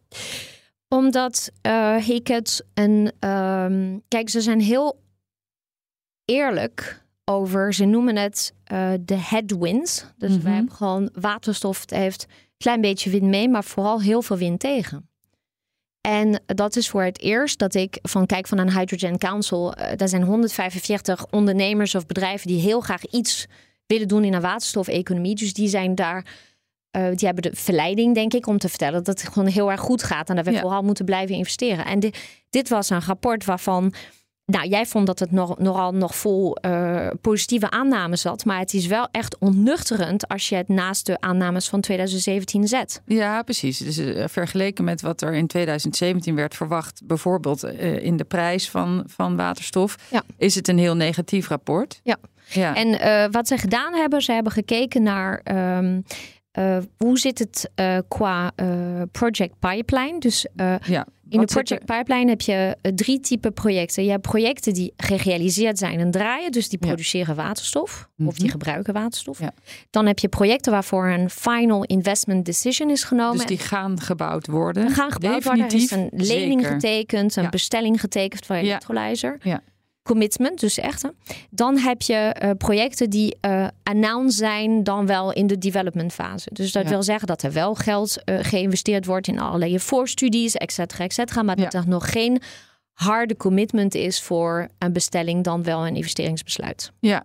Omdat 0.88 1.50
uh, 1.66 2.07
het 2.07 2.64
een. 2.74 3.12
Um, 3.29 4.03
kijk, 4.09 4.29
ze 4.29 4.40
zijn 4.40 4.61
heel 4.61 5.00
eerlijk 6.24 7.05
over. 7.24 7.74
Ze 7.74 7.85
noemen 7.85 8.16
het 8.16 8.55
uh, 8.72 8.92
de 9.00 9.16
headwinds. 9.16 10.07
Dus 10.16 10.29
mm 10.29 10.35
-hmm. 10.35 10.44
wij 10.44 10.55
hebben 10.55 10.74
gewoon 10.74 11.11
waterstof 11.12 11.90
heeft 11.90 12.22
een 12.22 12.55
klein 12.57 12.81
beetje 12.81 13.11
wind 13.11 13.27
mee, 13.27 13.48
maar 13.48 13.64
vooral 13.64 14.00
heel 14.00 14.22
veel 14.22 14.37
wind 14.37 14.61
tegen. 14.61 15.09
En 16.09 16.43
dat 16.47 16.77
is 16.77 16.88
voor 16.88 17.03
het 17.03 17.21
eerst 17.21 17.59
dat 17.59 17.75
ik 17.75 17.99
van 18.03 18.27
kijk 18.27 18.47
van 18.47 18.59
een 18.59 18.73
Hydrogen 18.73 19.19
Council. 19.19 19.79
Uh, 19.79 19.87
daar 19.97 20.09
zijn 20.09 20.23
145 20.23 21.27
ondernemers 21.31 21.95
of 21.95 22.07
bedrijven 22.07 22.49
die 22.49 22.61
heel 22.61 22.81
graag 22.81 23.05
iets 23.07 23.47
willen 23.87 24.09
doen 24.09 24.25
in 24.25 24.35
een 24.35 24.40
waterstofeconomie. 24.40 25.35
Dus 25.35 25.53
die 25.53 25.69
zijn 25.69 25.95
daar. 25.95 26.27
Uh, 26.97 27.09
die 27.09 27.27
hebben 27.27 27.43
de 27.43 27.57
verleiding, 27.57 28.14
denk 28.14 28.35
ik, 28.35 28.47
om 28.47 28.59
te 28.59 28.69
vertellen 28.69 29.05
dat 29.05 29.21
het 29.21 29.33
gewoon 29.33 29.49
heel 29.49 29.71
erg 29.71 29.81
goed 29.81 30.03
gaat 30.03 30.29
en 30.29 30.37
dat 30.37 30.45
we 30.45 30.59
vooral 30.59 30.83
moeten 30.83 31.05
blijven 31.05 31.37
investeren. 31.37 31.85
En 31.85 32.12
dit 32.51 32.69
was 32.69 32.90
een 32.90 33.03
rapport 33.03 33.45
waarvan 33.45 33.95
nou, 34.46 34.68
jij 34.68 34.87
vond 34.87 35.07
dat 35.07 35.18
het 35.18 35.30
nog, 35.30 35.59
nogal 35.59 35.92
nog 35.92 36.16
vol 36.16 36.57
uh, 36.66 37.07
positieve 37.20 37.70
aannames 37.70 38.20
zat. 38.20 38.44
Maar 38.44 38.59
het 38.59 38.74
is 38.74 38.87
wel 38.87 39.09
echt 39.11 39.38
onnuchterend 39.38 40.28
als 40.28 40.48
je 40.48 40.57
het 40.57 40.68
naast 40.68 41.07
de 41.07 41.20
aannames 41.20 41.68
van 41.68 41.80
2017 41.80 42.68
zet. 42.68 43.02
Ja, 43.07 43.42
precies. 43.42 43.78
Dus 43.78 43.98
uh, 43.98 44.24
vergeleken 44.28 44.85
met 44.85 45.00
wat 45.00 45.22
er 45.22 45.35
in 45.35 45.46
2017 45.46 46.35
werd 46.35 46.54
verwacht, 46.54 47.00
bijvoorbeeld 47.04 47.64
uh, 47.64 48.04
in 48.04 48.16
de 48.16 48.24
prijs 48.24 48.70
van, 48.70 49.04
van 49.07 49.37
waterstof, 49.37 49.96
ja. 50.11 50.22
is 50.38 50.54
het 50.54 50.68
een 50.68 50.78
heel 50.78 50.96
negatief 50.96 51.48
rapport. 51.48 52.00
Ja. 52.02 52.16
ja. 52.48 52.74
En 52.74 53.30
wat 53.30 53.48
ze 53.48 53.59
gedaan 53.59 53.94
hebben, 53.94 54.22
ze 54.22 54.33
hebben 54.33 54.52
gekeken 54.52 55.02
naar. 55.02 55.40
Um, 55.78 56.04
uh, 56.59 56.78
hoe 56.96 57.18
zit 57.18 57.38
het 57.38 57.70
qua 58.09 58.52
project 59.12 59.59
pipeline? 59.59 60.18
Dus 60.18 60.46
ja. 60.83 61.07
In 61.35 61.47
de 61.47 61.53
project 61.53 61.85
pipeline 61.85 62.31
heb 62.31 62.40
je 62.40 62.77
eh, 62.81 62.92
drie 62.92 63.20
typen 63.20 63.53
projecten. 63.53 64.05
Je 64.05 64.11
hebt 64.11 64.23
projecten 64.23 64.75
die 64.75 64.92
gerealiseerd 64.97 65.79
zijn 65.79 66.01
en 66.01 66.11
draaien, 66.11 66.53
dus 66.53 66.68
die 66.68 66.79
produceren 66.79 67.35
waterstof 67.35 68.09
of 68.27 68.35
die 68.35 68.44
mhm. 68.44 68.53
gebruiken 68.53 68.92
waterstof. 68.92 69.38
Ja. 69.40 69.55
Dan 69.90 70.07
heb 70.07 70.18
je 70.18 70.29
projecten 70.29 70.73
waarvoor 70.73 71.09
een 71.09 71.31
final 71.31 71.85
investment 71.85 72.44
decision 72.44 72.90
is 72.90 73.05
genomen. 73.05 73.37
Dus 73.37 73.47
die 73.47 73.59
gaan 73.59 74.01
gebouwd 74.01 74.47
worden. 74.47 74.90
Gaan 74.90 75.12
gebouwd 75.12 75.44
worden. 75.44 75.64
Er 75.64 75.75
is 75.75 75.90
een 75.90 76.09
lening 76.12 76.66
getekend, 76.66 77.37
een 77.37 77.51
bestelling 77.51 78.01
getekend 78.01 78.47
voor 78.47 78.57
een 78.57 78.62
electrolyzer. 78.62 79.38
Ja 79.42 79.62
commitment, 80.05 80.61
dus 80.61 80.79
echt. 80.79 81.09
Dan 81.51 81.79
heb 81.79 82.03
je 82.03 82.37
uh, 82.43 82.51
projecten 82.59 83.11
die 83.11 83.37
uh, 83.40 83.69
announced 83.83 84.38
zijn, 84.38 84.85
dan 84.85 85.07
wel 85.07 85.33
in 85.33 85.47
de 85.47 85.59
development 85.59 86.12
fase. 86.12 86.49
Dus 86.53 86.73
dat 86.73 86.88
wil 86.88 87.03
zeggen 87.03 87.27
dat 87.27 87.43
er 87.43 87.53
wel 87.53 87.75
geld 87.75 88.23
uh, 88.25 88.38
geïnvesteerd 88.43 89.07
wordt 89.07 89.27
in 89.27 89.40
allerlei 89.40 89.81
voorstudies, 89.81 90.55
et 90.55 90.73
cetera, 90.73 91.05
et 91.05 91.12
cetera. 91.12 91.43
Maar 91.43 91.57
dat 91.57 91.75
er 91.75 91.88
nog 91.88 92.11
geen 92.11 92.43
harde 92.93 93.37
commitment 93.37 93.95
is 93.95 94.23
voor 94.23 94.69
een 94.79 94.93
bestelling, 94.93 95.45
dan 95.45 95.62
wel 95.62 95.87
een 95.87 95.97
investeringsbesluit. 95.97 96.93
Ja. 97.01 97.25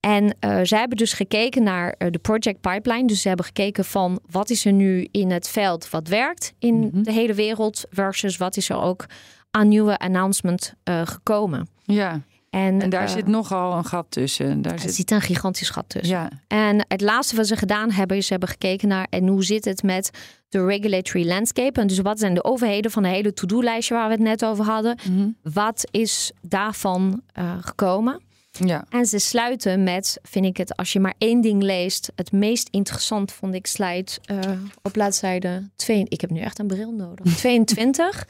En 0.00 0.24
uh, 0.24 0.60
zij 0.62 0.78
hebben 0.78 0.96
dus 0.98 1.12
gekeken 1.12 1.62
naar 1.62 1.94
de 1.98 2.18
project 2.18 2.60
pipeline. 2.60 3.06
Dus 3.06 3.20
ze 3.20 3.28
hebben 3.28 3.46
gekeken 3.46 3.84
van 3.84 4.20
wat 4.30 4.50
is 4.50 4.64
er 4.64 4.72
nu 4.72 5.08
in 5.10 5.30
het 5.30 5.48
veld 5.48 5.90
wat 5.90 6.08
werkt 6.08 6.54
in 6.58 6.78
mhm. 6.78 7.02
de 7.02 7.12
hele 7.12 7.34
wereld 7.34 7.84
versus 7.90 8.36
wat 8.36 8.56
is 8.56 8.68
er 8.68 8.80
ook 8.80 9.06
aan 9.50 9.68
nieuwe 9.68 9.98
announcement 9.98 10.74
uh, 10.84 11.00
gekomen. 11.04 11.68
Ja. 11.86 12.20
En, 12.50 12.82
en 12.82 12.90
daar 12.90 13.02
uh, 13.02 13.08
zit 13.08 13.26
nogal 13.26 13.76
een 13.76 13.84
gat 13.84 14.06
tussen. 14.08 14.62
Daar 14.62 14.78
zit... 14.78 14.94
zit 14.94 15.10
een 15.10 15.20
gigantisch 15.20 15.70
gat 15.70 15.88
tussen. 15.88 16.16
Ja. 16.16 16.30
En 16.46 16.84
het 16.88 17.00
laatste 17.00 17.36
wat 17.36 17.46
ze 17.46 17.56
gedaan 17.56 17.90
hebben, 17.90 18.16
is 18.16 18.26
ze 18.26 18.30
hebben 18.30 18.48
gekeken 18.48 18.88
naar 18.88 19.06
en 19.10 19.26
hoe 19.26 19.44
zit 19.44 19.64
het 19.64 19.82
met 19.82 20.10
de 20.48 20.64
regulatory 20.64 21.26
landscape. 21.26 21.80
En 21.80 21.86
dus 21.86 21.98
wat 21.98 22.18
zijn 22.18 22.34
de 22.34 22.44
overheden 22.44 22.90
van 22.90 23.02
de 23.02 23.08
hele 23.08 23.32
to-do-lijstje 23.32 23.94
waar 23.94 24.06
we 24.06 24.12
het 24.12 24.22
net 24.22 24.44
over 24.44 24.64
hadden. 24.64 24.98
Mm 25.08 25.16
-hmm. 25.16 25.36
Wat 25.52 25.88
is 25.90 26.32
daarvan 26.40 27.22
uh, 27.38 27.52
gekomen? 27.60 28.20
Ja. 28.64 28.84
En 28.88 29.06
ze 29.06 29.18
sluiten 29.18 29.82
met, 29.82 30.18
vind 30.22 30.44
ik 30.44 30.56
het, 30.56 30.76
als 30.76 30.92
je 30.92 31.00
maar 31.00 31.14
één 31.18 31.40
ding 31.40 31.62
leest, 31.62 32.12
het 32.14 32.32
meest 32.32 32.68
interessant 32.70 33.32
vond 33.32 33.54
ik 33.54 33.66
slide 33.66 34.12
uh, 34.30 34.38
op 34.82 34.92
bladzijde 34.92 35.70
2. 35.76 36.04
Ik 36.08 36.20
heb 36.20 36.30
nu 36.30 36.40
echt 36.40 36.58
een 36.58 36.66
bril 36.66 36.92
nodig. 36.92 37.34
22. 37.36 38.26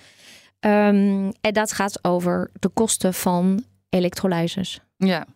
Um, 0.60 1.32
en 1.40 1.52
dat 1.52 1.72
gaat 1.72 2.04
over 2.04 2.50
de 2.52 2.68
kosten 2.68 3.14
van 3.14 3.64
elektrolyzers. 3.88 4.80
Ja, 4.96 5.26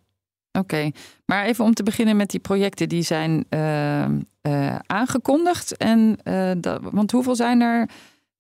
oké. 0.53 0.91
Maar 1.25 1.45
even 1.45 1.65
om 1.65 1.75
te 1.75 1.83
beginnen 1.83 2.17
met 2.17 2.31
die 2.31 2.41
projecten 2.41 2.89
die 2.89 3.03
zijn 3.03 3.45
uh, 3.51 4.05
uh, 4.43 4.77
aangekondigd. 4.87 5.77
En, 5.77 6.19
uh, 6.25 6.51
dat, 6.57 6.81
want 6.83 7.11
hoeveel 7.11 7.37
zijn 7.37 7.61
er? 7.61 7.89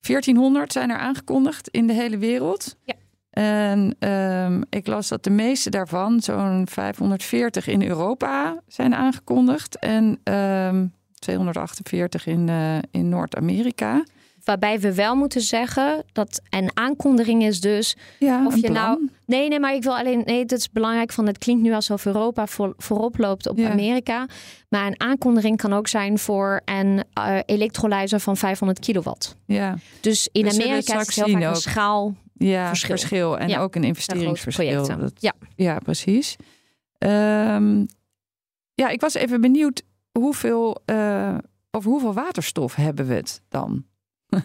1400 0.00 0.72
zijn 0.72 0.90
er 0.90 0.98
aangekondigd 0.98 1.68
in 1.68 1.86
de 1.86 1.92
hele 1.92 2.18
wereld. 2.18 2.76
Ja. 2.84 2.94
En 3.30 4.08
um, 4.08 4.64
ik 4.68 4.86
las 4.86 5.08
dat 5.08 5.24
de 5.24 5.30
meeste 5.30 5.70
daarvan, 5.70 6.20
zo'n 6.20 6.66
540 6.68 7.66
in 7.66 7.82
Europa, 7.82 8.62
zijn 8.66 8.94
aangekondigd. 8.94 9.78
En 9.78 10.20
um, 10.24 10.92
248 11.14 12.26
in, 12.26 12.48
uh, 12.48 12.78
in 12.90 13.08
Noord-Amerika. 13.08 14.04
Waarbij 14.44 14.80
we 14.80 14.94
wel 14.94 15.14
moeten 15.16 15.40
zeggen 15.40 16.02
dat 16.12 16.40
een 16.50 16.70
aankondiging 16.74 17.42
is 17.42 17.60
dus 17.60 17.96
ja, 18.18 18.46
of 18.46 18.56
je 18.56 18.70
nou. 18.70 19.08
Nee, 19.26 19.48
nee, 19.48 19.60
maar 19.60 19.74
ik 19.74 19.82
wil 19.82 19.96
alleen. 19.98 20.22
Nee, 20.24 20.38
het 20.38 20.52
is 20.52 20.70
belangrijk 20.70 21.12
van 21.12 21.26
het 21.26 21.38
klinkt 21.38 21.62
nu 21.62 21.72
alsof 21.72 22.06
Europa 22.06 22.46
voor, 22.46 22.74
voorop 22.76 23.18
loopt 23.18 23.48
op 23.48 23.58
ja. 23.58 23.70
Amerika. 23.70 24.26
Maar 24.68 24.86
een 24.86 25.00
aankondiging 25.00 25.56
kan 25.56 25.72
ook 25.72 25.88
zijn 25.88 26.18
voor 26.18 26.60
een 26.64 27.04
uh, 27.18 27.38
elektrolyzer 27.46 28.20
van 28.20 28.36
500 28.36 28.78
kilowatt. 28.78 29.36
Ja. 29.46 29.76
Dus 30.00 30.28
in 30.32 30.48
Amerika 30.50 30.76
is 31.00 31.06
het 31.06 31.14
heel 31.26 31.34
vaak 31.40 31.42
een 31.50 31.56
schaal. 31.56 32.14
Ja, 32.34 32.66
verschil. 32.68 32.88
verschil. 32.96 33.38
En 33.38 33.48
Ja. 33.48 33.60
ook 33.60 33.74
een 33.74 33.84
investeringsverschil. 33.84 34.86
Dat- 34.86 35.12
Ja. 35.18 35.32
ja, 35.56 35.78
precies. 35.78 36.36
Ehm, 36.98 37.84
ja, 38.74 38.88
ik 38.88 39.00
was 39.00 39.14
even 39.14 39.40
benieuwd 39.40 39.82
hoeveel, 40.18 40.82
eh 40.84 41.36
over 41.70 41.90
hoeveel 41.90 42.12
waterstof 42.12 42.74
hebben 42.74 43.06
we 43.06 43.14
het 43.14 43.40
dan? 43.48 43.84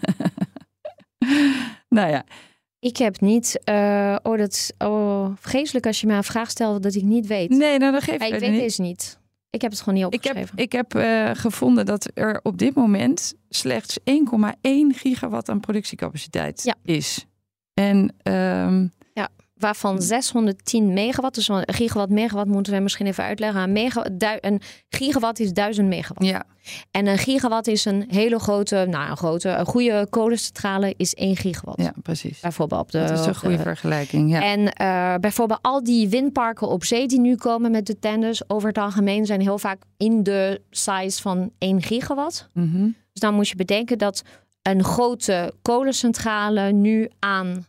nou 1.90 2.10
ja, 2.10 2.24
Ik 2.80 2.98
heb 2.98 3.20
niet. 3.22 3.60
eh, 3.64 4.16
oh, 4.24 4.38
dat 4.38 4.52
is 4.52 4.72
oh, 4.78 5.32
vreselijk 5.40 5.86
als 5.86 6.02
je 6.02 6.08
mij 6.08 6.18
een 6.18 6.24
vraag 6.24 6.50
stelt 6.50 6.84
dat 6.84 6.96
ik 6.96 7.04
niet 7.04 7.28
weet. 7.28 7.50
nee, 7.50 7.78
nou, 7.78 7.92
dat 7.92 8.04
geeft 8.04 8.18
Maar 8.20 8.28
ik 8.28 8.34
verder 8.34 8.50
weet 8.50 8.60
niet. 8.60 8.68
deze 8.70 8.82
niet. 8.82 9.20
Ik 9.50 9.62
heb 9.62 9.72
het 9.72 9.80
gewoon 9.82 9.94
niet 10.04 10.14
Ik 10.14 10.24
heb, 10.24 10.36
opgeschreven. 10.36 10.58
ik 10.64 10.72
heb 10.72 10.96
eh, 10.96 11.30
gevonden 11.34 11.86
dat 11.86 12.10
er 12.14 12.40
op 12.44 12.58
dit 12.58 12.76
moment 12.76 13.34
slechts 13.50 14.00
1,1 14.00 14.06
gigawatt 14.88 15.50
aan 15.50 15.60
productiecapaciteit 15.60 16.64
Ja. 16.64 16.76
is. 16.84 17.26
En 17.74 18.14
ehm, 18.24 18.88
Waarvan 19.56 20.02
610 20.02 20.94
megawatt. 20.94 21.36
Dus 21.36 21.48
een 21.48 21.64
gigawatt, 21.74 22.12
megawatt 22.12 22.48
moeten 22.48 22.74
we 22.74 22.80
misschien 22.80 23.06
even 23.08 23.24
uitleggen. 23.24 23.62
Een, 23.62 23.72
mega, 23.72 24.06
een 24.42 24.62
gigawatt 24.90 25.40
is 25.40 25.54
1000 25.54 25.88
megawatt. 25.88 26.26
ja, 26.26 26.44
En 26.92 27.08
een 27.08 27.18
gigawatt 27.18 27.68
is 27.68 27.86
een 27.86 28.06
hele 28.08 28.40
grote, 28.40 28.86
nou 28.90 29.10
een 29.10 29.18
grote, 29.18 29.50
een 29.50 29.66
goede 29.66 30.08
kolencentrale 30.10 30.94
is 30.98 31.14
1 31.14 31.36
gigawatt. 31.36 31.82
ja, 31.82 31.94
precies. 32.04 32.40
Bijvoorbeeld 32.40 32.82
op 32.82 32.92
de. 32.92 33.00
Dat 33.00 33.12
is 33.20 33.26
een 33.26 33.32
de- 33.32 33.38
goede 33.40 33.58
vergelijking. 33.58 34.32
Ja. 34.32 34.42
En 34.44 34.74
eh, 34.74 35.16
bijvoorbeeld 35.20 35.60
al 35.62 35.84
die 35.84 36.10
windparken 36.10 36.68
op 36.68 36.84
zee 36.84 37.08
die 37.08 37.20
nu 37.20 37.36
komen 37.36 37.72
met 37.72 37.86
de 37.86 38.00
tenders, 38.00 38.50
over 38.50 38.68
het 38.68 38.78
algemeen 38.78 39.26
zijn 39.26 39.42
heel 39.42 39.60
vaak 39.60 39.82
in 39.98 40.24
de 40.24 40.62
size 40.70 41.22
van 41.22 41.52
1 41.58 41.82
gigawatt. 41.82 42.50
Mhm. 42.54 42.84
Dus 42.84 43.22
dan 43.22 43.34
moet 43.34 43.48
je 43.50 43.56
bedenken 43.56 43.98
dat 43.98 44.22
een 44.62 44.84
grote 44.84 45.54
kolencentrale 45.62 46.72
nu 46.72 47.10
aan 47.20 47.66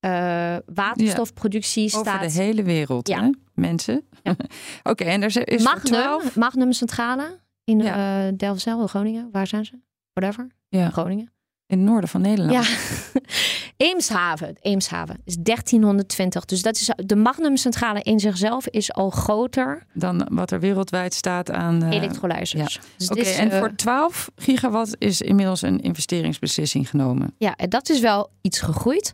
eh, 0.00 0.56
waterstofproductie 0.74 1.84
Over 1.84 1.98
staat. 1.98 2.22
de 2.36 2.42
hele 2.42 2.62
wereld, 2.62 3.08
Ja. 3.08 3.20
hè, 3.22 3.30
mensen. 3.54 4.02
Ja. 4.22 4.36
Oké, 4.90 5.04
en 5.04 5.22
er 5.22 5.48
is 5.48 5.62
Magnum, 5.62 5.92
12... 5.92 6.36
Magnum 6.36 6.72
Centrale 6.72 7.38
in 7.64 7.78
Ja. 7.78 8.26
eh 8.26 8.32
Delfzijl, 8.36 8.86
Groningen. 8.86 9.28
Waar 9.32 9.46
zijn 9.46 9.64
ze? 9.64 9.72
Whatever. 10.12 10.46
Ja. 10.68 10.90
Groningen. 10.90 11.32
In 11.66 11.78
het 11.78 11.88
noorden 11.88 12.08
van 12.08 12.20
Nederland. 12.20 12.66
Ja. 12.66 12.74
Eemshaven. 13.76 14.56
Eemshaven 14.60 15.16
is 15.24 15.36
1320. 15.42 16.44
Dus 16.44 16.62
dat 16.62 16.74
is 16.76 16.90
de 16.96 17.16
Magnum 17.16 17.56
Centrale 17.56 18.02
in 18.02 18.20
zichzelf 18.20 18.66
is 18.68 18.92
al 18.92 19.10
groter 19.10 19.86
Dan 19.94 20.26
wat 20.30 20.50
er 20.50 20.60
wereldwijd 20.60 21.14
staat 21.14 21.50
aan... 21.50 21.82
eh, 21.82 21.90
elektrolyzers. 21.90 22.80
Dus 22.96 23.08
het 23.08 23.18
Oké, 23.18 23.28
en 23.28 23.52
voor 23.52 23.74
12 23.76 24.30
gigawatt 24.36 24.94
is 24.98 25.20
inmiddels 25.20 25.62
een 25.62 25.80
investeringsbeslissing 25.80 26.88
genomen. 26.90 27.34
Ja, 27.38 27.56
en 27.56 27.68
dat 27.68 27.88
is 27.88 28.00
wel 28.00 28.30
iets 28.40 28.60
gegroeid. 28.60 29.12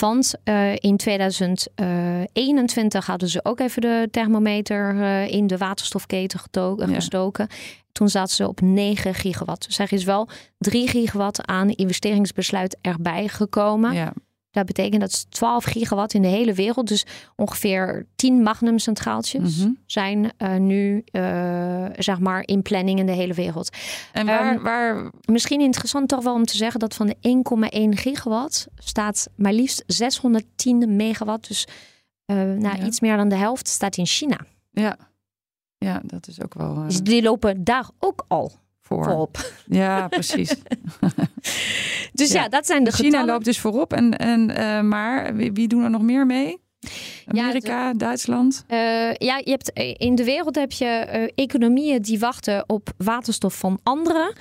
Want 0.00 0.34
eh, 0.44 0.76
in 0.76 0.96
2021 0.96 3.06
hadden 3.06 3.28
ze 3.28 3.44
ook 3.44 3.60
even 3.60 3.80
de 3.80 4.08
thermometer 4.10 5.00
eh, 5.02 5.28
in 5.28 5.46
de 5.46 5.56
waterstofketen 5.56 6.40
Ja. 6.52 6.86
gestoken. 6.86 7.48
Toen 7.92 8.08
zaten 8.08 8.34
ze 8.34 8.48
op 8.48 8.60
9 8.60 9.14
gigawatt. 9.14 9.66
Dus 9.66 9.78
er 9.78 9.92
is 9.92 10.04
wel 10.04 10.28
3 10.58 10.88
gigawatt 10.88 11.46
aan 11.46 11.68
investeringsbesluit 11.70 12.76
erbij 12.80 13.28
gekomen. 13.28 13.92
Ja, 13.92 14.12
Dat 14.52 14.66
betekent 14.66 15.00
dat 15.00 15.10
is 15.10 15.26
12 15.28 15.64
gigawatt 15.64 16.14
in 16.14 16.22
de 16.22 16.28
hele 16.28 16.52
wereld. 16.54 16.88
Dus 16.88 17.04
ongeveer 17.36 18.06
10 18.16 18.42
magnum 18.42 18.78
centraaltjes 18.78 19.56
Mhm. 19.58 19.70
zijn 19.86 20.32
eh, 20.36 20.54
nu 20.56 21.02
eh, 21.04 21.86
zeg 21.96 22.18
maar 22.18 22.42
in 22.46 22.62
planning 22.62 22.98
in 22.98 23.06
de 23.06 23.12
hele 23.12 23.34
wereld. 23.34 23.76
En 24.12 24.26
waar, 24.26 24.54
Ehm, 24.54 24.62
waar 24.62 25.10
Misschien 25.24 25.60
interessant 25.60 26.08
toch 26.08 26.22
wel 26.22 26.34
om 26.34 26.44
te 26.44 26.56
zeggen 26.56 26.80
dat 26.80 26.94
van 26.94 27.06
de 27.06 27.16
1,1 27.20 27.96
gigawatt 27.96 28.66
staat 28.78 29.28
maar 29.36 29.52
liefst 29.52 29.84
610 29.86 30.96
megawatt. 30.96 31.48
Dus 31.48 31.66
eh, 32.24 32.36
nou, 32.36 32.76
Ja. 32.76 32.84
iets 32.86 33.00
meer 33.00 33.16
dan 33.16 33.28
de 33.28 33.36
helft 33.36 33.68
staat 33.68 33.96
in 33.96 34.06
China. 34.06 34.38
ja. 34.70 34.96
ja, 35.78 36.00
dat 36.04 36.28
is 36.28 36.42
ook 36.42 36.54
wel 36.54 36.74
Dus 36.86 37.02
die 37.02 37.22
lopen 37.22 37.64
daar 37.64 37.88
ook 37.98 38.24
al 38.28 38.52
voor. 38.94 39.30
Ja, 39.66 40.08
precies. 40.08 40.54
Dus 42.12 42.32
ja, 42.32 42.42
Ja. 42.42 42.48
dat 42.48 42.66
zijn 42.66 42.84
de 42.84 42.92
China 42.92 43.04
getallen. 43.08 43.26
loopt 43.26 43.44
dus 43.44 43.58
voorop. 43.58 43.92
En, 43.92 44.16
en, 44.18 44.56
eh, 44.56 44.80
maar 44.80 45.36
wie, 45.36 45.52
wie 45.52 45.68
doen 45.68 45.82
er 45.84 45.90
nog 45.90 46.02
meer 46.02 46.26
mee? 46.26 46.60
Amerika, 47.26 47.92
Duitsland? 47.94 48.64
Eh, 48.66 48.78
ja, 49.14 49.36
je 49.44 49.50
hebt, 49.50 49.72
eh, 49.72 49.94
in 49.96 50.14
de 50.14 50.24
wereld 50.24 50.54
heb 50.54 50.72
je 50.72 50.86
economieën 51.34 52.02
die 52.02 52.18
wachten 52.18 52.64
op 52.66 52.90
waterstof 52.96 53.54
van 53.54 53.78
anderen. 53.82 54.32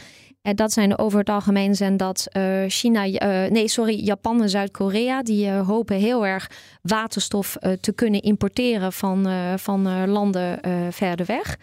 En 0.41 0.55
dat 0.55 0.71
zijn 0.71 0.97
over 0.97 1.19
het 1.19 1.29
algemeen 1.29 1.75
zijn 1.75 1.97
dat 1.97 2.27
China, 2.67 3.03
nee 3.49 3.67
sorry, 3.67 4.03
Japan 4.03 4.41
en 4.41 4.49
Zuid-Korea. 4.49 5.23
Die 5.23 5.49
hopen 5.51 5.95
heel 5.95 6.25
erg 6.25 6.49
waterstof 6.81 7.57
te 7.81 7.93
kunnen 7.93 8.21
importeren 8.21 8.93
van, 8.93 9.27
van 9.59 10.09
landen 10.09 10.59
verder 10.93 11.25
weg. 11.25 11.57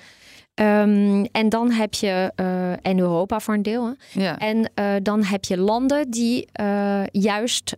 Ehm, 0.59 1.25
en 1.33 1.49
dan 1.49 1.71
heb 1.71 1.95
je, 1.95 2.33
eh, 2.35 2.73
en 2.73 2.99
Europa 2.99 3.41
voor 3.41 3.55
een 3.55 3.63
deel. 3.63 3.87
Hè. 3.87 4.21
Ja. 4.21 4.39
En 4.39 4.71
eh, 4.75 4.95
dan 5.03 5.25
heb 5.25 5.45
je 5.45 5.59
landen 5.59 6.11
die 6.11 6.49
eh, 6.53 7.03
juist 7.13 7.77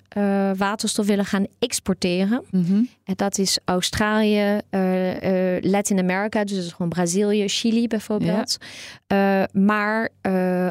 waterstof 0.56 1.06
willen 1.06 1.24
gaan 1.24 1.46
exporteren. 1.58 2.44
Mhm. 2.50 2.82
En 3.04 3.14
dat 3.16 3.38
is 3.38 3.58
Australië, 3.64 4.60
Latin 5.60 5.98
America, 5.98 6.44
dus 6.44 6.72
gewoon 6.72 6.88
Brazilië, 6.88 7.48
Chili 7.48 7.86
bijvoorbeeld. 7.86 8.56
Eh, 9.06 9.42
maar 9.52 10.08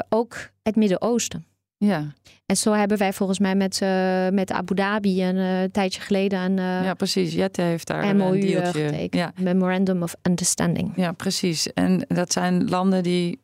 ook 0.08 0.50
het 0.62 0.76
Midden-Oosten. 0.76 1.44
Ja. 1.86 2.12
En 2.46 2.56
zo 2.56 2.72
hebben 2.72 2.98
wij 2.98 3.12
volgens 3.12 3.38
mij 3.38 3.54
met, 3.54 3.80
eh, 3.82 4.28
met 4.28 4.52
Abu 4.52 4.74
Dhabi 4.74 5.24
een 5.24 5.36
eh, 5.36 5.70
tijdje 5.72 6.00
geleden 6.00 6.40
een 6.40 6.58
eh, 6.58 6.84
ja, 6.84 6.94
precies. 6.94 7.32
Jette 7.34 7.62
heeft 7.62 7.86
daar 7.86 8.04
een 8.04 8.16
MOU 8.16 8.40
deeltje. 8.40 8.84
getekend. 8.84 9.14
Ja, 9.14 9.32
Memorandum 9.42 10.02
of 10.02 10.14
Understanding. 10.22 10.92
ja, 10.96 11.12
precies. 11.12 11.72
En 11.72 12.04
dat 12.08 12.32
zijn 12.32 12.68
landen 12.68 13.02
die 13.02 13.40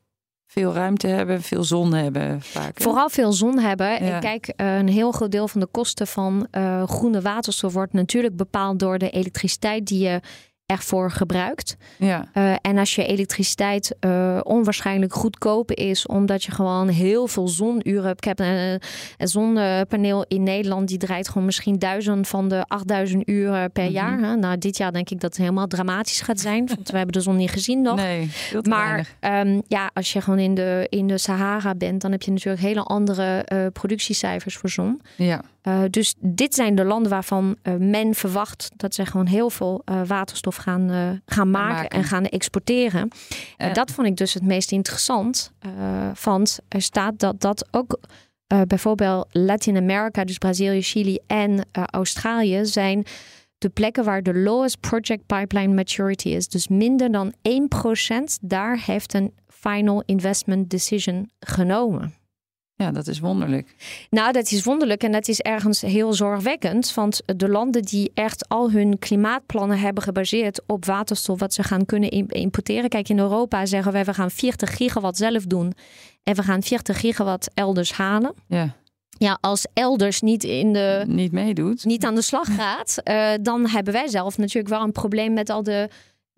veel 0.47 0.73
ruimte 0.73 1.07
hebben, 1.07 1.43
veel 1.43 1.65
zon 1.65 1.95
hebben 1.95 2.43
vaak. 2.43 2.79
hè? 2.79 2.85
Vooral 2.85 3.09
veel 3.09 3.33
zon 3.33 3.59
hebben. 3.59 3.87
Ja. 3.87 3.99
En 3.99 4.21
kijk, 4.21 4.53
een 4.57 4.89
heel 4.89 5.13
groot 5.13 5.31
deel 5.31 5.49
van 5.49 5.61
de 5.61 5.69
kosten 5.71 6.07
van 6.07 6.49
groene 6.87 7.21
waterstof 7.21 7.73
wordt 7.73 7.93
natuurlijk 7.93 8.37
bepaald 8.37 8.79
door 8.79 8.99
de 8.99 9.11
elektriciteit 9.11 9.87
die 9.87 10.09
je 10.09 10.21
ervoor 10.67 11.11
gebruikt. 11.11 11.77
Ja, 11.99 12.29
Eh, 12.33 12.55
en 12.61 12.79
als 12.79 12.95
je 12.95 13.07
elektriciteit 13.07 13.97
eh, 14.01 14.41
onwaarschijnlijk 14.43 15.13
goedkoop 15.15 15.71
is, 15.73 16.07
omdat 16.07 16.45
je 16.45 16.53
gewoon 16.53 16.89
heel 16.89 17.27
veel 17.27 17.49
zonuren 17.49 18.05
hebt. 18.07 18.19
Ik 18.19 18.25
heb 18.25 18.39
een, 18.39 18.81
een 19.19 19.29
zonnepaneel 19.29 20.25
in 20.29 20.43
Nederland, 20.43 20.89
die 20.89 20.99
draait 20.99 21.29
gewoon 21.29 21.45
misschien 21.45 21.79
duizend 21.79 22.29
van 22.29 22.49
de 22.49 22.65
8000 22.69 23.29
uren 23.29 23.73
per 23.73 23.85
Mhm. 23.85 23.93
jaar. 23.93 24.19
Hè? 24.21 24.37
Nou, 24.37 24.59
dit 24.59 24.77
jaar 24.77 24.93
denk 24.93 25.11
ik 25.11 25.21
dat 25.21 25.31
het 25.31 25.41
helemaal 25.41 25.67
dramatisch 25.67 26.21
gaat 26.21 26.41
zijn, 26.41 26.67
want 26.75 26.91
we 26.91 26.97
hebben 26.97 27.15
de 27.15 27.21
zon 27.21 27.37
niet 27.37 27.51
gezien 27.51 27.83
nog. 27.83 27.97
nee, 27.97 28.31
Maar 28.63 29.09
ehm, 29.21 29.61
ja, 29.69 29.91
als 29.95 30.13
je 30.13 30.21
gewoon 30.21 30.39
in 30.39 30.55
de, 30.55 30.87
in 30.89 31.07
de 31.07 31.19
Sahara 31.19 31.75
bent, 31.75 32.01
dan 32.01 32.11
heb 32.13 32.23
je 32.23 32.31
natuurlijk 32.31 32.63
hele 32.63 32.83
andere 32.83 33.43
eh, 33.43 33.67
productiecijfers 33.73 34.57
voor 34.57 34.71
zon. 34.71 35.01
Ja, 35.17 35.43
Eh, 35.67 35.81
dus 35.91 36.15
dit 36.19 36.55
zijn 36.55 36.75
de 36.75 36.85
landen 36.85 37.11
waarvan 37.11 37.57
eh, 37.63 37.75
men 37.75 38.15
verwacht 38.15 38.71
dat 38.77 38.95
ze 38.95 39.07
gewoon 39.07 39.27
heel 39.27 39.51
veel 39.51 39.83
eh, 39.85 40.01
waterstof 40.57 40.65
gaan, 40.65 40.91
eh, 40.91 41.35
gaan 41.35 41.51
maken, 41.51 41.75
maken. 41.77 41.99
en 41.99 42.05
gaan 42.05 42.25
exporteren. 42.25 43.09
En 43.57 43.69
Eh. 43.69 43.75
dat 43.75 43.91
vond 43.91 44.07
ik 44.07 44.17
dus 44.17 44.35
het 44.35 44.43
meest 44.45 44.73
interessant. 44.73 45.53
eh, 45.59 45.71
want 46.25 46.59
er 46.69 46.83
staat 46.83 47.19
dat 47.19 47.41
dat 47.41 47.69
ook 47.71 47.99
eh, 48.47 48.61
bijvoorbeeld 48.67 49.27
Latin 49.33 49.77
America, 49.77 50.25
dus 50.25 50.39
Brazilië, 50.39 50.83
Chili 50.83 51.19
en 51.27 51.67
eh, 51.73 51.83
Australië 51.87 52.67
zijn 52.67 53.05
de 53.59 53.69
plekken 53.69 54.05
waar 54.05 54.23
de 54.23 54.35
lowest 54.35 54.81
project 54.81 55.27
pipeline 55.27 55.75
maturity 55.75 56.29
is. 56.29 56.49
Dus 56.49 56.69
minder 56.69 57.11
dan 57.13 57.33
1% 57.43 58.39
daar 58.41 58.79
heeft 58.87 59.15
een 59.15 59.33
final 59.49 60.03
investment 60.07 60.71
decision 60.71 61.31
genomen. 61.41 62.15
Ja, 62.77 62.91
dat 62.91 63.07
is 63.07 63.19
wonderlijk. 63.21 63.75
Nou, 64.11 64.33
dat 64.33 64.51
is 64.51 64.65
wonderlijk 64.65 65.03
en 65.03 65.13
dat 65.13 65.29
is 65.29 65.41
ergens 65.41 65.81
heel 65.81 66.13
zorgwekkend. 66.13 66.95
Want 66.95 67.23
de 67.37 67.49
landen 67.49 67.83
die 67.83 68.11
echt 68.15 68.49
al 68.49 68.71
hun 68.71 68.99
klimaatplannen 68.99 69.79
hebben 69.79 70.03
gebaseerd 70.03 70.63
op 70.67 70.85
waterstof, 70.85 71.39
wat 71.41 71.55
ze 71.55 71.63
gaan 71.63 71.85
kunnen 71.87 72.11
im- 72.11 72.31
importeren. 72.31 72.89
Kijk, 72.89 73.09
in 73.09 73.19
Europa 73.19 73.67
zeggen 73.67 73.93
wij, 73.93 74.05
we 74.05 74.15
gaan 74.15 74.31
40 74.31 74.77
gigawatt 74.77 75.17
zelf 75.17 75.45
doen. 75.45 75.73
En 76.23 76.35
we 76.35 76.43
gaan 76.43 76.63
40 76.63 77.01
gigawatt 77.01 77.51
elders 77.55 77.93
halen. 77.93 78.35
Ja, 78.49 78.75
ja, 79.19 79.39
als 79.41 79.67
elders 79.73 80.21
niet 80.21 80.45
in 80.45 80.73
de 80.73 81.05
niet 81.07 81.33
meedoet, 81.33 81.85
niet 81.85 82.05
aan 82.05 82.15
de 82.15 82.23
slag 82.23 82.55
gaat, 82.55 82.97
uh, 83.05 83.31
dan 83.43 83.69
hebben 83.69 83.93
wij 83.93 84.09
zelf 84.09 84.39
natuurlijk 84.39 84.75
wel 84.75 84.83
een 84.83 84.93
probleem 84.93 85.33
met 85.33 85.51
al 85.51 85.63
de 85.63 85.89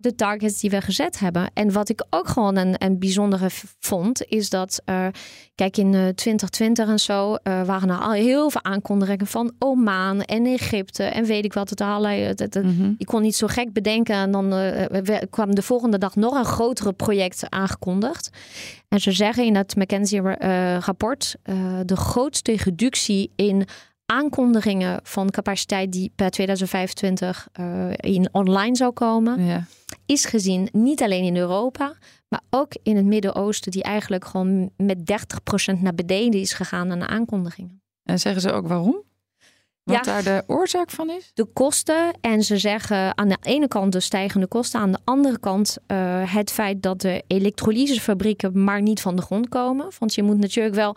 de 0.01 0.15
targets 0.15 0.59
die 0.59 0.69
we 0.69 0.81
gezet 0.81 1.19
hebben. 1.19 1.49
En 1.53 1.71
wat 1.71 1.89
ik 1.89 2.05
ook 2.09 2.27
gewoon 2.27 2.55
een, 2.55 2.75
een 2.77 2.99
bijzondere 2.99 3.47
vond, 3.79 4.23
is 4.25 4.49
dat, 4.49 4.81
uh, 4.85 5.07
kijk, 5.55 5.77
in 5.77 5.93
uh, 5.93 6.07
2020 6.07 6.87
en 6.87 6.99
zo 6.99 7.31
uh, 7.31 7.63
waren 7.63 7.89
er 7.89 7.97
al 7.97 8.11
heel 8.11 8.49
veel 8.49 8.63
aankondigingen 8.63 9.27
van 9.27 9.53
Oman 9.59 10.21
en 10.21 10.45
Egypte 10.45 11.03
en 11.03 11.25
weet 11.25 11.45
ik 11.45 11.53
wat. 11.53 11.69
Het 11.69 11.81
allerlei, 11.81 12.21
het, 12.21 12.55
mm 12.55 12.77
-hmm. 12.77 12.95
Ik 12.97 13.05
kon 13.05 13.21
niet 13.21 13.35
zo 13.35 13.47
gek 13.47 13.73
bedenken. 13.73 14.15
En 14.15 14.31
dan 14.31 14.49
kwam 15.29 15.55
de 15.55 15.61
volgende 15.61 15.97
dag 15.97 16.15
nog 16.15 16.35
een 16.35 16.45
grotere 16.45 16.93
project 16.93 17.49
aangekondigd. 17.49 18.29
En 18.87 18.99
ze 18.99 19.11
zeggen 19.11 19.45
in 19.45 19.55
het 19.55 19.75
McKinsey-rapport 19.75 21.35
de 21.85 21.95
grootste 21.95 22.57
reductie 22.63 23.31
in 23.35 23.67
aankondigingen 24.05 24.99
van 25.03 25.29
capaciteit 25.29 25.91
die 25.91 26.11
per 26.15 26.29
2025 26.29 27.47
uh, 27.59 27.65
in 27.95 28.29
online 28.31 28.75
zou 28.75 28.91
komen, 28.91 29.45
ja. 29.45 29.65
Is 30.09 30.25
gezien 30.25 30.69
niet 30.71 31.01
alleen 31.01 31.23
in 31.23 31.37
Europa, 31.37 31.93
maar 32.27 32.41
ook 32.49 32.71
in 32.83 32.95
het 32.95 33.05
Midden-Oosten, 33.05 33.71
die 33.71 33.83
eigenlijk 33.83 34.25
gewoon 34.25 34.69
met 34.77 34.97
30% 35.75 35.79
naar 35.79 35.95
beneden 35.95 36.39
is 36.39 36.53
gegaan 36.53 36.91
aan 36.91 36.99
de 36.99 37.07
aankondigingen. 37.07 37.81
En 38.03 38.19
zeggen 38.19 38.41
ze 38.41 38.51
ook 38.51 38.67
waarom? 38.67 39.03
Wat 39.83 40.03
daar 40.03 40.23
de 40.23 40.43
oorzaak 40.47 40.89
van 40.89 41.09
is? 41.09 41.31
De 41.33 41.45
kosten. 41.45 42.17
En 42.21 42.43
ze 42.43 42.57
zeggen 42.57 43.17
aan 43.17 43.29
de 43.29 43.37
ene 43.41 43.67
kant 43.67 43.91
de 43.91 43.99
stijgende 43.99 44.47
kosten. 44.47 44.79
Aan 44.79 44.91
de 44.91 44.99
andere 45.03 45.39
kant 45.39 45.77
uh, 45.87 46.33
het 46.33 46.51
feit 46.51 46.81
dat 46.81 47.01
de 47.01 47.23
elektrolysefabrieken 47.27 48.63
maar 48.63 48.81
niet 48.81 49.01
van 49.01 49.15
de 49.15 49.21
grond 49.21 49.49
komen. 49.49 49.87
Want 49.99 50.13
je 50.13 50.23
moet 50.23 50.37
natuurlijk 50.37 50.75
wel 50.75 50.95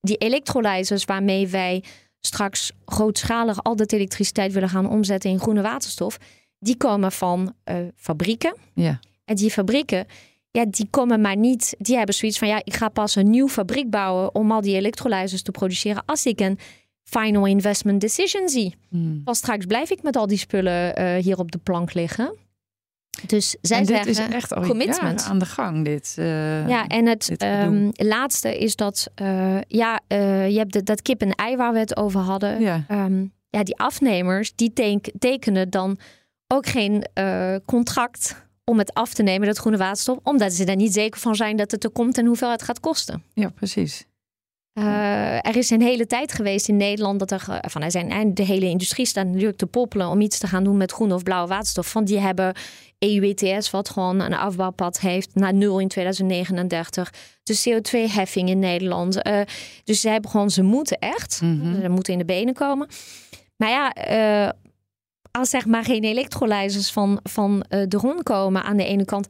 die 0.00 0.16
elektrolyzers 0.16 1.04
waarmee 1.04 1.48
wij 1.48 1.84
straks 2.20 2.72
grootschalig 2.84 3.62
al 3.62 3.76
dat 3.76 3.92
elektriciteit 3.92 4.52
willen 4.52 4.68
gaan 4.68 4.88
omzetten 4.88 5.30
in 5.30 5.40
groene 5.40 5.62
waterstof, 5.62 6.18
die 6.60 6.76
komen 6.76 7.12
van 7.12 7.54
uh, 7.64 7.76
fabrieken. 7.96 8.54
Ja. 8.74 8.98
En 9.24 9.34
die 9.34 9.50
fabrieken, 9.50 10.06
ja, 10.50 10.64
die 10.68 10.86
komen 10.90 11.20
maar 11.20 11.36
niet. 11.36 11.74
Die 11.78 11.96
hebben 11.96 12.14
zoiets 12.14 12.38
van: 12.38 12.48
ja, 12.48 12.60
ik 12.64 12.74
ga 12.74 12.88
pas 12.88 13.14
een 13.14 13.30
nieuw 13.30 13.48
fabriek 13.48 13.90
bouwen 13.90 14.34
om 14.34 14.52
al 14.52 14.60
die 14.60 14.76
elektrolyzers 14.76 15.42
te 15.42 15.50
produceren 15.50 16.02
als 16.06 16.26
ik 16.26 16.40
een 16.40 16.58
final 17.02 17.46
investment 17.46 18.00
decision 18.00 18.48
zie. 18.48 18.74
Hmm. 18.88 19.20
Want 19.24 19.36
straks 19.36 19.66
blijf 19.66 19.90
ik 19.90 20.02
met 20.02 20.16
al 20.16 20.26
die 20.26 20.38
spullen 20.38 21.00
uh, 21.00 21.22
hier 21.22 21.38
op 21.38 21.50
de 21.50 21.58
plank 21.58 21.94
liggen. 21.94 22.36
Dus 23.26 23.56
zij 23.62 23.78
en 23.78 23.84
dit 23.84 23.96
zeggen, 23.96 24.28
is 24.28 24.34
echt 24.34 24.54
al 24.54 24.66
commitment 24.66 25.22
aan 25.22 25.38
de 25.38 25.46
gang. 25.46 25.84
Dit, 25.84 26.16
uh, 26.18 26.68
ja, 26.68 26.86
en 26.86 27.06
het 27.06 27.42
um, 27.42 27.90
laatste 27.92 28.58
is 28.58 28.76
dat 28.76 29.10
uh, 29.22 29.58
ja, 29.68 30.00
je 30.08 30.54
hebt 30.56 30.72
de, 30.72 30.82
dat 30.82 31.02
kip 31.02 31.20
en 31.20 31.34
ei 31.34 31.56
waar 31.56 31.72
we 31.72 31.78
het 31.78 31.96
over 31.96 32.20
hadden. 32.20 32.60
Ja, 32.60 32.84
um, 32.90 33.32
ja 33.48 33.62
die 33.62 33.78
afnemers 33.78 34.54
die 34.54 34.72
teken, 34.72 35.12
tekenen 35.18 35.70
dan 35.70 35.98
ook 36.52 36.66
geen 36.66 37.06
contract 37.64 38.48
om 38.64 38.78
het 38.78 38.94
af 38.94 39.14
te 39.14 39.22
nemen, 39.22 39.46
dat 39.46 39.58
groene 39.58 39.78
waterstof, 39.78 40.18
omdat 40.22 40.52
ze 40.52 40.64
er 40.64 40.76
niet 40.76 40.92
zeker 40.92 41.20
van 41.20 41.34
zijn 41.34 41.56
dat 41.56 41.70
het 41.70 41.84
er 41.84 41.90
komt 41.90 42.18
en 42.18 42.26
hoeveel 42.26 42.50
het 42.50 42.62
gaat 42.62 42.80
kosten. 42.80 43.22
Ja, 43.34 43.48
precies. 43.48 44.08
Uh, 44.78 45.46
er 45.46 45.56
is 45.56 45.70
een 45.70 45.82
hele 45.82 46.06
tijd 46.06 46.32
geweest 46.32 46.68
in 46.68 46.76
Nederland 46.76 47.18
dat 47.18 47.30
er 47.30 47.60
van 47.60 47.82
er 47.82 47.90
zijn 47.90 48.34
de 48.34 48.44
hele 48.44 48.66
industrie 48.66 49.06
staat 49.06 49.26
natuurlijk 49.26 49.56
te 49.56 49.66
poppelen 49.66 50.08
om 50.08 50.20
iets 50.20 50.38
te 50.38 50.46
gaan 50.46 50.64
doen 50.64 50.76
met 50.76 50.92
groene 50.92 51.14
of 51.14 51.22
blauwe 51.22 51.48
waterstof. 51.48 51.92
Want 51.92 52.06
die 52.06 52.18
hebben 52.18 52.54
EU 52.98 53.34
ETS, 53.34 53.70
wat 53.70 53.90
gewoon 53.90 54.20
een 54.20 54.34
afbouwpad 54.34 55.00
heeft 55.00 55.34
naar 55.34 55.54
nul 55.54 55.78
in 55.78 55.88
2039. 55.88 57.12
De 57.42 57.58
CO2-heffing 57.58 58.48
in 58.48 58.58
Nederland. 58.58 59.26
Uh, 59.26 59.40
dus 59.84 60.00
ze 60.00 60.08
hebben 60.08 60.30
gewoon, 60.30 60.50
ze 60.50 60.62
moeten 60.62 60.98
echt, 60.98 61.40
mm 61.42 61.60
-hmm. 61.60 61.80
ze 61.80 61.88
moeten 61.88 62.12
in 62.12 62.18
de 62.18 62.24
benen 62.24 62.54
komen. 62.54 62.88
Maar 63.56 63.70
ja, 63.70 64.10
uh, 64.46 64.50
als 65.30 65.50
zeg 65.50 65.66
maar 65.66 65.84
geen 65.84 66.04
elektrolyzers 66.04 66.90
van, 66.92 67.20
van 67.22 67.64
de 67.68 67.98
grond 67.98 68.22
komen 68.22 68.62
aan 68.62 68.76
de 68.76 68.84
ene 68.84 69.04
kant 69.04 69.26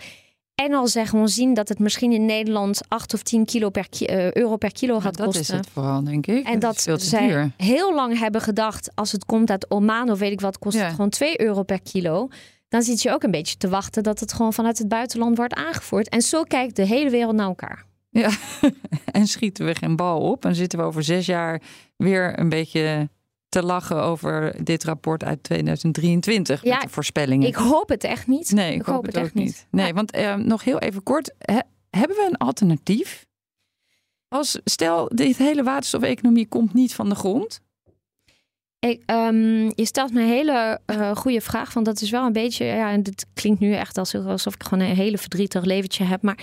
en 0.65 0.73
al 0.75 0.87
zeggen 0.87 1.21
we 1.21 1.29
zien 1.29 1.55
dat 1.55 1.69
het 1.69 1.79
misschien 1.79 2.13
in 2.13 2.25
Nederland 2.25 2.81
8 2.89 3.15
of 3.15 3.23
10 3.23 3.45
kilo 3.45 3.71
per 3.71 3.89
ki 3.89 4.07
uh, 4.11 4.33
euro 4.33 4.57
per 4.57 4.73
kilo 4.73 5.01
gaat 5.01 5.17
dat 5.17 5.27
kosten. 5.27 5.47
Dat 5.47 5.61
is 5.61 5.67
het 5.67 5.69
vooral, 5.75 6.05
denk 6.05 6.27
ik. 6.27 6.47
En 6.47 6.59
dat, 6.59 6.83
dat 6.85 7.03
zij 7.03 7.29
duur. 7.29 7.51
heel 7.57 7.95
lang 7.95 8.19
hebben 8.19 8.41
gedacht, 8.41 8.91
als 8.95 9.13
het 9.13 9.25
komt 9.25 9.51
uit 9.51 9.71
Oman 9.71 10.11
of 10.11 10.19
weet 10.19 10.33
ik 10.33 10.41
wat, 10.41 10.59
kost 10.59 10.77
ja. 10.77 10.83
het 10.85 10.91
gewoon 10.91 11.11
2 11.11 11.41
euro 11.41 11.63
per 11.63 11.83
kilo. 11.83 12.29
Dan 12.69 12.83
zit 12.83 13.03
je 13.03 13.13
ook 13.13 13.23
een 13.23 13.31
beetje 13.31 13.57
te 13.57 13.69
wachten 13.69 14.03
dat 14.03 14.21
het 14.21 14.33
gewoon 14.33 14.53
vanuit 14.53 14.79
het 14.79 14.89
buitenland 14.89 15.37
wordt 15.37 15.55
aangevoerd. 15.55 16.09
En 16.09 16.23
zo 16.23 16.43
kijkt 16.43 16.77
de 16.77 16.87
hele 16.87 17.11
wereld 17.11 17.35
naar 17.35 17.47
elkaar. 17.47 17.85
Ja, 18.11 18.31
en 19.05 19.27
schieten 19.27 19.67
we 19.67 19.75
geen 19.75 19.97
bal 19.97 20.21
op. 20.21 20.45
En 20.45 20.55
zitten 20.55 20.79
we 20.79 20.85
over 20.85 21.03
zes 21.03 21.27
jaar 21.27 21.63
weer 21.97 22.39
een 22.39 22.49
beetje 22.49 23.09
te 23.51 23.63
lachen 23.63 24.03
over 24.03 24.65
dit 24.65 24.85
rapport 24.85 25.25
uit 25.25 25.43
2023 25.43 26.65
ja, 26.65 26.75
met 26.75 26.83
de 26.83 26.89
voorspellingen. 26.89 27.49
Ik 27.49 27.55
hoop 27.55 27.89
het 27.89 28.05
echt 28.05 28.27
niet. 28.27 28.53
Nee, 28.53 28.73
ik, 28.73 28.81
ik 28.81 28.87
hoop, 28.87 28.95
hoop, 28.95 29.07
het, 29.07 29.15
het 29.15 29.25
ook 29.25 29.35
niet. 29.35 29.45
niet. 29.45 29.67
Nee, 29.71 29.87
ja. 29.87 29.93
want 29.93 30.17
uh, 30.17 30.35
nog 30.35 30.65
heel 30.65 30.79
even 30.79 31.03
kort. 31.03 31.35
He, 31.39 31.59
hebben 31.91 32.17
we 32.17 32.27
een 32.31 32.37
alternatief? 32.37 33.27
Als 34.29 34.61
stel, 34.65 35.09
dit 35.15 35.37
hele 35.37 35.63
waterstofeconomie 35.63 36.47
komt 36.47 36.75
niet 36.75 36.95
van 36.95 37.09
de 37.09 37.15
grond. 37.15 37.61
Ik, 38.79 39.03
um, 39.07 39.73
je 39.75 39.85
stelt 39.85 40.13
me 40.13 40.21
een 40.21 40.29
hele 40.29 40.81
uh, 40.87 41.17
goede 41.17 41.41
vraag. 41.41 41.73
Want 41.75 41.87
dat 41.87 42.01
is 42.01 42.11
wel 42.11 42.27
een 42.27 42.33
beetje. 42.33 42.65
Ja, 42.65 42.91
en 42.91 43.03
dit 43.03 43.27
klinkt 43.35 43.61
nu 43.61 43.73
echt 43.73 43.99
alsof 43.99 44.55
ik 44.55 44.63
gewoon 44.63 44.85
een 44.85 44.95
hele 44.95 45.19
verdrietig 45.19 45.65
leventje 45.65 46.05
heb. 46.05 46.23
Maar 46.23 46.39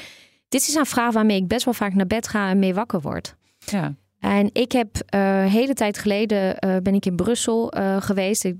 dit 0.47 0.62
is 0.62 0.76
een 0.76 0.86
vraag 0.86 1.14
waarmee 1.14 1.38
ik 1.38 1.47
best 1.47 1.66
wel 1.66 1.74
vaak 1.74 1.93
naar 1.93 2.08
bed 2.08 2.28
ga 2.28 2.49
en 2.49 2.60
mee 2.60 2.74
wakker 2.74 3.01
word. 3.01 3.36
Ja. 3.58 3.95
En 4.28 4.49
ik 4.53 4.71
heb 4.71 4.89
uh, 5.15 5.45
hele 5.45 5.73
tijd 5.73 5.97
geleden 5.97 6.55
uh, 6.65 6.75
ben 6.84 6.93
ik 6.93 7.05
in 7.05 7.15
Brussel 7.15 7.78
uh, 7.78 8.01
geweest. 8.01 8.43
Ik, 8.43 8.55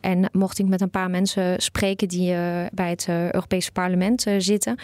en 0.00 0.28
mocht 0.32 0.58
ik 0.58 0.66
met 0.66 0.80
een 0.80 0.90
paar 0.90 1.10
mensen 1.10 1.62
spreken 1.62 2.08
die 2.08 2.34
bij 2.72 2.90
het 2.90 3.06
Europese 3.08 3.72
parlement 3.72 4.26
zitten 4.38 4.76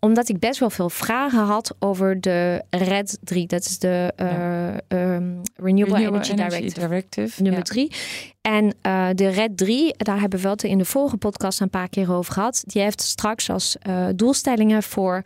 omdat 0.00 0.28
ik 0.28 0.38
best 0.38 0.60
wel 0.60 0.70
veel 0.70 0.90
vragen 0.90 1.44
had 1.44 1.74
over 1.78 2.20
de 2.20 2.62
RED 2.70 3.18
3. 3.22 3.46
Dat 3.46 3.64
is 3.64 3.78
de 3.78 4.12
uh, 4.16 4.66
um, 5.14 5.40
Renewable, 5.56 5.96
Renewable, 5.96 5.98
Energy, 5.98 6.30
Energy 6.30 6.58
Directive, 6.58 6.80
Directive, 6.80 7.42
nummer 7.42 7.62
3. 7.62 7.90
Ja. 7.90 7.96
En 8.40 8.64
uh, 8.64 9.08
de 9.14 9.28
RED 9.28 9.56
3, 9.56 9.94
daar 9.96 10.20
hebben 10.20 10.40
we 10.40 10.48
het 10.48 10.62
in 10.62 10.78
de 10.78 10.84
vorige 10.84 11.16
podcast 11.16 11.60
een 11.60 11.70
paar 11.70 11.88
keer 11.88 12.12
over 12.12 12.32
gehad. 12.32 12.62
Die 12.66 12.82
heeft 12.82 13.00
straks 13.00 13.50
als 13.50 13.76
uh, 13.88 14.06
doelstellingen 14.14 14.82
voor 14.82 15.22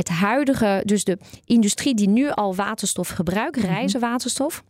het 0.00 0.08
huidige, 0.08 0.82
dus 0.84 1.04
de 1.04 1.18
industrie 1.44 1.94
die 1.94 2.08
nu 2.08 2.30
al 2.30 2.54
waterstof 2.54 3.08
gebruikt, 3.08 3.56
mm 3.56 3.62
-hmm. 3.62 3.72
reizenwaterstof, 3.72 4.62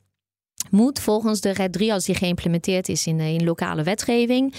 moet 0.71 1.01
volgens 1.01 1.41
de 1.41 1.53
RED 1.53 1.73
3, 1.73 1.93
als 1.93 2.05
die 2.05 2.15
geïmplementeerd 2.15 2.89
is 2.89 3.07
in, 3.07 3.21
in 3.21 3.45
lokale 3.45 3.83
wetgeving, 3.83 4.55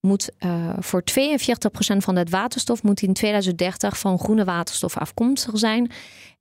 moet 0.00 0.30
uh, 0.40 0.70
voor 0.78 1.02
42% 1.10 1.96
van 1.96 2.16
het 2.16 2.30
waterstof 2.30 2.82
moet 2.82 3.02
in 3.02 3.12
2030 3.12 3.98
van 3.98 4.18
groene 4.18 4.44
waterstof 4.44 4.98
afkomstig 4.98 5.58
zijn. 5.58 5.90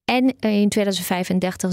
En 0.06 0.40
in 0.40 0.70
2035 0.70 1.72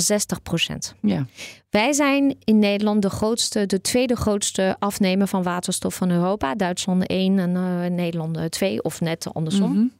60% 0.92 0.96
Ja. 1.00 1.26
Wij 1.70 1.92
zijn 1.92 2.36
in 2.44 2.58
Nederland 2.58 3.02
de 3.02 3.10
grootste, 3.10 3.66
de 3.66 3.80
tweede 3.80 4.16
grootste 4.16 4.76
afnemer 4.78 5.26
van 5.26 5.42
waterstof 5.42 5.94
van 5.94 6.10
Europa. 6.10 6.54
Duitsland 6.54 7.06
1 7.06 7.38
en 7.38 7.50
uh, 7.50 7.96
Nederland 7.96 8.50
2, 8.50 8.82
of 8.82 9.00
net 9.00 9.34
andersom. 9.34 9.70
Mm 9.70 9.76
-hmm. 9.76 9.99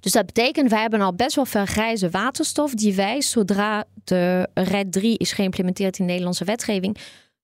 Dus 0.00 0.12
dat 0.12 0.26
betekent, 0.26 0.70
wij 0.70 0.80
hebben 0.80 1.00
al 1.00 1.14
best 1.14 1.36
wel 1.36 1.44
veel 1.44 1.66
grijze 1.66 2.10
waterstof 2.10 2.74
die 2.74 2.94
wij, 2.94 3.20
zodra 3.20 3.84
de 4.04 4.48
RED 4.54 4.92
3 4.92 5.18
is 5.18 5.32
geïmplementeerd 5.32 5.98
in 5.98 6.04
Nederlandse 6.04 6.44
wetgeving, 6.44 6.96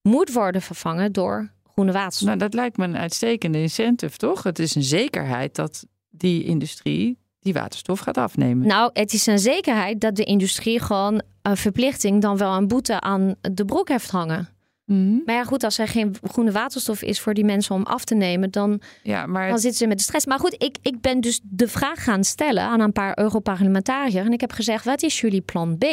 moet 0.03 0.33
worden 0.33 0.63
vervangen 0.63 1.13
door 1.13 1.51
groene 1.73 1.93
waterstof. 1.93 2.27
Nou, 2.27 2.39
dat 2.39 2.55
lijkt 2.55 2.77
me 2.77 2.85
een 2.85 2.97
uitstekende 2.97 3.61
incentive, 3.61 4.17
toch? 4.17 4.43
Het 4.43 4.59
is 4.59 4.75
een 4.75 4.83
zekerheid 4.83 5.55
dat 5.55 5.87
die 6.11 6.45
industrie 6.45 7.19
die 7.41 7.53
waterstof 7.53 8.01
gaat 8.01 8.19
afnemen. 8.19 8.67
Nou, 8.67 8.91
het 8.93 9.13
is 9.13 9.27
een 9.27 9.39
zekerheid 9.39 10.01
dat 10.01 10.17
de 10.17 10.25
industrie 10.25 10.81
gewoon 10.81 11.23
een 11.43 11.57
verplichting, 11.57 12.23
dan 12.23 12.37
wel 12.37 12.57
een 12.57 12.69
boete 12.69 13.01
aan 13.01 13.35
de 13.41 13.65
broek 13.65 13.89
heeft 13.89 14.11
hangen. 14.11 14.49
Mm 14.85 14.97
-hmm. 14.97 15.23
Maar 15.25 15.35
ja, 15.35 15.45
goed, 15.45 15.65
als 15.65 15.79
er 15.79 15.89
geen 15.89 16.15
groene 16.23 16.53
waterstof 16.53 17.03
is 17.03 17.21
voor 17.21 17.35
die 17.35 17.45
mensen 17.45 17.75
om 17.75 17.83
af 17.83 18.05
te 18.05 18.15
nemen, 18.15 18.51
dan, 18.51 18.81
ja, 19.03 19.27
maar... 19.27 19.49
dan 19.49 19.59
zitten 19.59 19.79
ze 19.79 19.87
met 19.87 19.99
de 19.99 20.03
stress. 20.03 20.27
Maar 20.27 20.39
goed, 20.39 20.55
ik, 20.63 20.77
ik 20.83 21.01
ben 21.01 21.21
dus 21.21 21.41
de 21.43 21.69
vraag 21.69 22.05
gaan 22.05 22.25
stellen 22.25 22.63
aan 22.63 22.81
een 22.81 22.93
paar 22.93 23.19
Europarlementariërs. 23.19 24.27
En 24.27 24.33
ik 24.33 24.41
heb 24.41 24.53
gezegd, 24.53 24.85
wat 24.85 25.03
is 25.03 25.21
jullie 25.21 25.41
plan 25.41 25.79
B? 25.79 25.85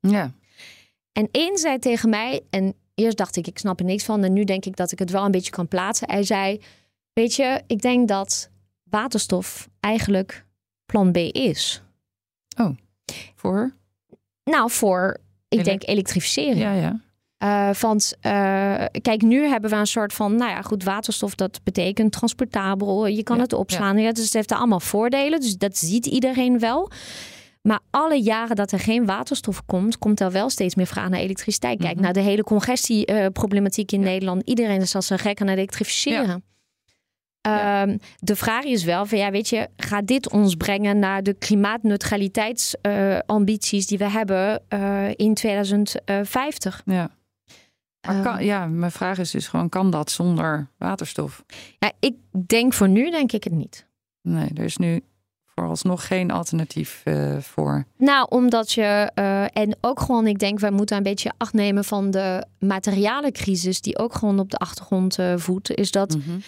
Ja. 0.00 0.32
En 1.12 1.28
één 1.30 1.58
zei 1.58 1.78
tegen 1.78 2.08
mij, 2.08 2.40
en 2.50 2.74
eerst 2.94 3.16
dacht 3.16 3.36
ik, 3.36 3.46
ik 3.46 3.58
snap 3.58 3.78
er 3.78 3.84
niks 3.84 4.04
van. 4.04 4.24
En 4.24 4.32
nu 4.32 4.44
denk 4.44 4.64
ik 4.64 4.76
dat 4.76 4.92
ik 4.92 4.98
het 4.98 5.10
wel 5.10 5.24
een 5.24 5.30
beetje 5.30 5.50
kan 5.50 5.68
plaatsen. 5.68 6.10
Hij 6.10 6.22
zei, 6.22 6.60
weet 7.12 7.34
je, 7.34 7.62
ik 7.66 7.82
denk 7.82 8.08
dat 8.08 8.50
waterstof 8.82 9.68
eigenlijk 9.80 10.44
plan 10.86 11.12
B 11.12 11.16
is. 11.16 11.82
Oh, 12.60 12.76
voor? 13.34 13.74
Nou, 14.44 14.70
voor, 14.70 15.16
ik 15.48 15.64
denk 15.64 15.86
elektrificering. 15.86 16.58
Ja, 16.58 16.72
ja. 16.72 17.00
Uh, 17.44 17.72
want 17.72 18.14
uh, 18.22 18.84
kijk, 19.02 19.22
nu 19.22 19.46
hebben 19.46 19.70
we 19.70 19.76
een 19.76 19.86
soort 19.86 20.12
van, 20.12 20.36
nou 20.36 20.50
ja, 20.50 20.62
goed, 20.62 20.84
waterstof, 20.84 21.34
dat 21.34 21.60
betekent 21.64 22.12
transportabel. 22.12 23.06
Je 23.06 23.22
kan 23.22 23.36
Ja, 23.36 23.42
het 23.42 23.52
opslaan. 23.52 23.98
Ja. 23.98 24.12
dus 24.12 24.24
het 24.24 24.32
heeft 24.32 24.52
allemaal 24.52 24.80
voordelen. 24.80 25.40
Dus 25.40 25.56
dat 25.56 25.76
ziet 25.76 26.06
iedereen 26.06 26.58
wel. 26.58 26.90
Maar 27.62 27.80
alle 27.90 28.22
jaren 28.22 28.56
dat 28.56 28.72
er 28.72 28.78
geen 28.78 29.06
waterstof 29.06 29.64
komt, 29.66 29.98
komt 29.98 30.20
er 30.20 30.30
wel 30.30 30.50
steeds 30.50 30.74
meer 30.74 30.86
vraag 30.86 31.08
naar 31.08 31.20
elektriciteit. 31.20 31.78
Kijk 31.78 31.96
mm 31.96 32.02
naar 32.02 32.12
de 32.12 32.20
hele 32.20 32.42
congestieproblematiek 32.42 33.92
in 33.92 34.00
Nederland. 34.00 34.42
Iedereen 34.44 34.80
is 34.80 34.94
als 34.94 35.10
een 35.10 35.18
gek 35.18 35.40
aan 35.40 35.46
het 35.46 35.56
elektrificeren. 35.56 36.44
Ehm, 37.40 37.96
de 38.18 38.36
vraag 38.36 38.64
is 38.64 38.84
wel 38.84 39.06
van 39.06 39.18
ja, 39.18 39.30
weet 39.30 39.48
je, 39.48 39.68
gaat 39.76 40.06
dit 40.06 40.30
ons 40.30 40.54
brengen 40.54 40.98
naar 40.98 41.22
de 41.22 41.34
klimaatneutraliteitsambities 41.34 43.82
uh, 43.82 43.88
die 43.88 43.98
we 43.98 44.10
hebben 44.10 44.62
uh, 44.68 45.08
in 45.16 45.34
2050? 45.34 46.82
Ja. 46.84 47.10
Maar 48.12 48.22
kan, 48.22 48.36
ehm. 48.36 48.44
ja, 48.44 48.66
mijn 48.66 48.92
vraag 48.92 49.18
is 49.18 49.30
dus 49.30 49.48
gewoon, 49.48 49.68
kan 49.68 49.90
dat 49.90 50.10
zonder 50.10 50.68
waterstof? 50.78 51.44
Ja, 51.78 51.92
ik 52.00 52.14
denk 52.46 52.72
voor 52.72 52.88
nu 52.88 53.10
denk 53.10 53.32
ik 53.32 53.44
het 53.44 53.52
niet. 53.52 53.86
Nee, 54.22 54.50
er 54.54 54.64
is 54.64 54.76
nu 54.76 55.00
vooralsnog 55.54 56.06
geen 56.06 56.30
alternatief 56.30 57.02
uh, 57.04 57.38
voor. 57.38 57.84
Nou, 57.96 58.26
omdat 58.28 58.72
je, 58.72 59.10
uh, 59.14 59.42
en 59.42 59.76
ook 59.80 60.00
gewoon, 60.00 60.26
ik 60.26 60.38
denk, 60.38 60.58
wij 60.58 60.70
moeten 60.70 60.96
een 60.96 61.02
beetje 61.02 61.32
acht 61.36 61.52
nemen 61.52 61.84
van 61.84 62.10
de 62.10 62.46
materialencrisis, 62.58 63.80
die 63.80 63.98
ook 63.98 64.14
gewoon 64.14 64.38
op 64.38 64.50
de 64.50 64.56
achtergrond 64.56 65.18
uh, 65.18 65.36
voedt, 65.36 65.74
is 65.74 65.90
dat 65.90 66.16
mm 66.16 66.42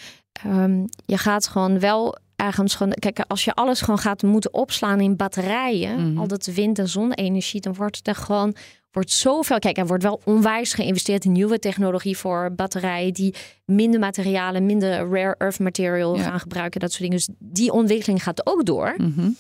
um, 0.47 0.85
je 1.07 1.19
gaat 1.19 1.49
gewoon 1.49 1.79
wel 1.79 2.19
ergens 2.37 2.75
gewoon. 2.75 2.93
Kijk, 2.93 3.25
als 3.29 3.45
je 3.45 3.55
alles 3.55 3.81
gewoon 3.81 3.99
gaat 3.99 4.23
moeten 4.23 4.55
opslaan 4.55 5.01
in 5.01 5.17
batterijen, 5.17 5.99
mm 5.99 6.05
-hmm. 6.05 6.19
al 6.19 6.27
dat 6.27 6.47
wind- 6.47 6.79
en 6.79 6.89
zonne-energie, 6.89 7.61
dan 7.61 7.75
wordt 7.75 7.97
het 7.97 8.09
er 8.09 8.15
gewoon 8.15 8.55
wordt 8.91 9.11
zoveel. 9.11 9.59
Kijk, 9.59 9.77
er 9.77 9.87
wordt 9.87 10.03
wel 10.03 10.21
onwijs 10.25 10.73
geïnvesteerd 10.73 11.25
in 11.25 11.33
nieuwe 11.33 11.59
technologie 11.59 12.17
voor 12.17 12.53
batterijen 12.55 13.13
die 13.13 13.35
minder 13.65 14.01
materialen, 14.01 14.67
minder 14.67 14.91
rare 14.91 15.35
earth 15.39 15.59
material 15.59 16.17
gaan 16.17 16.41
gebruiken, 16.41 16.81
dat 16.81 16.91
soort 16.91 17.03
dingen. 17.03 17.17
Dus 17.17 17.29
die 17.39 17.73
ontwikkeling 17.73 18.23
gaat 18.23 18.47
ook 18.47 18.65
door. 18.65 18.95
Mm 18.97 19.37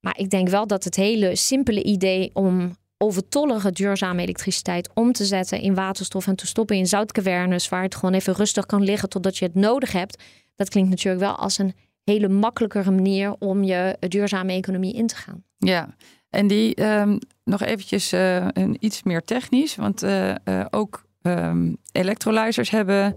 Maar 0.00 0.18
ik 0.18 0.30
denk 0.30 0.48
wel 0.48 0.66
dat 0.66 0.84
het 0.84 0.96
hele 0.96 1.36
simpele 1.36 1.82
idee 1.82 2.30
om 2.32 2.76
overtollige 2.98 3.72
duurzame 3.72 4.22
elektriciteit 4.22 4.90
om 4.94 5.12
te 5.12 5.24
zetten 5.24 5.60
in 5.60 5.74
waterstof 5.74 6.26
en 6.26 6.36
te 6.36 6.46
stoppen 6.46 6.76
in 6.76 6.86
zoutcavernes, 6.86 7.68
waar 7.68 7.82
het 7.82 7.94
gewoon 7.94 8.14
even 8.14 8.34
rustig 8.34 8.66
kan 8.66 8.82
liggen 8.82 9.08
totdat 9.08 9.36
je 9.36 9.44
het 9.44 9.54
nodig 9.54 9.92
hebt. 9.92 10.22
Dat 10.56 10.68
klinkt 10.68 10.90
natuurlijk 10.90 11.24
wel 11.24 11.36
als 11.36 11.58
een 11.58 11.74
hele 12.04 12.28
makkelijkere 12.28 12.90
manier 12.90 13.34
om 13.38 13.64
je 13.64 13.96
duurzame 14.08 14.52
economie 14.52 14.94
in 14.94 15.06
te 15.06 15.16
gaan. 15.16 15.44
Ja, 15.58 15.96
en 16.30 16.46
die 16.46 16.82
um, 16.84 17.18
nog 17.44 17.60
eventjes 17.62 18.12
uh, 18.12 18.46
een, 18.52 18.76
iets 18.80 19.02
meer 19.02 19.24
technisch, 19.24 19.76
want 19.76 20.02
uh, 20.02 20.28
uh, 20.28 20.64
ook 20.70 21.04
um, 21.22 21.76
electrolyzers 21.92 22.70
hebben 22.70 23.16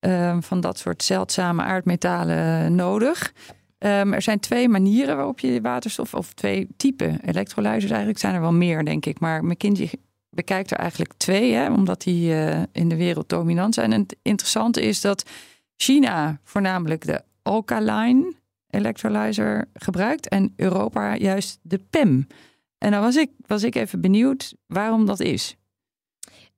um, 0.00 0.42
van 0.42 0.60
dat 0.60 0.78
soort 0.78 1.02
zeldzame 1.02 1.62
aardmetalen 1.62 2.74
nodig. 2.74 3.32
er 3.78 4.22
zijn 4.22 4.40
twee 4.40 4.68
manieren 4.68 5.16
waarop 5.16 5.40
je 5.40 5.60
waterstof, 5.60 6.14
of 6.14 6.32
twee 6.32 6.68
typen 6.76 7.20
electrolyzers 7.20 7.90
eigenlijk, 7.90 8.18
zijn 8.18 8.34
er 8.34 8.40
wel 8.40 8.52
meer 8.52 8.84
denk 8.84 9.06
ik, 9.06 9.20
maar 9.20 9.44
McKinsey 9.44 9.90
bekijkt 10.30 10.70
er 10.70 10.78
eigenlijk 10.78 11.12
twee, 11.16 11.52
hè, 11.52 11.72
omdat 11.72 12.02
die 12.02 12.34
in 12.72 12.88
de 12.88 12.96
wereld 12.96 13.28
dominant 13.28 13.74
zijn. 13.74 13.92
En 13.92 14.00
het 14.00 14.16
interessante 14.22 14.82
is 14.82 15.00
dat 15.00 15.30
China 15.76 16.38
voornamelijk 16.44 17.06
de 17.06 17.22
alkaline 17.42 18.34
electrolyzer 18.70 19.64
gebruikt 19.74 20.28
en 20.28 20.52
Europa 20.56 21.16
juist 21.16 21.58
de 21.62 21.80
PEM. 21.90 22.26
En 22.84 22.90
dan 22.90 23.00
was 23.00 23.16
ik, 23.16 23.30
was 23.46 23.62
ik 23.62 23.74
even 23.74 24.00
benieuwd 24.00 24.54
waarom 24.66 25.06
dat 25.06 25.20
is. 25.20 25.56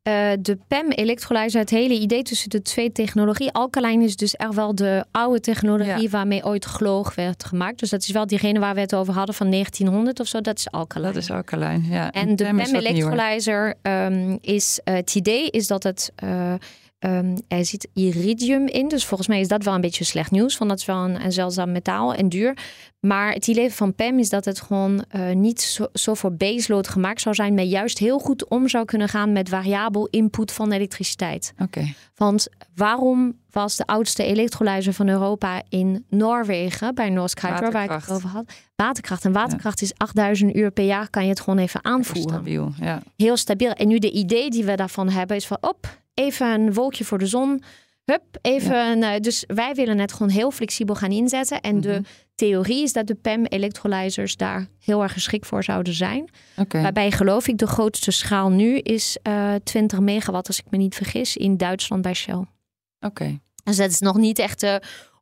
Uh, 0.08 0.32
de 0.40 0.58
PEM 0.68 0.90
electrolyzer, 0.90 1.60
het 1.60 1.70
hele 1.70 1.98
idee 1.98 2.22
tussen 2.22 2.50
de 2.50 2.62
twee 2.62 2.92
technologie. 2.92 3.52
Alkaline 3.52 4.04
is 4.04 4.16
dus 4.16 4.36
echt 4.36 4.54
wel 4.54 4.74
de 4.74 5.04
oude 5.10 5.40
technologie 5.40 6.10
waarmee 6.10 6.44
ooit 6.44 6.64
gloog 6.64 7.14
werd 7.14 7.44
gemaakt. 7.44 7.78
Dus 7.78 7.90
dat 7.90 8.00
is 8.00 8.10
wel 8.10 8.26
diegene 8.26 8.58
waar 8.58 8.74
we 8.74 8.80
het 8.80 8.94
over 8.94 9.14
hadden 9.14 9.34
van 9.34 9.50
1900 9.50 10.20
of 10.20 10.26
zo. 10.26 10.40
Dat 10.40 10.58
is 10.58 10.70
alkaline. 10.70 11.12
Dat 11.12 11.22
is 11.22 11.30
alkaline, 11.30 11.88
ja. 11.88 12.12
En, 12.12 12.36
de 12.36 12.44
PEM, 12.44 12.58
electrolyzer 12.58 13.74
um, 13.82 14.38
is, 14.40 14.80
uh, 14.84 14.94
het 14.94 15.14
idee 15.14 15.50
is 15.50 15.66
dat 15.66 15.82
het... 15.82 16.12
Uh, 16.24 16.54
Um, 17.06 17.34
er 17.48 17.64
zit 17.64 17.88
iridium 17.92 18.66
in, 18.66 18.88
dus 18.88 19.04
volgens 19.04 19.28
mij 19.28 19.40
is 19.40 19.48
dat 19.48 19.64
wel 19.64 19.74
een 19.74 19.80
beetje 19.80 20.04
slecht 20.04 20.30
nieuws. 20.30 20.56
Van 20.56 20.68
dat 20.68 20.78
is 20.78 20.84
wel 20.84 21.04
een, 21.04 21.24
een 21.24 21.32
zeldzaam 21.32 21.72
metaal 21.72 22.14
en 22.14 22.28
duur. 22.28 22.56
Maar 23.00 23.32
het 23.32 23.46
idee 23.46 23.72
van 23.72 23.94
PEM 23.94 24.18
is 24.18 24.28
dat 24.28 24.44
het 24.44 24.60
gewoon 24.60 25.04
uh, 25.16 25.30
niet 25.30 25.60
zo, 25.60 25.86
zo, 25.92 26.14
voor 26.14 26.32
baseload 26.32 26.88
gemaakt 26.88 27.20
zou 27.20 27.34
zijn, 27.34 27.54
maar 27.54 27.64
juist 27.64 27.98
heel 27.98 28.18
goed 28.18 28.48
om 28.48 28.68
zou 28.68 28.84
kunnen 28.84 29.08
gaan 29.08 29.32
met 29.32 29.48
variabel 29.48 30.06
input 30.06 30.52
van 30.52 30.72
elektriciteit. 30.72 31.52
Oké. 31.52 31.62
Okay. 31.62 31.94
Want 32.14 32.48
waarom 32.74 33.36
was 33.50 33.76
de 33.76 33.86
oudste 33.86 34.22
elektrolyzer 34.22 34.92
van 34.92 35.08
Europa 35.08 35.62
in 35.68 36.04
Noorwegen 36.08 36.94
bij 36.94 37.08
Hydro, 37.08 37.70
waar 37.70 37.84
ik 37.84 37.90
het 37.90 38.10
over 38.10 38.28
had? 38.28 38.52
Waterkracht. 38.76 39.24
En 39.24 39.32
waterkracht 39.32 39.80
ja. 39.80 39.86
is 39.86 39.92
8000 39.96 40.56
uur 40.56 40.70
per 40.70 40.84
jaar, 40.84 41.10
kan 41.10 41.22
je 41.22 41.28
het 41.28 41.40
gewoon 41.40 41.58
even 41.58 41.84
aanvoeren. 41.84 42.22
Heel 42.22 42.32
stabiel, 42.32 42.72
ja. 42.80 43.02
Heel 43.16 43.36
stabiel. 43.36 43.70
En 43.70 43.88
nu 43.88 43.98
de 43.98 44.10
idee 44.10 44.50
die 44.50 44.64
we 44.64 44.74
daarvan 44.74 45.08
hebben 45.08 45.36
is 45.36 45.46
van 45.46 45.58
op, 45.60 45.98
even 46.16 46.46
een 46.46 46.74
wolkje 46.74 47.04
voor 47.04 47.18
de 47.18 47.26
zon. 47.26 47.62
Hup, 48.04 48.22
even. 48.42 48.98
Ja. 48.98 49.18
dus 49.18 49.44
wij 49.46 49.74
willen 49.74 49.98
het 49.98 50.12
gewoon 50.12 50.28
heel 50.28 50.50
flexibel 50.50 50.94
gaan 50.94 51.10
inzetten. 51.10 51.60
En 51.60 51.74
mm 51.74 51.82
-hmm. 51.82 51.90
de 51.90 51.98
mhm. 52.00 52.08
theorie 52.34 52.82
is 52.82 52.92
dat 52.92 53.06
de 53.06 53.14
PEM-electrolyzers 53.14 54.36
daar 54.36 54.66
heel 54.84 55.02
erg 55.02 55.12
geschikt 55.12 55.46
voor 55.46 55.64
zouden 55.64 55.92
zijn. 55.92 56.30
Okay. 56.56 56.82
Waarbij 56.82 57.10
geloof 57.10 57.48
ik 57.48 57.58
de 57.58 57.66
grootste 57.66 58.10
schaal 58.10 58.50
nu 58.50 58.78
is 58.78 59.18
uh, 59.28 59.54
20 59.64 60.00
megawatt, 60.00 60.46
als 60.46 60.58
ik 60.58 60.64
me 60.70 60.78
niet 60.78 60.94
vergis, 60.94 61.36
in 61.36 61.56
Duitsland 61.56 62.02
bij 62.02 62.14
Shell. 62.14 62.34
Oké. 62.34 62.46
Okay. 63.00 63.40
Dus 63.64 63.76
dat 63.76 63.90
is 63.90 64.00
nog 64.00 64.16
niet 64.16 64.38
echt 64.38 64.62
uh, 64.62 64.76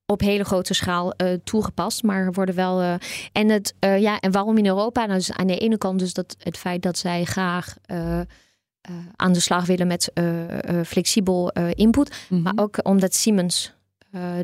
op 0.06 0.20
hele 0.20 0.44
grote 0.44 0.74
schaal 0.74 1.14
uh, 1.16 1.32
toegepast, 1.44 2.02
maar 2.02 2.32
worden 2.32 2.54
wel. 2.54 2.82
Uh, 2.82 2.94
en, 3.32 3.48
het, 3.48 3.74
ja, 3.78 4.18
en 4.20 4.32
waarom 4.32 4.58
in 4.58 4.66
Europa? 4.66 5.06
Nou, 5.06 5.18
dus 5.18 5.32
aan 5.32 5.46
de 5.46 5.58
ene 5.58 5.78
kant 5.78 5.98
dus 5.98 6.12
dat 6.12 6.36
het 6.38 6.56
feit 6.56 6.82
dat 6.82 6.98
zij 6.98 7.24
graag 7.24 7.76
aan 9.16 9.32
de 9.32 9.40
slag 9.40 9.66
willen 9.66 9.86
met 9.86 10.10
uh, 10.14 10.44
flexibel 10.86 11.50
input. 11.52 12.08
Mm 12.10 12.16
-hmm. 12.28 12.42
Maar 12.42 12.64
ook 12.64 12.78
omdat 12.82 13.14
Siemens 13.14 13.72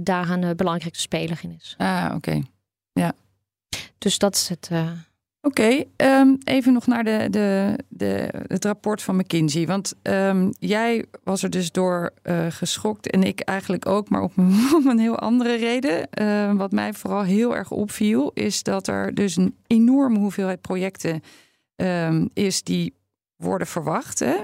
daar 0.03 0.31
een 0.31 0.57
belangrijke 0.57 1.01
speler 1.01 1.39
in 1.43 1.57
is. 1.61 1.75
Ah, 1.79 2.05
oké. 2.07 2.15
Okay. 2.17 2.45
Ja. 2.93 3.13
Dus 3.99 4.19
dat 4.19 4.35
is 4.35 4.49
het. 4.49 4.71
Oké, 5.43 5.61
okay, 5.63 6.21
um, 6.21 6.39
even 6.45 6.73
nog 6.73 6.87
naar 6.87 7.05
de, 7.05 7.27
de, 7.31 7.77
de, 7.89 8.29
het 8.47 8.65
rapport 8.65 9.03
van 9.03 9.17
McKinsey. 9.17 9.67
Want 9.67 9.95
um, 10.03 10.53
jij 10.59 11.05
was 11.25 11.43
er 11.43 11.51
dus 11.51 11.73
door 11.73 12.13
uh, 12.23 12.47
geschokt 12.49 13.11
en 13.11 13.23
ik 13.23 13.41
eigenlijk 13.41 13.87
ook, 13.87 14.09
maar 14.09 14.23
op 14.23 14.37
een, 14.37 14.69
op 14.77 14.85
een 14.85 14.99
heel 14.99 15.19
andere 15.19 15.55
reden. 15.57 16.09
Uh, 16.21 16.53
wat 16.53 16.73
mij 16.73 16.93
vooral 16.93 17.23
heel 17.23 17.57
erg 17.57 17.71
opviel, 17.71 18.31
is 18.35 18.63
dat 18.63 18.87
er 18.87 19.15
dus 19.15 19.37
een 19.37 19.57
enorme 19.67 20.19
hoeveelheid 20.19 20.61
projecten 20.61 21.23
um, 21.77 22.31
is 22.35 22.63
die 22.63 22.95
worden 23.41 23.67
verwacht 23.67 24.19
hè? 24.19 24.37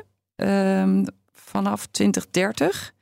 Um, 0.81 1.05
vanaf 1.33 1.87
2030. 1.87 2.93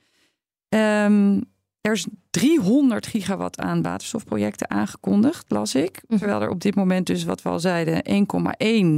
Um, 0.68 1.44
er 1.80 1.92
is 1.92 2.06
300 2.30 3.06
gigawatt 3.06 3.58
aan 3.58 3.82
waterstofprojecten 3.82 4.70
aangekondigd, 4.70 5.44
las 5.48 5.74
ik. 5.74 6.02
-hmm. 6.06 6.18
Terwijl 6.18 6.42
er 6.42 6.48
op 6.48 6.60
dit 6.60 6.74
moment 6.74 7.06
dus, 7.06 7.24
wat 7.24 7.42
we 7.42 7.48
al 7.48 7.60
zeiden, 7.60 8.26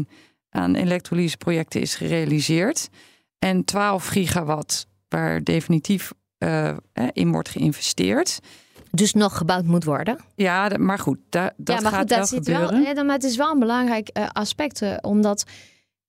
1,1 0.07 0.13
aan 0.51 0.75
elektrolyseprojecten 0.75 1.81
is 1.81 1.95
gerealiseerd. 1.95 2.89
En 3.39 3.65
12 3.65 4.07
gigawatt 4.07 4.87
waar 5.09 5.45
definitief 5.45 6.13
uh, 6.39 6.77
in 7.13 7.33
wordt 7.33 7.49
geïnvesteerd. 7.49 8.41
Dus 8.91 9.13
nog 9.13 9.37
gebouwd 9.37 9.65
moet 9.65 9.85
worden. 9.85 10.19
Ja, 10.35 10.71
maar 10.79 10.99
goed, 10.99 11.19
da, 11.29 11.53
dat 11.57 11.77
ja, 11.77 11.83
maar 11.83 11.93
gaat 11.93 12.01
goed, 12.01 12.09
dat 12.09 12.31
wel 12.31 12.39
gebeuren. 12.39 12.95
Wel, 12.95 13.05
maar 13.05 13.15
het 13.15 13.25
is 13.25 13.37
wel 13.37 13.53
een 13.53 13.59
belangrijk 13.59 14.11
uh, 14.13 14.27
aspect, 14.33 14.83
uh, 14.83 14.97
omdat 15.01 15.45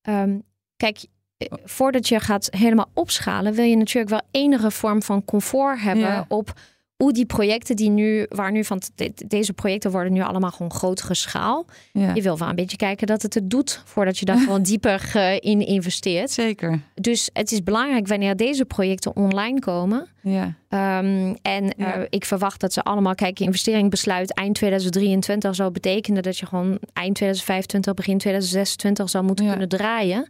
um, 0.02 0.42
Kijk, 0.78 1.04
eh, 1.36 1.48
voordat 1.64 2.08
je 2.08 2.20
gaat 2.20 2.48
helemaal 2.50 2.90
opschalen, 2.94 3.54
wil 3.54 3.64
je 3.64 3.76
natuurlijk 3.76 4.10
wel 4.10 4.42
enige 4.42 4.70
vorm 4.70 5.02
van 5.02 5.24
comfort 5.24 5.80
hebben 5.80 6.04
ja. 6.04 6.24
op 6.28 6.54
hoe 6.98 7.12
die 7.12 7.26
projecten 7.26 7.76
die 7.76 7.90
nu, 7.90 8.26
waar 8.28 8.52
nu 8.52 8.64
van 8.64 8.80
deze 9.26 9.52
projecten 9.52 9.90
worden 9.90 10.12
nu 10.12 10.20
allemaal 10.20 10.50
gewoon 10.50 10.72
grotere 10.72 11.14
schaal. 11.14 11.66
Ja. 11.92 12.14
Je 12.14 12.22
wil 12.22 12.38
wel 12.38 12.48
een 12.48 12.54
beetje 12.54 12.76
kijken 12.76 13.06
dat 13.06 13.22
het 13.22 13.34
het 13.34 13.50
doet 13.50 13.82
voordat 13.84 14.18
je 14.18 14.24
daar 14.24 14.38
gewoon 14.44 14.62
dieper 14.62 15.12
uh, 15.16 15.34
in 15.34 15.66
investeert. 15.66 16.30
Zeker. 16.30 16.80
Dus 16.94 17.30
het 17.32 17.52
is 17.52 17.62
belangrijk 17.62 18.06
wanneer 18.06 18.36
deze 18.36 18.64
projecten 18.64 19.16
online 19.16 19.58
komen. 19.58 20.08
Ja. 20.22 20.44
Um, 20.44 21.36
en 21.42 21.74
ja. 21.76 21.98
uh, 21.98 22.04
ik 22.08 22.24
verwacht 22.24 22.60
dat 22.60 22.72
ze 22.72 22.82
allemaal, 22.82 23.14
kijk, 23.14 23.40
investeringbesluit 23.40 24.34
eind 24.34 24.54
2023 24.54 25.54
zou 25.54 25.70
betekenen 25.70 26.22
dat 26.22 26.38
je 26.38 26.46
gewoon 26.46 26.78
eind 26.92 27.14
2025, 27.14 27.94
begin 27.94 28.18
2026 28.18 29.10
zou 29.10 29.24
moeten 29.24 29.48
kunnen 29.48 29.68
draaien. 29.68 30.28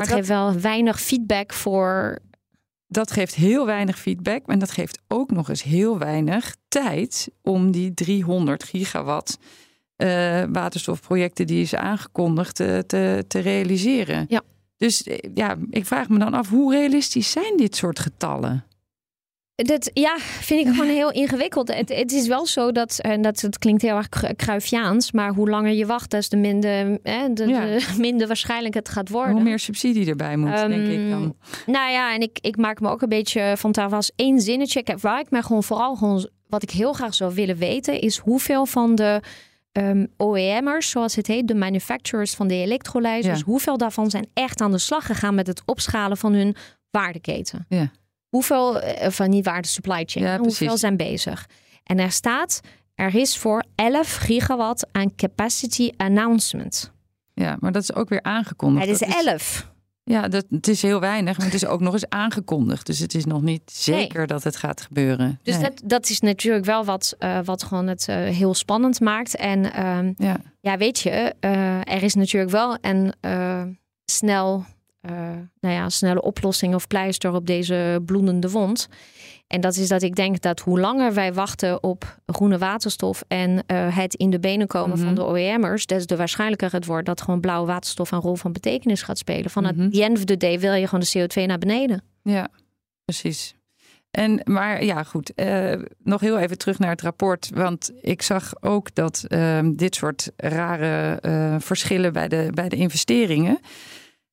Dat, 0.00 0.08
geeft 0.08 0.28
wel 0.28 0.60
weinig 0.60 1.00
feedback 1.00 1.52
voor. 1.52 2.18
Dat 2.86 3.10
geeft 3.10 3.34
heel 3.34 3.66
weinig 3.66 3.98
feedback. 3.98 4.46
En 4.46 4.58
dat 4.58 4.70
geeft 4.70 4.98
ook 5.08 5.30
nog 5.30 5.48
eens 5.48 5.62
heel 5.62 5.98
weinig 5.98 6.56
tijd 6.68 7.28
om 7.42 7.70
die 7.70 7.94
300 7.94 8.64
gigawatt 8.64 9.38
uh, 9.96 10.42
waterstofprojecten 10.52 11.46
die 11.46 11.62
is 11.62 11.74
aangekondigd 11.74 12.54
te, 12.54 12.64
eh, 12.64 12.78
te, 12.78 13.24
te 13.28 13.38
realiseren. 13.38 14.24
Ja. 14.28 14.42
Dus 14.76 15.02
eh, 15.02 15.30
ja, 15.34 15.56
ik 15.70 15.86
vraag 15.86 16.08
me 16.08 16.18
dan 16.18 16.34
af, 16.34 16.48
hoe 16.48 16.72
realistisch 16.72 17.30
zijn 17.30 17.56
dit 17.56 17.76
soort 17.76 17.98
getallen? 17.98 18.64
Dat, 19.54 19.90
ja, 19.94 20.16
vind 20.18 20.66
ik 20.66 20.72
gewoon 20.74 20.90
heel 20.90 21.12
ingewikkeld. 21.12 21.74
Het, 21.74 21.88
het 21.88 22.12
is 22.12 22.26
wel 22.26 22.46
zo 22.46 22.72
dat, 22.72 22.98
en 22.98 23.22
dat 23.22 23.40
het 23.40 23.58
klinkt 23.58 23.82
heel 23.82 23.96
erg 23.96 24.08
kruifiaans, 24.36 25.12
maar 25.12 25.34
hoe 25.34 25.50
langer 25.50 25.72
je 25.72 25.86
wacht, 25.86 26.10
des 26.10 26.28
te 26.28 26.36
minder, 26.36 26.98
hè, 27.02 27.32
de, 27.32 27.78
minder 27.98 28.26
waarschijnlijk 28.26 28.74
het 28.74 28.88
gaat 28.88 29.08
worden. 29.08 29.32
Hoe 29.32 29.42
meer 29.42 29.58
subsidie 29.58 30.06
erbij 30.06 30.36
moet, 30.36 30.56
denk 30.56 30.86
ik 30.86 30.98
ehm, 30.98 31.10
dan. 31.10 31.36
Nou 31.66 31.90
ja, 31.90 32.14
en 32.14 32.20
ik, 32.20 32.38
ik 32.40 32.56
maak 32.56 32.80
me 32.80 32.88
ook 32.88 33.02
een 33.02 33.08
beetje 33.08 33.54
van 33.56 33.72
daar 33.72 33.88
was 33.88 34.12
één 34.16 34.40
zinnetje. 34.40 34.82
Kijk, 34.82 35.00
waar 35.00 35.20
ik 35.20 35.30
me 35.30 35.42
gewoon 35.42 35.62
vooral 35.62 35.96
gewoon, 35.96 36.28
wat 36.48 36.62
ik 36.62 36.70
heel 36.70 36.92
graag 36.92 37.14
zou 37.14 37.34
willen 37.34 37.56
weten, 37.56 38.00
is 38.00 38.18
hoeveel 38.18 38.66
van 38.66 38.94
de 38.94 39.20
um, 39.72 40.08
OEM'ers, 40.18 40.90
zoals 40.90 41.16
het 41.16 41.26
heet, 41.26 41.48
de 41.48 41.54
manufacturers 41.54 42.34
van 42.34 42.48
de 42.48 42.54
elektrolyzers, 42.54 43.42
hoeveel 43.42 43.76
daarvan 43.76 44.10
zijn 44.10 44.26
echt 44.34 44.60
aan 44.60 44.72
de 44.72 44.78
slag 44.78 45.06
gegaan 45.06 45.34
met 45.34 45.46
het 45.46 45.62
opschalen 45.64 46.16
van 46.16 46.32
hun 46.32 46.56
waardeketen? 46.90 47.66
Ja. 47.68 47.90
Hoeveel 48.32 48.80
eh, 48.80 49.10
van 49.10 49.30
die 49.30 49.42
waarde 49.42 49.68
supply 49.68 50.02
chain, 50.06 50.26
ja, 50.26 50.38
hoeveel 50.38 50.76
zijn 50.76 50.96
bezig? 50.96 51.48
En 51.84 51.98
er 51.98 52.12
staat, 52.12 52.60
er 52.94 53.14
is 53.14 53.36
voor 53.36 53.64
11 53.74 54.16
gigawatt 54.16 54.86
aan 54.92 55.14
capacity 55.14 55.90
announcement. 55.96 56.92
Ja, 57.34 57.56
maar 57.60 57.72
dat 57.72 57.82
is 57.82 57.94
ook 57.94 58.08
weer 58.08 58.22
aangekondigd. 58.22 58.86
Het 58.86 59.00
is 59.00 59.24
11. 59.24 59.70
Ja, 60.04 60.28
dat, 60.28 60.44
het 60.50 60.68
is 60.68 60.82
heel 60.82 61.00
weinig, 61.00 61.36
maar 61.36 61.46
het 61.46 61.54
is 61.54 61.66
ook 61.66 61.80
nog 61.80 61.92
eens 61.92 62.08
aangekondigd. 62.08 62.86
Dus 62.86 62.98
het 62.98 63.14
is 63.14 63.24
nog 63.24 63.42
niet 63.42 63.62
zeker 63.72 64.26
dat 64.26 64.44
het 64.44 64.56
gaat 64.56 64.80
gebeuren. 64.80 65.40
Dus 65.42 65.60
dat, 65.60 65.82
dat 65.84 66.08
is 66.08 66.20
natuurlijk 66.20 66.64
wel 66.64 66.84
wat, 66.84 67.16
uh, 67.18 67.38
wat 67.44 67.62
gewoon 67.62 67.86
het 67.86 68.06
uh, 68.10 68.16
heel 68.16 68.54
spannend 68.54 69.00
maakt. 69.00 69.36
En 69.36 69.86
um, 69.86 70.14
ja. 70.16 70.36
ja. 70.60 70.76
weet 70.76 70.98
je, 70.98 71.34
uh, 71.40 71.78
er 71.78 72.02
is 72.02 72.14
natuurlijk 72.14 72.52
wel 72.52 72.78
een 72.80 73.14
snel, 74.04 74.64
nou 75.60 75.74
ja, 75.74 75.88
snelle 75.88 76.22
oplossing 76.22 76.74
of 76.74 76.86
pleister 76.86 77.34
op 77.34 77.46
deze 77.46 78.02
bloedende 78.04 78.50
wond. 78.50 78.88
En 79.52 79.60
dat 79.60 79.76
is 79.76 79.88
dat 79.88 80.02
ik 80.02 80.14
denk 80.14 80.40
dat 80.40 80.60
hoe 80.60 80.80
langer 80.80 81.14
wij 81.14 81.32
wachten 81.32 81.82
op 81.82 82.18
groene 82.26 82.58
waterstof 82.58 83.24
en 83.28 83.50
uh, 83.50 83.96
het 83.96 84.14
in 84.14 84.30
de 84.30 84.40
benen 84.40 84.66
komen 84.66 84.98
van 84.98 85.06
mhm. 85.06 85.14
de 85.14 85.28
OEM'ers, 85.28 85.86
des 85.86 86.06
te 86.06 86.16
waarschijnlijker 86.16 86.72
het 86.72 86.86
wordt 86.86 87.06
dat 87.06 87.20
gewoon 87.20 87.40
blauwe 87.40 87.66
waterstof 87.66 88.10
een 88.10 88.20
rol 88.20 88.34
van 88.34 88.52
betekenis 88.52 89.02
gaat 89.02 89.18
spelen. 89.18 89.50
Van 89.50 89.64
het 89.64 89.76
mm 89.76 89.82
-hmm. 89.82 89.90
the 89.90 90.02
end 90.02 90.16
of 90.18 90.24
the 90.24 90.36
day 90.36 90.60
wil 90.60 90.72
je 90.72 90.86
gewoon 90.86 91.04
de 91.10 91.28
CO2 91.28 91.46
naar 91.46 91.58
beneden. 91.58 92.02
Ja, 92.22 92.48
precies. 93.04 93.54
En, 94.10 94.40
maar 94.44 94.84
ja, 94.84 95.02
goed. 95.02 95.32
Uh, 95.36 95.74
nog 95.98 96.20
heel 96.20 96.38
even 96.38 96.58
terug 96.58 96.78
naar 96.78 96.90
het 96.90 97.02
rapport. 97.02 97.50
Want 97.54 97.92
ik 98.00 98.22
zag 98.22 98.52
ook 98.60 98.94
dat 98.94 99.24
uh, 99.28 99.58
dit 99.74 99.94
soort 99.94 100.30
rare 100.36 101.18
verschillen 101.60 102.12
bij 102.12 102.28
de, 102.28 102.48
bij 102.54 102.68
de 102.68 102.76
investeringen. 102.76 103.60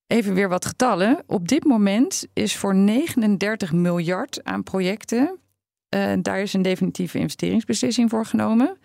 Even 0.10 0.34
weer 0.34 0.49
wat 0.49 0.66
getallen. 0.66 1.24
Op 1.28 1.47
dit 1.47 1.64
moment 1.64 2.28
is 2.34 2.55
voor 2.55 2.76
39 2.76 3.72
miljard 3.72 4.43
aan 4.43 4.64
projecten. 4.64 5.39
Uh, 5.95 6.14
daar 6.22 6.39
is 6.39 6.53
een 6.53 6.62
definitieve 6.62 7.20
investeringsbeslissing 7.20 8.10
voor 8.10 8.26
genomen. 8.26 8.78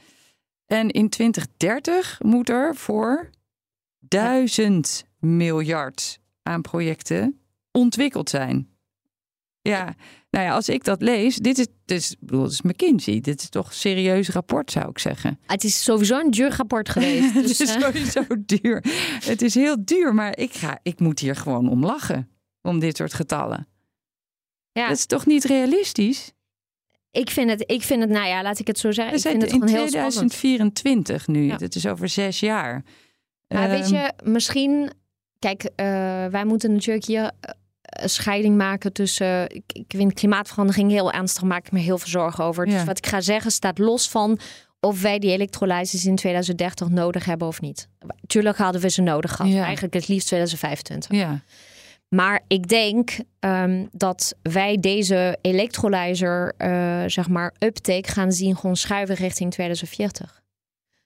En 0.66 0.90
in 0.90 1.08
2030 1.08 2.18
moet 2.22 2.48
er 2.48 2.76
voor 2.76 3.30
1000 3.98 5.04
miljard 5.18 6.20
aan 6.42 6.62
projecten 6.62 7.40
ontwikkeld 7.70 8.30
zijn. 8.30 8.68
Ja, 9.60 9.94
nou 10.34 10.46
ja, 10.46 10.54
als 10.54 10.68
ik 10.68 10.84
dat 10.84 11.02
lees, 11.02 11.36
dit 11.36 11.58
is, 11.58 11.66
is, 11.86 12.16
bedoel, 12.20 12.42
dit 12.42 12.52
is 12.52 12.62
McKinsey. 12.62 13.20
Dit 13.20 13.40
is 13.40 13.48
toch 13.48 13.66
een 13.66 13.74
serieus 13.74 14.28
rapport, 14.28 14.70
zou 14.70 14.88
ik 14.88 14.98
zeggen. 14.98 15.38
Het 15.46 15.64
is 15.64 15.82
sowieso 15.82 16.20
een 16.20 16.30
duur 16.30 16.56
rapport 16.56 16.88
geweest. 16.88 17.34
het 17.40 17.50
is 17.50 17.56
dus, 17.56 17.72
sowieso 17.72 18.24
duur. 18.28 18.84
Het 19.24 19.42
is 19.42 19.54
heel 19.54 19.76
duur, 19.84 20.14
maar 20.14 20.38
ik, 20.38 20.52
ga, 20.52 20.78
ik 20.82 21.00
moet 21.00 21.18
hier 21.18 21.36
gewoon 21.36 21.68
om 21.68 21.84
lachen. 21.84 22.28
Om 22.62 22.78
dit 22.78 22.96
soort 22.96 23.14
getallen. 23.14 23.66
Ja. 24.72 24.88
Dat 24.88 24.96
is 24.96 25.06
toch 25.06 25.26
niet 25.26 25.44
realistisch? 25.44 26.32
Ik 27.10 27.30
vind 27.30 27.50
het, 27.50 27.64
ik 27.66 27.82
vind 27.82 28.00
het, 28.00 28.10
nou 28.10 28.26
ja, 28.26 28.42
laat 28.42 28.58
ik 28.58 28.66
het 28.66 28.78
zo 28.78 28.92
zeggen. 28.92 29.12
We 29.12 29.20
ik 29.20 29.28
vind 29.28 29.42
het 29.42 29.52
in 29.52 29.60
2024 29.60 31.26
nu. 31.26 31.46
Ja. 31.46 31.56
Het 31.56 31.74
is 31.74 31.86
over 31.86 32.08
zes 32.08 32.40
jaar. 32.40 32.84
Maar 33.48 33.68
weet 33.68 33.84
ehm, 33.84 33.94
je, 33.94 34.12
misschien, 34.24 34.90
kijk, 35.38 35.62
uh, 35.62 35.66
wij 36.26 36.44
moeten 36.44 36.72
natuurlijk 36.72 37.06
hier 37.06 37.30
een 37.40 37.54
scheiding 38.04 38.56
maken 38.56 38.92
tussen. 38.92 39.50
Ik, 39.50 39.64
ik 39.66 39.92
vind 39.96 40.12
klimaatverandering 40.12 40.90
heel 40.90 41.12
ernstig, 41.12 41.42
maak 41.42 41.66
ik 41.66 41.72
me 41.72 41.78
heel 41.78 41.98
veel 41.98 42.08
zorgen 42.08 42.44
over. 42.44 42.66
Dus 42.66 42.84
wat 42.84 42.98
ik 42.98 43.06
ga 43.06 43.20
zeggen 43.20 43.50
staat 43.50 43.78
los 43.78 44.08
van 44.08 44.38
of 44.80 45.02
wij 45.02 45.18
die 45.18 45.30
elektrolyses 45.30 46.06
in 46.06 46.16
2030 46.16 46.88
nodig 46.88 47.24
hebben 47.24 47.48
of 47.48 47.60
niet. 47.60 47.88
Tuurlijk 48.26 48.56
hadden 48.56 48.80
we 48.80 48.90
ze 48.90 49.02
nodig 49.02 49.32
gehad. 49.32 49.52
Ja. 49.52 49.62
Eigenlijk 49.62 49.94
het 49.94 50.08
liefst 50.08 50.26
2025. 50.26 51.18
Ja. 51.18 51.40
Maar 52.08 52.40
ik 52.48 52.68
denk 52.68 53.18
um, 53.40 53.88
dat 53.92 54.34
wij 54.42 54.80
deze 54.80 55.38
electrolyzer, 55.40 56.54
uh, 56.58 57.02
zeg 57.06 57.28
maar, 57.28 57.54
uptake 57.58 58.12
gaan 58.12 58.32
zien 58.32 58.56
gewoon 58.56 58.76
schuiven 58.76 59.14
richting 59.14 59.50
2040. 59.50 60.42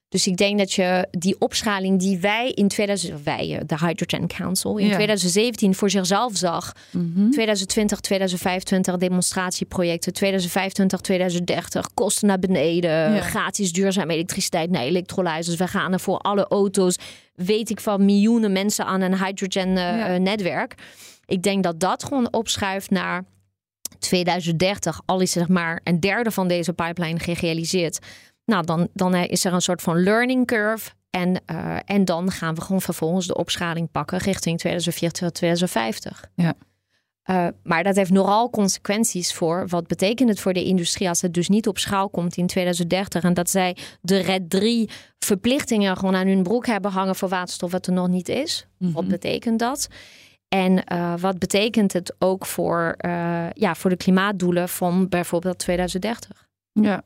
Dus 0.09 0.27
ik 0.27 0.37
denk 0.37 0.57
dat 0.57 0.73
je 0.73 1.07
die 1.11 1.35
opschaling 1.39 1.99
die 1.99 2.19
wij 2.19 2.51
in 2.51 2.67
2000, 2.67 3.23
wij, 3.23 3.57
eh, 3.57 3.61
de 3.65 3.77
Hydrogen 3.85 4.27
Council, 4.27 4.77
in 4.77 4.91
2017 4.91 5.75
voor 5.75 5.89
zichzelf 5.89 6.37
zag. 6.37 6.73
2020, 7.31 7.99
2025 7.99 8.97
demonstratieprojecten, 8.97 10.13
2025, 10.13 10.99
2030 11.01 11.93
kosten 11.93 12.27
naar 12.27 12.39
beneden, 12.39 13.21
gratis 13.21 13.71
duurzame 13.71 14.13
elektriciteit 14.13 14.69
naar 14.69 14.81
elektrolyzers. 14.81 15.57
We 15.57 15.67
gaan 15.67 15.93
er 15.93 15.99
voor 15.99 16.17
alle 16.17 16.47
auto's, 16.47 16.97
weet 17.35 17.69
ik 17.69 17.79
van 17.79 18.05
miljoenen 18.05 18.51
mensen 18.51 18.85
aan 18.85 19.01
een 19.01 19.23
hydrogen 19.25 19.69
uh, 19.69 20.15
netwerk. 20.15 20.75
Ik 21.25 21.43
denk 21.43 21.63
dat 21.63 21.79
dat 21.79 22.03
gewoon 22.03 22.33
opschuift 22.33 22.89
naar 22.89 23.23
2030, 23.99 25.01
al 25.05 25.19
is 25.19 25.31
zeg 25.31 25.47
maar 25.47 25.81
een 25.83 25.99
derde 25.99 26.31
van 26.31 26.47
deze 26.47 26.73
pipeline 26.73 27.19
gerealiseerd. 27.19 27.99
Nou, 28.49 28.65
dan, 28.65 28.87
dan 28.93 29.15
is 29.15 29.45
er 29.45 29.53
een 29.53 29.61
soort 29.61 29.81
van 29.81 30.03
learning 30.03 30.47
curve. 30.47 30.89
En, 31.09 31.41
uh, 31.51 31.77
en 31.85 32.05
dan 32.05 32.31
gaan 32.31 32.55
we 32.55 32.61
gewoon 32.61 32.81
vervolgens 32.81 33.27
de 33.27 33.37
opschaling 33.37 33.91
pakken 33.91 34.17
richting 34.17 34.57
2040, 34.57 35.29
2050. 35.29 36.29
Ja. 36.35 36.53
Uh, 37.29 37.47
maar 37.63 37.83
dat 37.83 37.95
heeft 37.95 38.11
nogal 38.11 38.49
consequenties 38.49 39.33
voor 39.33 39.67
wat 39.67 39.87
betekent 39.87 40.29
het 40.29 40.39
voor 40.39 40.53
de 40.53 40.63
industrie 40.63 41.09
als 41.09 41.21
het 41.21 41.33
dus 41.33 41.49
niet 41.49 41.67
op 41.67 41.77
schaal 41.77 42.09
komt 42.09 42.37
in 42.37 42.47
2030 42.47 43.23
en 43.23 43.33
dat 43.33 43.49
zij 43.49 43.77
de 44.01 44.19
RED 44.19 44.49
3 44.49 44.89
verplichtingen 45.19 45.97
gewoon 45.97 46.15
aan 46.15 46.27
hun 46.27 46.43
broek 46.43 46.65
hebben 46.65 46.91
hangen 46.91 47.15
voor 47.15 47.29
waterstof 47.29 47.71
wat 47.71 47.87
er 47.87 47.93
nog 47.93 48.07
niet 48.07 48.29
is. 48.29 48.67
Mm 48.77 48.87
-hmm. 48.87 48.95
Wat 48.95 49.07
betekent 49.07 49.59
dat? 49.59 49.87
En 50.47 50.83
uh, 50.93 51.13
wat 51.17 51.39
betekent 51.39 51.93
het 51.93 52.15
ook 52.19 52.45
voor, 52.45 52.95
ja, 53.53 53.75
voor 53.75 53.89
de 53.89 53.97
klimaatdoelen 53.97 54.69
van 54.69 55.09
bijvoorbeeld 55.09 55.57
2030? 55.57 56.47
Ja, 56.71 57.03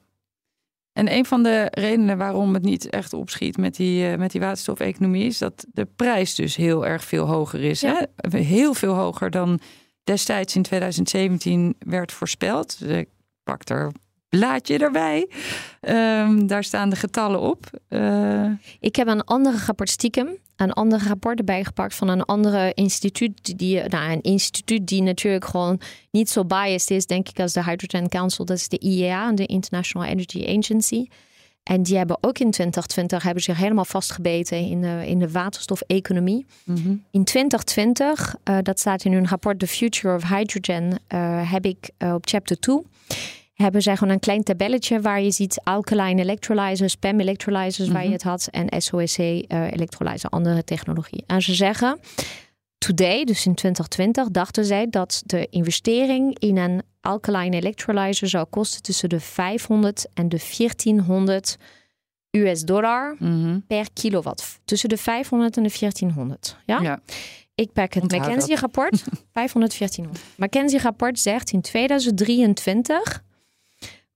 en 0.93 1.13
een 1.13 1.25
van 1.25 1.43
de 1.43 1.67
redenen 1.71 2.17
waarom 2.17 2.53
het 2.53 2.63
niet 2.63 2.89
echt 2.89 3.13
opschiet 3.13 3.57
met 3.57 3.75
die, 3.75 4.11
uh, 4.11 4.17
met 4.17 4.31
die 4.31 4.41
waterstofeconomie 4.41 5.25
is 5.25 5.37
dat 5.37 5.65
de 5.71 5.85
prijs 5.85 6.35
dus 6.35 6.55
heel 6.55 6.85
erg 6.85 7.03
veel 7.03 7.25
hoger 7.25 7.63
is. 7.63 7.81
Hè? 7.81 8.01
Heel 8.29 8.73
veel 8.73 8.93
hoger 8.93 9.31
dan 9.31 9.59
destijds 10.03 10.55
in 10.55 10.61
2017 10.61 11.75
werd 11.79 12.11
voorspeld. 12.11 12.79
Dus 12.79 12.97
ik 12.97 13.09
pak 13.43 13.69
er 13.69 13.91
blaadje 14.37 14.77
erbij. 14.77 15.27
Um, 15.81 16.47
daar 16.47 16.63
staan 16.63 16.89
de 16.89 16.95
getallen 16.95 17.39
op. 17.39 17.65
Uh... 17.89 18.51
Ik 18.79 18.95
heb 18.95 19.07
een 19.07 19.23
andere 19.23 19.57
rapport 19.65 19.89
stiekem, 19.89 20.37
een 20.55 20.71
andere 20.71 21.07
rapport 21.07 21.39
erbij 21.39 21.63
gepakt 21.63 21.95
van 21.95 22.07
een 22.07 22.23
andere 22.23 22.71
instituut. 22.73 23.57
Die, 23.57 23.81
nou, 23.87 24.11
een 24.11 24.21
instituut 24.21 24.87
die 24.87 25.01
natuurlijk 25.01 25.45
gewoon 25.45 25.79
niet 26.11 26.29
zo 26.29 26.45
biased 26.45 26.91
is, 26.91 27.05
denk 27.05 27.29
ik, 27.29 27.39
als 27.39 27.53
de 27.53 27.63
Hydrogen 27.63 28.09
Council. 28.09 28.45
Dat 28.45 28.57
is 28.57 28.67
de 28.67 28.79
IEA, 28.79 29.31
de 29.31 29.45
International 29.45 30.07
Energy 30.07 30.57
Agency. 30.57 31.07
En 31.63 31.83
die 31.83 31.97
hebben 31.97 32.17
ook 32.21 32.39
in 32.39 32.51
2020 32.51 33.23
hebben 33.23 33.43
zich 33.43 33.57
helemaal 33.57 33.85
vastgebeten 33.85 34.57
in 34.57 34.81
de, 34.81 35.03
in 35.05 35.19
de 35.19 35.31
waterstofeconomie. 35.31 36.45
Mm 36.63 36.75
-hmm. 36.75 37.03
In 37.11 37.23
2020, 37.23 38.35
uh, 38.49 38.57
dat 38.61 38.79
staat 38.79 39.05
in 39.05 39.13
hun 39.13 39.27
rapport 39.27 39.59
The 39.59 39.67
Future 39.67 40.15
of 40.15 40.29
Hydrogen, 40.29 40.99
uh, 41.13 41.51
heb 41.51 41.65
ik 41.65 41.89
op 41.99 42.27
chapter 42.27 42.59
2 42.59 42.81
hebben 43.53 43.81
zij 43.81 43.97
gewoon 43.97 44.13
een 44.13 44.19
klein 44.19 44.43
tabelletje 44.43 45.01
waar 45.01 45.21
je 45.21 45.31
ziet 45.31 45.61
alkaline 45.63 46.21
electrolyzers, 46.21 46.95
PEM 46.95 47.19
electrolyzers 47.19 47.87
waar 47.87 48.01
je 48.01 48.03
mhm. 48.03 48.13
het 48.13 48.23
had 48.23 48.47
en 48.51 48.81
SOEC 48.81 49.17
uh, 49.17 49.71
electrolyzer, 49.71 50.29
andere 50.29 50.63
technologie. 50.63 51.23
En 51.27 51.41
ze 51.41 51.53
zeggen, 51.53 51.99
today, 52.77 53.23
dus 53.23 53.45
in 53.45 53.55
2020, 53.55 54.27
dachten 54.27 54.65
zij 54.65 54.89
dat 54.89 55.23
de 55.25 55.47
investering 55.49 56.39
in 56.39 56.57
een 56.57 56.81
alkaline 57.01 57.55
electrolyzer 57.55 58.27
zou 58.27 58.45
kosten 58.45 58.81
tussen 58.81 59.09
de 59.09 59.19
500 59.19 60.05
en 60.13 60.29
de 60.29 60.39
1400 60.57 61.57
US 62.31 62.61
dollar 62.61 63.15
mhm. 63.19 63.59
per 63.67 63.87
kilowatt. 63.93 64.59
Tussen 64.65 64.89
de 64.89 64.97
500 64.97 65.57
en 65.57 65.63
de 65.63 65.75
1400. 65.79 66.57
Ja. 66.65 66.81
ja. 66.81 66.99
Ik 67.55 67.71
pak 67.73 67.93
het 67.93 68.03
McKenzie-rapport, 68.03 69.03
500, 69.33 69.77
1400. 69.77 70.25
McKenzie-rapport 70.35 71.19
zegt 71.19 71.51
in 71.51 71.61
2023 71.61 73.23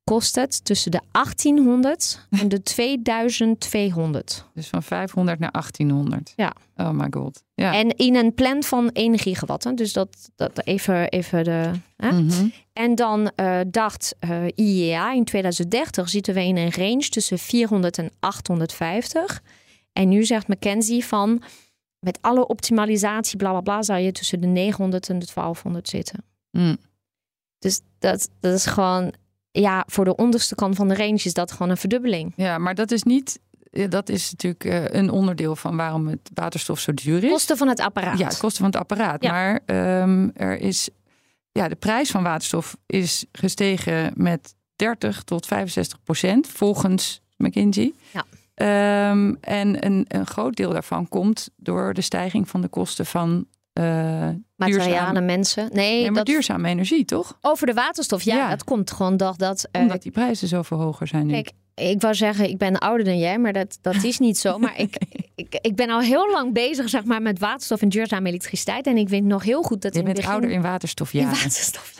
kost 0.07 0.35
het 0.35 0.65
tussen 0.65 0.91
de 0.91 1.01
1800 1.11 2.19
en 2.41 2.47
de 2.47 2.63
2200. 2.63 4.45
Dus 4.53 4.67
van 4.67 4.83
500 4.83 5.39
naar 5.39 5.51
1800. 5.51 6.33
Ja. 6.35 6.53
Oh 6.75 6.89
my 6.89 7.07
god. 7.09 7.43
Ja. 7.53 7.73
En 7.73 7.89
in 7.89 8.15
een 8.15 8.33
plan 8.33 8.63
van 8.63 8.91
1 8.91 9.19
gigawatt. 9.19 9.77
Dus 9.77 9.93
dat, 9.93 10.31
dat 10.35 10.65
even, 10.65 11.09
even 11.09 11.43
de. 11.43 11.71
Hè? 11.95 12.11
Mhm. 12.11 12.47
En 12.73 12.95
dan 12.95 13.31
uh, 13.35 13.59
dacht 13.67 14.15
uh, 14.19 14.45
IEA 14.55 15.13
in 15.13 15.23
2030 15.23 16.09
zitten 16.09 16.33
we 16.33 16.43
in 16.43 16.57
een 16.57 16.71
range 16.71 17.09
tussen 17.09 17.39
400 17.39 17.97
en 17.97 18.11
850. 18.19 19.41
En 19.93 20.09
nu 20.09 20.25
zegt 20.25 20.47
McKenzie 20.47 21.05
van 21.05 21.41
met 21.99 22.17
alle 22.21 22.47
optimalisatie, 22.47 23.37
bla 23.37 23.49
bla 23.49 23.61
bla, 23.61 23.81
zou 23.81 23.99
je 23.99 24.11
tussen 24.11 24.41
de 24.41 24.47
900 24.47 25.09
en 25.09 25.19
de 25.19 25.27
1200 25.33 25.89
zitten. 25.89 26.23
Mm. 26.51 26.77
Dus 27.59 27.81
dat, 27.99 28.29
dat 28.39 28.53
is 28.53 28.65
gewoon, 28.65 29.13
ja, 29.59 29.83
voor 29.87 30.05
de 30.05 30.15
onderste 30.15 30.55
kant 30.55 30.75
van 30.75 30.87
de 30.87 30.95
range 30.95 31.21
is 31.23 31.33
dat 31.33 31.51
gewoon 31.51 31.69
een 31.69 31.77
verdubbeling. 31.77 32.33
Ja, 32.35 32.57
maar 32.57 32.75
dat 32.75 32.91
is 32.91 33.03
niet, 33.03 33.39
dat 33.89 34.09
is 34.09 34.31
natuurlijk 34.31 34.65
uh, 34.65 34.99
een 34.99 35.09
onderdeel 35.09 35.55
van 35.55 35.75
waarom 35.75 36.07
het 36.07 36.29
waterstof 36.33 36.79
zo 36.79 36.93
duur 36.93 37.23
is. 37.23 37.29
Kosten 37.29 37.57
van 37.57 37.67
het 37.67 37.79
apparaat. 37.79 38.17
Ja, 38.17 38.27
kosten 38.27 38.51
van 38.51 38.65
het 38.65 38.75
apparaat. 38.75 39.23
Ja. 39.23 39.31
Maar 39.31 39.59
um, 40.01 40.31
er 40.33 40.59
is, 40.59 40.89
ja, 41.51 41.67
de 41.67 41.75
prijs 41.75 42.11
van 42.11 42.23
waterstof 42.23 42.77
is 42.85 43.25
gestegen 43.31 44.11
met 44.15 44.55
30 44.75 45.23
tot 45.23 45.45
65 45.45 46.03
procent 46.03 46.47
volgens 46.47 47.21
McKinsey. 47.37 47.93
Ja. 48.11 48.25
Um, 49.11 49.37
en 49.41 49.85
een, 49.85 50.05
een 50.07 50.25
groot 50.25 50.55
deel 50.55 50.71
daarvan 50.71 51.07
komt 51.07 51.49
door 51.55 51.93
de 51.93 52.01
stijging 52.01 52.49
van 52.49 52.61
de 52.61 52.67
kosten 52.67 53.05
van 53.05 53.45
uh, 53.79 54.29
materialen, 54.55 55.25
mensen. 55.25 55.69
Nee, 55.73 55.93
nee 55.93 56.05
maar 56.05 56.13
dat... 56.13 56.25
duurzame 56.25 56.67
energie, 56.69 57.05
toch? 57.05 57.37
Over 57.41 57.67
de 57.67 57.73
waterstof, 57.73 58.21
ja, 58.23 58.35
Ja. 58.35 58.49
dat 58.49 58.63
komt 58.63 58.91
gewoon 58.91 59.17
dat. 59.17 59.37
dat 59.39 59.67
uh, 59.71 59.81
Omdat 59.81 60.01
die 60.01 60.11
prijzen 60.11 60.47
zoveel 60.47 60.77
hoger 60.77 61.07
zijn 61.07 61.25
nu. 61.25 61.33
Kijk, 61.33 61.51
ik 61.75 62.01
wou 62.01 62.15
zeggen, 62.15 62.49
ik 62.49 62.57
ben 62.57 62.77
ouder 62.77 63.05
dan 63.05 63.17
jij, 63.17 63.39
maar 63.39 63.53
dat, 63.53 63.77
dat 63.81 64.03
is 64.03 64.19
niet 64.19 64.37
zo. 64.37 64.57
Maar 64.57 64.79
ik, 64.79 64.97
ik, 65.35 65.57
ik 65.61 65.75
ben 65.75 65.89
al 65.89 65.99
heel 65.99 66.31
lang 66.31 66.53
bezig 66.53 66.89
zeg 66.89 67.03
maar, 67.03 67.21
met 67.21 67.39
waterstof 67.39 67.81
en 67.81 67.89
duurzame 67.89 68.29
elektriciteit. 68.29 68.87
En 68.87 68.97
ik 68.97 69.09
weet 69.09 69.23
nog 69.23 69.43
heel 69.43 69.61
goed 69.61 69.81
dat 69.81 69.93
Je 69.93 69.99
in 69.99 70.05
bent 70.05 70.17
begin... 70.17 70.31
ouder 70.31 70.49
in 70.49 70.61
waterstof, 70.61 71.11
ja. 71.11 71.21
In 71.21 71.27
waterstof. 71.27 71.93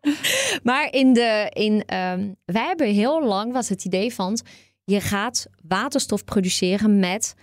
maar 0.62 0.92
in 0.92 1.12
de, 1.12 1.50
in, 1.52 1.72
um, 1.72 2.36
wij 2.44 2.66
hebben 2.66 2.86
heel 2.86 3.24
lang 3.24 3.52
was 3.52 3.68
het 3.68 3.84
idee 3.84 4.14
van 4.14 4.38
je 4.84 5.00
gaat 5.00 5.46
waterstof 5.68 6.24
produceren 6.24 6.98
met 6.98 7.34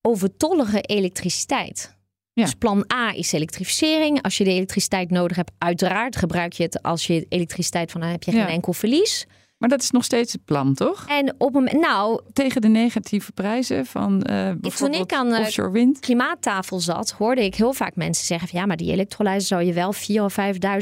overtollige 0.00 0.80
elektriciteit. 0.80 1.98
Ja. 2.32 2.44
Dus 2.44 2.54
plan 2.54 2.84
A 2.92 3.12
is 3.14 3.32
elektrificering. 3.32 4.22
Als 4.22 4.38
je 4.38 4.44
de 4.44 4.50
elektriciteit 4.50 5.10
nodig 5.10 5.36
hebt, 5.36 5.50
uiteraard 5.58 6.16
gebruik 6.16 6.52
je 6.52 6.62
het 6.62 6.82
als 6.82 7.06
je 7.06 7.26
elektriciteit 7.28 7.90
van 7.90 8.00
dan 8.00 8.10
heb 8.10 8.22
je 8.22 8.30
geen 8.30 8.40
Ja. 8.40 8.48
enkel 8.48 8.72
verlies. 8.72 9.26
Maar 9.58 9.68
dat 9.68 9.82
is 9.82 9.90
nog 9.90 10.04
steeds 10.04 10.32
het 10.32 10.44
plan, 10.44 10.74
toch? 10.74 11.04
En 11.08 11.34
op 11.38 11.54
een 11.54 11.80
nou, 11.80 12.20
Tegen 12.32 12.60
de 12.60 12.68
negatieve 12.68 13.32
prijzen 13.32 13.86
van 13.86 14.12
uh, 14.30 14.50
bijvoorbeeld 14.60 15.12
aan, 15.12 15.32
uh, 15.32 15.38
offshore 15.38 15.70
wind. 15.70 15.98
klimaattafel 15.98 16.80
zat, 16.80 17.10
hoorde 17.10 17.44
ik 17.44 17.54
heel 17.54 17.72
vaak 17.72 17.96
mensen 17.96 18.26
zeggen: 18.26 18.48
van, 18.48 18.60
ja, 18.60 18.66
maar 18.66 18.76
die 18.76 18.92
elektrolyse 18.92 19.46
zou 19.46 19.62
je 19.62 19.72
wel 19.72 19.94
4.000 19.94 20.00
of 20.14 20.36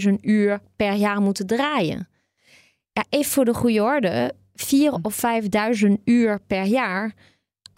5.000 0.04 0.12
uur 0.20 0.60
per 0.76 0.92
jaar 0.92 1.20
moeten 1.20 1.46
draaien. 1.46 2.08
Ja, 2.92 3.04
even 3.08 3.30
voor 3.32 3.44
de 3.44 3.54
goede 3.54 3.82
orde: 3.82 4.32
4.000 4.56 4.66
of 5.02 5.22
5.000 5.80 5.88
uur 6.04 6.40
per 6.46 6.64
jaar 6.64 7.14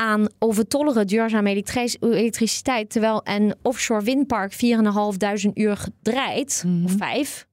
aan 0.01 0.26
overtollige 0.38 1.05
duurzame 1.05 1.51
elektri- 1.51 1.96
elektriciteit, 2.01 2.90
terwijl 2.90 3.20
een 3.24 3.55
offshore 3.62 4.03
windpark 4.03 4.53
4.500 4.53 5.51
uur 5.55 5.86
draait, 6.03 6.62
Mhm. 6.66 6.84
of 6.84 6.92
vijf. 6.98 7.46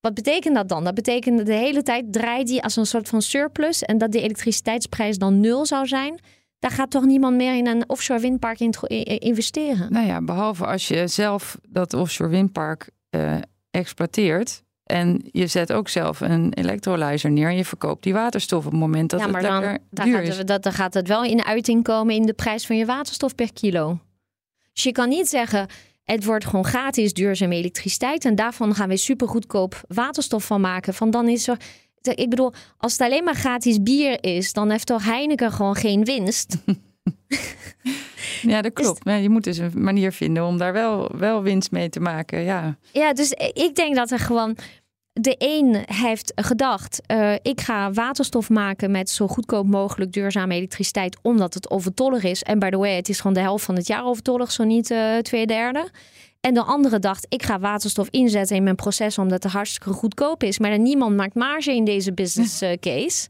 Wat 0.00 0.14
betekent 0.14 0.54
dat 0.54 0.68
dan? 0.68 0.84
Dat 0.84 0.94
betekent 0.94 1.36
dat 1.36 1.46
de 1.46 1.52
hele 1.52 1.82
tijd 1.82 2.12
draait 2.12 2.46
die 2.46 2.62
als 2.62 2.76
een 2.76 2.86
soort 2.86 3.08
van 3.08 3.22
surplus 3.22 3.82
en 3.82 3.98
dat 3.98 4.12
de 4.12 4.20
elektriciteitsprijs 4.20 5.18
dan 5.18 5.40
nul 5.40 5.66
zou 5.66 5.86
zijn. 5.86 6.20
Daar 6.58 6.70
gaat 6.70 6.90
toch 6.90 7.04
niemand 7.04 7.36
meer 7.36 7.56
in 7.56 7.66
een 7.66 7.88
offshore 7.88 8.20
windpark 8.20 8.60
in 8.60 8.72
investeren? 9.04 9.92
Nou 9.92 10.06
ja, 10.06 10.22
behalve 10.22 10.66
als 10.66 10.88
je 10.88 11.06
zelf 11.06 11.58
dat 11.68 11.94
offshore 11.94 12.30
windpark 12.30 12.90
uh, 13.16 13.36
exploiteert. 13.70 14.62
En 14.90 15.28
je 15.32 15.46
zet 15.46 15.72
ook 15.72 15.88
zelf 15.88 16.20
een 16.20 16.52
electrolyzer 16.52 17.30
neer 17.30 17.48
en 17.48 17.56
je 17.56 17.64
verkoopt 17.64 18.02
die 18.02 18.12
waterstof 18.12 18.66
op 18.66 18.70
het 18.70 18.80
moment 18.80 19.10
dat 19.10 19.20
ja, 19.20 19.26
maar 19.26 19.42
het 19.42 19.80
dan, 19.90 20.04
duur 20.06 20.14
gaat 20.14 20.26
is. 20.26 20.38
het, 20.38 20.46
dat, 20.46 20.62
dan 20.62 20.72
gaat 20.72 20.94
het 20.94 21.08
wel 21.08 21.24
in 21.24 21.44
uiting 21.44 21.82
komen 21.82 22.14
in 22.14 22.26
de 22.26 22.32
prijs 22.32 22.66
van 22.66 22.76
je 22.76 22.86
waterstof 22.86 23.34
per 23.34 23.52
kilo. 23.52 23.98
Dus 24.72 24.82
je 24.82 24.92
kan 24.92 25.08
niet 25.08 25.28
zeggen, 25.28 25.66
het 26.04 26.24
wordt 26.24 26.44
gewoon 26.44 26.64
gratis 26.64 27.12
duurzame 27.12 27.54
elektriciteit 27.54 28.24
en 28.24 28.34
daarvan 28.34 28.74
gaan 28.74 28.88
we 28.88 28.96
supergoedkoop 28.96 29.80
waterstof 29.88 30.44
van 30.44 30.60
maken. 30.60 30.94
Van 30.94 31.10
dan 31.10 31.28
is 31.28 31.48
er, 31.48 31.58
ik 32.00 32.30
bedoel, 32.30 32.52
als 32.76 32.92
het 32.92 33.00
alleen 33.00 33.24
maar 33.24 33.34
gratis 33.34 33.82
bier 33.82 34.24
is, 34.24 34.52
dan 34.52 34.70
heeft 34.70 34.86
toch 34.86 35.04
Heineken 35.04 35.52
gewoon 35.52 35.74
geen 35.74 36.04
winst. 36.04 36.56
Ja, 38.42 38.62
dat 38.62 38.72
klopt. 38.72 39.04
Maar 39.04 39.20
je 39.20 39.28
moet 39.28 39.44
dus 39.44 39.58
een 39.58 39.72
manier 39.74 40.12
vinden 40.12 40.44
om 40.44 40.58
daar 40.58 40.72
wel, 40.72 41.10
wel 41.16 41.42
winst 41.42 41.70
mee 41.70 41.88
te 41.88 42.00
maken. 42.00 42.42
Ja. 42.42 42.78
Ja, 42.92 43.12
dus 43.12 43.30
ik 43.52 43.70
denk 43.74 43.94
dat 43.94 44.10
er 44.10 44.18
gewoon. 44.18 44.56
De 45.12 45.34
een 45.38 45.82
heeft 45.86 46.32
gedacht: 46.34 47.00
uh, 47.06 47.34
ik 47.42 47.60
ga 47.60 47.92
waterstof 47.92 48.48
maken 48.48 48.90
met 48.90 49.10
zo 49.10 49.26
goedkoop 49.26 49.66
mogelijk 49.66 50.12
duurzame 50.12 50.54
elektriciteit, 50.54 51.18
omdat 51.22 51.54
het 51.54 51.70
overtollig 51.70 52.22
is. 52.22 52.42
En 52.42 52.58
by 52.58 52.70
the 52.70 52.76
way, 52.76 52.96
het 52.96 53.08
is 53.08 53.16
gewoon 53.20 53.34
de 53.34 53.40
helft 53.40 53.64
van 53.64 53.76
het 53.76 53.86
jaar 53.86 54.04
overtollig, 54.04 54.52
zo 54.52 54.64
niet 54.64 54.90
uh, 54.90 55.18
twee 55.18 55.46
derde. 55.46 55.90
En 56.40 56.54
de 56.54 56.62
andere 56.62 56.98
dacht: 56.98 57.26
ik 57.28 57.42
ga 57.42 57.58
waterstof 57.58 58.08
inzetten 58.10 58.56
in 58.56 58.62
mijn 58.62 58.76
proces, 58.76 59.18
omdat 59.18 59.42
het 59.42 59.52
hartstikke 59.52 59.90
goedkoop 59.90 60.42
is. 60.42 60.58
Maar 60.58 60.78
niemand 60.78 61.16
maakt 61.16 61.34
marge 61.34 61.74
in 61.74 61.84
deze 61.84 62.12
business 62.12 62.62
uh, 62.62 62.72
case. 62.72 63.28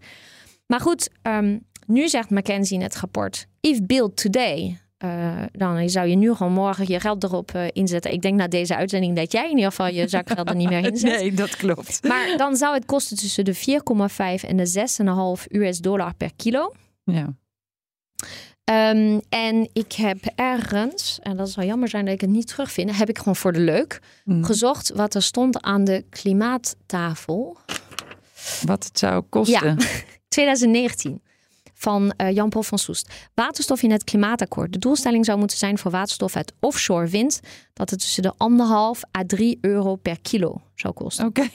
Maar 0.67 0.81
goed, 0.81 1.11
um, 1.23 1.67
nu 1.87 2.09
zegt 2.09 2.31
McKenzie 2.31 2.77
in 2.77 2.83
het 2.83 2.97
rapport: 2.97 3.47
if 3.61 3.83
built 3.83 4.17
today. 4.17 4.81
Uh, 5.05 5.43
dan 5.53 5.89
zou 5.91 6.09
je 6.09 6.17
nu 6.17 6.35
gewoon 6.35 6.53
morgen 6.53 6.85
je 6.89 7.01
geld 7.01 7.25
erop 7.25 7.53
uh, 7.57 7.65
inzetten. 7.73 8.13
Ik 8.13 8.23
denk 8.23 8.37
na 8.37 8.49
deze 8.49 8.77
uitzending 8.77 9.17
dat 9.17 9.33
jij 9.33 9.45
in 9.45 9.51
ieder 9.51 9.65
geval 9.71 9.87
je 9.87 10.09
zakgeld 10.09 10.49
er 10.49 10.55
niet 10.57 10.69
meer 10.69 10.85
inzet. 10.91 11.21
Nee, 11.21 11.33
dat 11.33 11.57
klopt. 11.57 12.03
Maar 12.09 12.35
dan 12.37 12.57
zou 12.57 12.75
het 12.75 12.85
kosten 12.85 13.17
tussen 13.17 13.45
de 13.45 13.55
4,5 13.55 14.49
en 14.49 14.57
de 14.57 15.37
6,5 15.47 15.51
US 15.61 15.79
dollar 15.79 16.15
per 16.15 16.31
kilo. 16.37 16.73
Ja. 17.05 17.35
Um, 18.91 19.21
en 19.29 19.69
ik 19.73 19.93
heb 19.93 20.19
ergens, 20.35 21.19
en 21.23 21.37
dat 21.37 21.51
zou 21.51 21.67
jammer 21.67 21.89
zijn 21.89 22.05
dat 22.05 22.15
ik 22.15 22.21
het 22.21 22.31
niet 22.31 22.47
terugvind, 22.47 22.97
heb 22.97 23.09
ik 23.09 23.19
gewoon 23.19 23.37
voor 23.37 23.53
de 23.53 23.61
leuk 23.61 24.01
Mm. 24.25 24.45
gezocht 24.45 24.93
wat 24.95 25.15
er 25.15 25.23
stond 25.23 25.63
aan 25.63 25.85
de 25.85 26.05
klimaattafel. 26.11 27.57
Wat 28.67 28.85
het 28.85 28.99
zou 28.99 29.23
kosten. 29.29 29.77
Ja, 29.79 29.87
2019 30.29 31.23
van 31.81 32.13
uh, 32.17 32.31
Jan-Paul 32.31 32.63
van 32.63 32.79
Soest. 32.79 33.13
Waterstof 33.35 33.83
in 33.83 33.91
het 33.91 34.05
klimaatakkoord. 34.05 34.73
De 34.73 34.79
doelstelling 34.79 35.25
zou 35.25 35.39
moeten 35.39 35.57
zijn 35.57 35.79
voor 35.79 35.91
waterstof 35.91 36.37
uit 36.37 36.53
offshore 36.61 37.07
wind... 37.07 37.41
dat 37.73 37.91
het 37.91 38.01
tussen 38.01 38.23
de 38.23 38.33
anderhalf 38.37 39.03
à 39.19 39.23
3 39.27 39.59
euro 39.61 39.97
per 39.97 40.21
kilo 40.21 40.61
zou 40.75 40.95
kosten. 40.95 41.27
Oké. 41.27 41.41
Okay. 41.41 41.53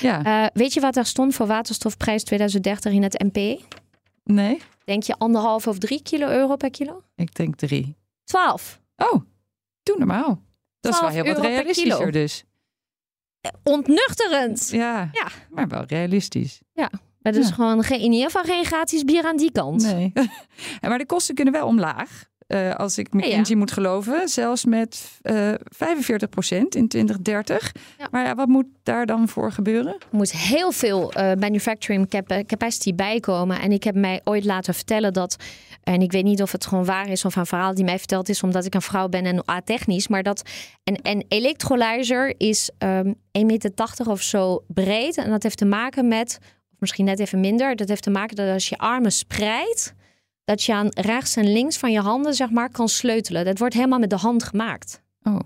Ja. 0.00 0.44
Uh, 0.44 0.46
weet 0.52 0.72
je 0.74 0.80
wat 0.80 0.94
daar 0.94 1.06
stond 1.06 1.34
voor 1.34 1.46
waterstofprijs 1.46 2.24
2030 2.24 2.92
in 2.92 3.02
het 3.02 3.22
NPE? 3.32 3.60
Nee. 4.24 4.60
Denk 4.84 5.02
je 5.02 5.14
anderhalf 5.18 5.66
of 5.66 5.78
3 5.78 6.02
kilo 6.02 6.28
euro 6.28 6.56
per 6.56 6.70
kilo? 6.70 7.02
Ik 7.14 7.34
denk 7.34 7.56
3. 7.56 7.96
12. 8.24 8.80
Oh, 8.96 9.22
doe 9.82 9.98
normaal. 9.98 10.42
Dat 10.80 10.94
is 10.94 11.00
wel 11.00 11.08
heel 11.08 11.24
wat 11.24 11.38
realistischer 11.38 12.12
dus. 12.12 12.44
Ontnuchterend. 13.62 14.68
Ja, 14.70 15.08
Ja. 15.12 15.28
maar 15.50 15.68
wel 15.68 15.84
realistisch. 15.84 16.60
Ja, 16.72 16.90
is 17.36 17.48
Ja. 17.48 17.54
gewoon 17.54 17.82
geen, 17.82 18.00
in 18.00 18.12
ieder 18.12 18.30
geval 18.30 18.42
geen 18.54 18.64
gratis 18.64 19.04
bier 19.04 19.24
aan 19.24 19.36
die 19.36 19.52
kant. 19.52 19.82
Nee. 19.82 20.12
maar 20.88 20.98
de 20.98 21.06
kosten 21.06 21.34
kunnen 21.34 21.54
wel 21.54 21.66
omlaag. 21.66 22.24
Uh, 22.48 22.74
als 22.74 22.98
ik 22.98 23.12
McKinsey 23.12 23.56
moet 23.56 23.70
geloven, 23.72 24.28
zelfs 24.28 24.64
met 24.64 25.18
uh, 25.22 25.52
45% 25.52 25.56
in 26.48 26.88
2030. 26.88 27.72
Ja. 27.98 28.08
Maar 28.10 28.24
ja, 28.24 28.34
wat 28.34 28.48
moet 28.48 28.66
daar 28.82 29.06
dan 29.06 29.28
voor 29.28 29.52
gebeuren? 29.52 29.92
Er 29.92 30.06
moet 30.10 30.32
heel 30.32 30.72
veel 30.72 31.12
uh, 31.16 31.32
manufacturing 31.34 32.08
cap 32.08 32.42
capacity 32.46 32.94
bijkomen. 32.94 33.60
En 33.60 33.72
ik 33.72 33.84
heb 33.84 33.94
mij 33.94 34.20
ooit 34.24 34.44
laten 34.44 34.74
vertellen 34.74 35.12
dat, 35.12 35.36
en 35.82 36.00
ik 36.02 36.12
weet 36.12 36.24
niet 36.24 36.42
of 36.42 36.52
het 36.52 36.66
gewoon 36.66 36.84
waar 36.84 37.08
is 37.08 37.24
of 37.24 37.36
een 37.36 37.46
verhaal 37.46 37.74
die 37.74 37.84
mij 37.84 37.98
verteld 37.98 38.28
is 38.28 38.42
omdat 38.42 38.64
ik 38.64 38.74
een 38.74 38.82
vrouw 38.82 39.08
ben 39.08 39.24
en 39.24 39.42
a-technisch, 39.50 40.08
maar 40.08 40.22
dat 40.22 40.42
een, 40.84 40.98
een 41.02 41.24
electrolyzer 41.28 42.34
is 42.36 42.70
um, 42.78 43.14
1,80 43.38 43.46
meter 43.46 44.10
of 44.10 44.22
zo 44.22 44.64
breed. 44.66 45.16
En 45.16 45.30
dat 45.30 45.42
heeft 45.42 45.58
te 45.58 45.64
maken 45.64 46.08
met, 46.08 46.38
misschien 46.78 47.04
net 47.04 47.18
even 47.18 47.40
minder, 47.40 47.76
dat 47.76 47.88
heeft 47.88 48.02
te 48.02 48.10
maken 48.10 48.36
dat 48.36 48.52
als 48.52 48.68
je 48.68 48.78
armen 48.78 49.12
spreidt, 49.12 49.94
dat 50.44 50.62
je 50.62 50.74
aan 50.74 50.88
rechts 50.90 51.36
en 51.36 51.52
links 51.52 51.76
van 51.76 51.92
je 51.92 52.00
handen 52.00 52.34
zeg 52.34 52.50
maar 52.50 52.70
kan 52.70 52.88
sleutelen. 52.88 53.44
Dat 53.44 53.58
wordt 53.58 53.74
helemaal 53.74 53.98
met 53.98 54.10
de 54.10 54.16
hand 54.16 54.44
gemaakt. 54.44 55.02
Oh, 55.22 55.34
oké. 55.34 55.44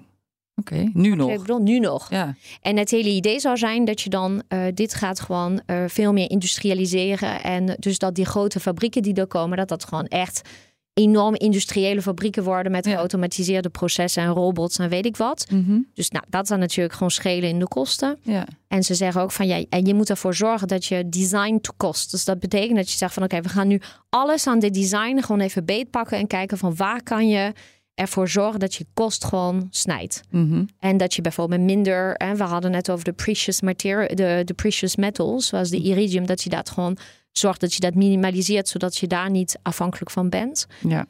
Okay. 0.54 0.90
Nu 0.94 1.14
nog. 1.14 1.30
Ik 1.30 1.38
bedoel, 1.38 1.62
nu 1.62 1.78
nog. 1.78 2.10
Ja. 2.10 2.34
En 2.60 2.76
het 2.76 2.90
hele 2.90 3.08
idee 3.10 3.40
zou 3.40 3.56
zijn 3.56 3.84
dat 3.84 4.00
je 4.00 4.10
dan 4.10 4.42
uh, 4.48 4.64
dit 4.74 4.94
gaat 4.94 5.20
gewoon 5.20 5.62
uh, 5.66 5.84
veel 5.86 6.12
meer 6.12 6.30
industrialiseren. 6.30 7.42
En 7.42 7.76
dus 7.78 7.98
dat 7.98 8.14
die 8.14 8.24
grote 8.24 8.60
fabrieken 8.60 9.02
die 9.02 9.14
er 9.14 9.26
komen, 9.26 9.56
dat 9.56 9.68
dat 9.68 9.84
gewoon 9.84 10.06
echt 10.06 10.48
enorme 10.94 11.38
industriële 11.38 12.02
fabrieken 12.02 12.44
worden 12.44 12.72
met 12.72 12.86
geautomatiseerde 12.86 13.68
processen 13.68 14.22
en 14.22 14.28
robots 14.28 14.78
en 14.78 14.88
weet 14.88 15.06
ik 15.06 15.16
wat. 15.16 15.46
Mhm. 15.50 15.78
Dus 15.94 16.10
nou, 16.10 16.24
dat 16.28 16.46
zou 16.46 16.60
natuurlijk 16.60 16.94
gewoon 16.94 17.10
schelen 17.10 17.48
in 17.48 17.58
de 17.58 17.68
kosten. 17.68 18.18
Ja. 18.22 18.46
En 18.68 18.82
ze 18.82 18.94
zeggen 18.94 19.22
ook 19.22 19.32
van 19.32 19.46
ja, 19.46 19.64
en 19.68 19.84
je 19.86 19.94
moet 19.94 20.10
ervoor 20.10 20.34
zorgen 20.34 20.68
dat 20.68 20.84
je 20.84 21.08
design 21.08 21.58
to 21.60 21.72
cost. 21.76 22.10
Dus 22.10 22.24
dat 22.24 22.40
betekent 22.40 22.76
dat 22.76 22.90
je 22.90 22.96
zegt 22.96 23.14
van 23.14 23.22
oké, 23.22 23.40
we 23.40 23.48
gaan 23.48 23.68
nu 23.68 23.80
alles 24.08 24.46
aan 24.46 24.58
dit 24.58 24.74
design 24.74 25.20
gewoon 25.20 25.40
even 25.40 25.64
beetpakken 25.64 26.18
en 26.18 26.26
kijken 26.26 26.58
van 26.58 26.76
waar 26.76 27.02
kan 27.02 27.28
je 27.28 27.52
ervoor 27.94 28.28
zorgen 28.28 28.60
dat 28.60 28.74
je 28.74 28.86
kost 28.94 29.24
gewoon 29.24 29.66
snijdt. 29.70 30.20
Mhm. 30.30 30.64
En 30.78 30.96
dat 30.96 31.14
je 31.14 31.22
bijvoorbeeld 31.22 31.60
minder, 31.60 32.14
en 32.14 32.36
we 32.36 32.42
hadden 32.42 32.70
net 32.70 32.90
over 32.90 33.04
de 33.04 33.12
precious 33.12 33.60
material, 33.60 34.08
de, 34.08 34.42
de 34.44 34.54
precious 34.54 34.96
metals, 34.96 35.46
zoals 35.46 35.70
de 35.70 35.76
iridium, 35.76 36.26
dat 36.26 36.42
je 36.42 36.50
dat 36.50 36.70
gewoon 36.70 36.96
zorgt 37.32 37.60
dat 37.60 37.74
je 37.74 37.80
dat 37.80 37.94
minimaliseert, 37.94 38.68
zodat 38.68 38.96
je 38.96 39.06
daar 39.06 39.30
niet 39.30 39.58
afhankelijk 39.62 40.10
van 40.10 40.28
bent. 40.28 40.66
Ja. 40.88 41.06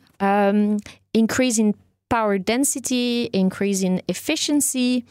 Um, 0.49 0.77
increase 1.11 1.61
in 1.61 1.75
power 2.07 2.45
density, 2.45 3.29
increase 3.31 3.85
in 3.85 4.03
efficiency 4.07 5.05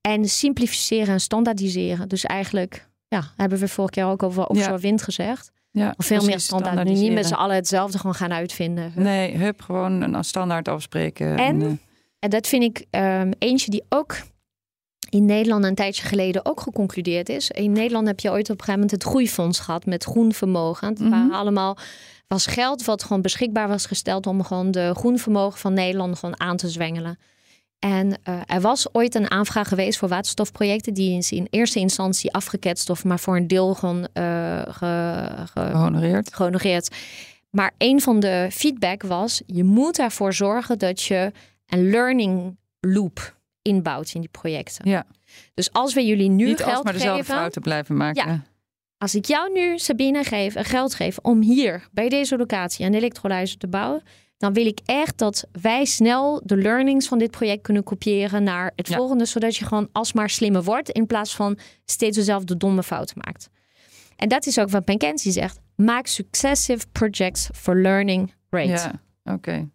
en 0.00 0.24
simplificeren 0.28 1.08
en 1.12 1.20
standaardiseren. 1.20 2.08
Dus 2.08 2.24
eigenlijk 2.24 2.88
ja, 3.08 3.22
hebben 3.36 3.58
we 3.58 3.68
vorige 3.68 3.92
keer 3.94 4.04
ook 4.04 4.22
over 4.22 4.46
offshore 4.46 4.78
wind 4.78 5.02
gezegd. 5.02 5.52
Ja, 5.70 5.94
Of 5.96 6.06
veel 6.06 6.24
meer 6.24 6.40
standaard. 6.40 6.84
Nu 6.88 6.92
niet 6.94 7.12
met 7.12 7.26
z'n 7.26 7.34
allen 7.34 7.56
hetzelfde 7.56 7.98
gewoon 7.98 8.14
gaan 8.14 8.32
uitvinden. 8.32 8.92
Nee, 8.96 9.36
hup, 9.36 9.60
gewoon 9.60 10.02
een 10.14 10.24
standaard 10.24 10.68
afspreken. 10.68 11.36
En? 11.36 11.62
eh, 11.62 11.68
En 12.18 12.30
dat 12.30 12.46
vind 12.46 12.62
ik 12.62 12.86
ehm, 12.90 13.32
eentje 13.38 13.70
die 13.70 13.82
ook 13.88 14.16
in 15.14 15.24
Nederland 15.24 15.64
een 15.64 15.74
tijdje 15.74 16.02
geleden 16.02 16.46
ook 16.46 16.60
geconcludeerd 16.60 17.28
is. 17.28 17.50
In 17.50 17.72
Nederland 17.72 18.06
heb 18.06 18.20
je 18.20 18.30
ooit 18.30 18.50
op 18.50 18.58
een 18.58 18.64
gegeven 18.64 18.72
moment 18.80 18.90
het 18.90 19.02
groeifonds 19.04 19.58
gehad 19.60 19.86
met 19.86 20.04
groen 20.04 20.32
vermogen. 20.32 20.88
Het 20.88 20.98
waren 20.98 21.26
Mhm. 21.26 21.34
allemaal 21.34 21.76
was 22.26 22.46
geld 22.46 22.84
wat 22.84 23.02
gewoon 23.02 23.22
beschikbaar 23.22 23.68
was 23.68 23.86
gesteld 23.86 24.26
om 24.26 24.44
gewoon 24.44 24.70
de 24.70 24.92
groen 24.94 25.18
vermogen 25.18 25.58
van 25.58 25.72
Nederland 25.72 26.18
gewoon 26.18 26.40
aan 26.40 26.56
te 26.56 26.68
zwengelen. 26.68 27.18
En 27.78 28.18
eh, 28.22 28.40
er 28.46 28.60
was 28.60 28.86
ooit 28.94 29.14
een 29.14 29.30
aanvraag 29.30 29.68
geweest 29.68 29.98
voor 29.98 30.08
waterstofprojecten. 30.08 30.94
Die 30.94 31.16
is 31.18 31.32
in 31.32 31.46
eerste 31.50 31.78
instantie 31.78 32.32
afgeketst 32.32 32.90
of 32.90 33.04
maar 33.04 33.18
voor 33.20 33.36
een 33.36 33.48
deel 33.48 33.74
gewoon 33.74 34.08
eh, 34.12 34.62
ge- 34.68 35.28
ge- 35.36 35.68
gehonoreerd. 35.70 36.34
gehonoreerd. 36.34 36.94
Maar 37.50 37.72
een 37.78 38.00
van 38.00 38.20
de 38.20 38.48
feedback 38.52 39.02
was: 39.02 39.42
je 39.46 39.64
moet 39.64 39.98
ervoor 39.98 40.32
zorgen 40.32 40.78
dat 40.78 41.02
je 41.02 41.32
een 41.66 41.90
learning 41.90 42.56
loop 42.80 43.34
inbouwt 43.68 44.14
in 44.14 44.20
die 44.20 44.30
projecten. 44.30 44.90
Ja. 44.90 45.06
Dus 45.54 45.72
als 45.72 45.94
we 45.94 46.06
jullie 46.06 46.28
nu 46.28 46.44
Niet 46.46 46.56
geld 46.62 46.70
alsmaar 46.70 46.92
dezelfde 46.92 47.22
geven, 47.22 47.36
fouten 47.36 47.62
blijven 47.62 47.96
maken. 47.96 48.26
Ja. 48.26 48.42
als 48.98 49.14
ik 49.14 49.24
jou 49.24 49.52
nu 49.52 49.78
Sabine 49.78 50.24
geef, 50.24 50.54
geld 50.58 50.94
geef 50.94 51.18
om 51.18 51.40
hier 51.42 51.88
bij 51.92 52.08
deze 52.08 52.36
locatie 52.36 52.86
een 52.86 52.94
elektrolyzer 52.94 53.58
te 53.58 53.68
bouwen, 53.68 54.02
dan 54.36 54.52
wil 54.52 54.66
ik 54.66 54.80
echt 54.84 55.18
dat 55.18 55.44
wij 55.60 55.84
snel 55.84 56.40
de 56.44 56.56
learnings 56.56 57.08
van 57.08 57.18
dit 57.18 57.30
project 57.30 57.62
kunnen 57.62 57.82
kopiëren 57.82 58.42
naar 58.42 58.72
het 58.76 58.88
Ja. 58.88 58.96
volgende, 58.96 59.24
zodat 59.24 59.56
je 59.56 59.64
gewoon 59.64 59.88
alsmaar 59.92 60.30
slimmer 60.30 60.62
wordt 60.62 60.90
in 60.90 61.06
plaats 61.06 61.34
van 61.36 61.58
steeds 61.84 62.16
dezelfde 62.16 62.56
domme 62.56 62.82
fouten 62.82 63.16
maakt. 63.24 63.48
En 64.16 64.28
dat 64.28 64.46
is 64.46 64.58
ook 64.58 64.70
wat 64.70 64.86
McKinsey 64.86 65.32
zegt. 65.32 65.60
Maak 65.76 66.06
successive 66.06 66.86
projects 66.92 67.48
for 67.54 67.76
learning 67.80 68.32
rate. 68.50 68.68
Ja, 68.68 68.92
oké. 69.32 69.68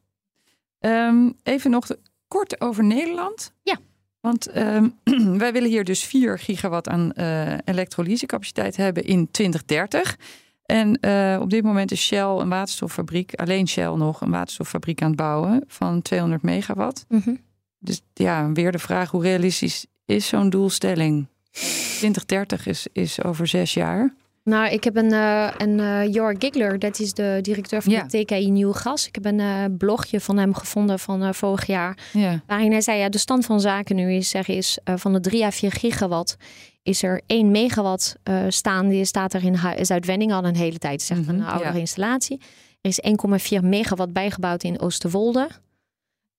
Ehm, 0.80 1.30
even 1.44 1.72
nog 1.72 1.86
de- 1.88 2.00
kort 2.30 2.62
over 2.62 2.84
Nederland. 2.84 3.54
Ja. 3.64 3.78
Want 4.20 4.48
ehm, 4.48 4.90
wij 5.44 5.54
willen 5.54 5.70
hier 5.70 5.84
dus 5.84 6.04
4 6.04 6.40
gigawatt 6.40 6.88
aan 6.88 7.12
eh 7.12 7.58
elektrolysecapaciteit 7.66 8.78
hebben 8.78 9.04
in 9.04 9.32
2030. 9.32 10.18
En 10.66 11.00
eh, 11.00 11.38
op 11.42 11.50
dit 11.50 11.64
moment 11.64 11.92
is 11.92 12.06
Shell 12.06 12.22
een 12.22 12.50
waterstoffabriek, 12.50 13.34
alleen 13.36 13.68
Shell 13.68 13.96
nog, 13.96 14.22
een 14.22 14.32
waterstoffabriek 14.32 15.02
aan 15.02 15.08
het 15.08 15.18
bouwen 15.18 15.64
van 15.68 16.02
200 16.02 16.42
megawatt. 16.42 17.06
Mhm. 17.08 17.36
Dus 17.80 18.02
ja, 18.14 18.52
weer 18.52 18.72
de 18.72 18.80
vraag 18.80 19.12
hoe 19.12 19.22
realistisch 19.22 19.86
is 20.06 20.28
zo'n 20.28 20.50
doelstelling? 20.50 21.28
2030 21.52 22.66
is, 22.68 22.88
is 22.94 23.24
over 23.24 23.48
zes 23.48 23.74
jaar. 23.74 24.16
Nou, 24.44 24.70
ik 24.72 24.84
heb 24.84 24.96
een, 24.96 25.12
eh 25.12 25.50
een 25.58 25.80
eh, 25.80 26.14
Jor 26.14 26.36
Gigler, 26.40 26.80
dat 26.80 27.00
is 27.00 27.14
de 27.14 27.40
directeur 27.42 27.82
van 27.82 27.92
Ja. 27.92 28.04
de 28.04 28.24
TKI 28.26 28.52
Nieuw 28.52 28.72
Gas. 28.74 29.08
Ik 29.08 29.16
heb 29.16 29.26
een 29.26 29.40
eh, 29.40 29.64
blogje 29.78 30.20
van 30.20 30.38
hem 30.38 30.54
gevonden 30.54 31.00
van 31.00 31.36
vorig 31.36 31.66
jaar. 31.66 31.98
Ja. 32.14 32.42
Waarin 32.48 32.72
hij 32.72 32.82
zei, 32.82 33.00
ja, 33.00 33.10
de 33.10 33.18
stand 33.18 33.46
van 33.46 33.60
zaken 33.62 33.96
nu 33.96 34.14
is, 34.14 34.30
zeg, 34.30 34.48
is 34.48 34.80
van 34.96 35.14
de 35.14 35.20
3 35.20 35.46
à 35.46 35.50
4 35.52 35.72
gigawatt 35.72 36.36
is 36.84 37.04
er 37.04 37.22
1 37.28 37.52
megawatt 37.52 38.16
staande. 38.48 38.90
Die 38.90 39.06
staat 39.06 39.34
er 39.34 39.44
in 39.44 39.58
Zuid-Wenningen 39.86 40.36
al 40.36 40.46
een 40.46 40.56
hele 40.56 40.78
tijd. 40.78 41.08
Echt 41.10 41.20
Mhm, 41.20 41.30
een 41.30 41.44
oudere 41.46 41.74
ja. 41.74 41.80
installatie. 41.80 42.42
Er 42.82 42.90
is 42.90 43.00
1,4 43.02 43.64
megawatt 43.64 44.14
bijgebouwd 44.14 44.64
in 44.64 44.80
Oosterwolde. 44.80 45.48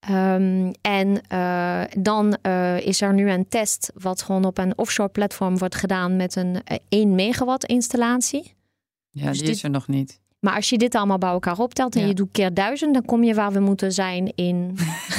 Ehm, 0.01 0.73
en 0.81 1.21
eh, 1.29 1.83
dan 1.99 2.37
eh, 2.43 2.81
is 2.87 3.01
er 3.01 3.15
nu 3.15 3.31
een 3.31 3.49
test 3.49 3.91
wat 3.95 4.23
gewoon 4.23 4.45
op 4.45 4.59
een 4.59 4.79
offshore 4.79 5.09
platform 5.09 5.59
wordt 5.59 5.75
gedaan 5.75 6.17
met 6.17 6.37
een 6.37 6.61
eh, 6.65 6.77
1 6.89 7.15
megawatt 7.15 7.65
installatie. 7.65 8.55
Ja, 9.11 9.27
Dus 9.29 9.37
die 9.39 9.47
dit- 9.47 9.57
is 9.57 9.63
er 9.63 9.71
nog 9.71 9.89
niet. 9.89 10.21
Maar 10.41 10.55
als 10.55 10.69
je 10.69 10.79
dit 10.79 10.95
allemaal 10.95 11.19
bij 11.19 11.31
elkaar 11.31 11.59
optelt 11.59 11.95
en 11.95 12.01
Ja. 12.01 12.07
je 12.07 12.15
doet 12.15 12.29
keer 12.33 12.55
duizend, 12.55 12.95
dan 12.95 13.05
kom 13.05 13.25
je 13.25 13.35
waar 13.35 13.53
we 13.53 13.61
moeten 13.61 13.93
zijn 13.93 14.33
in 14.35 14.77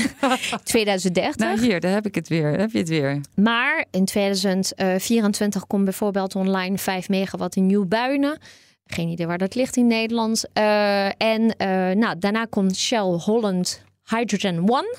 2030. 0.64 1.36
Nou, 1.36 1.60
hier, 1.62 1.80
daar 1.80 1.92
heb 1.94 2.06
ik 2.06 2.16
het 2.16 2.28
weer. 2.28 2.52
Daar 2.52 2.60
heb 2.60 2.72
je 2.72 2.78
het 2.78 2.90
weer. 2.90 3.22
Maar 3.36 3.86
in 3.92 4.06
2024 4.06 5.68
komt 5.68 5.84
bijvoorbeeld 5.84 6.36
online 6.36 6.78
5 6.78 7.10
megawatt 7.10 7.56
in 7.56 7.66
Nieuw-Buinen. 7.66 8.38
Geen 8.86 9.08
idee 9.08 9.28
waar 9.28 9.38
dat 9.38 9.56
ligt 9.56 9.78
in 9.78 9.88
Nederland. 9.88 10.46
Eh, 10.54 11.06
en 11.06 11.56
eh, 11.58 11.68
nou, 11.96 12.16
daarna 12.20 12.46
komt 12.46 12.76
Shell 12.78 13.00
Holland 13.26 13.82
Hydrogen 14.16 14.70
One. 14.70 14.95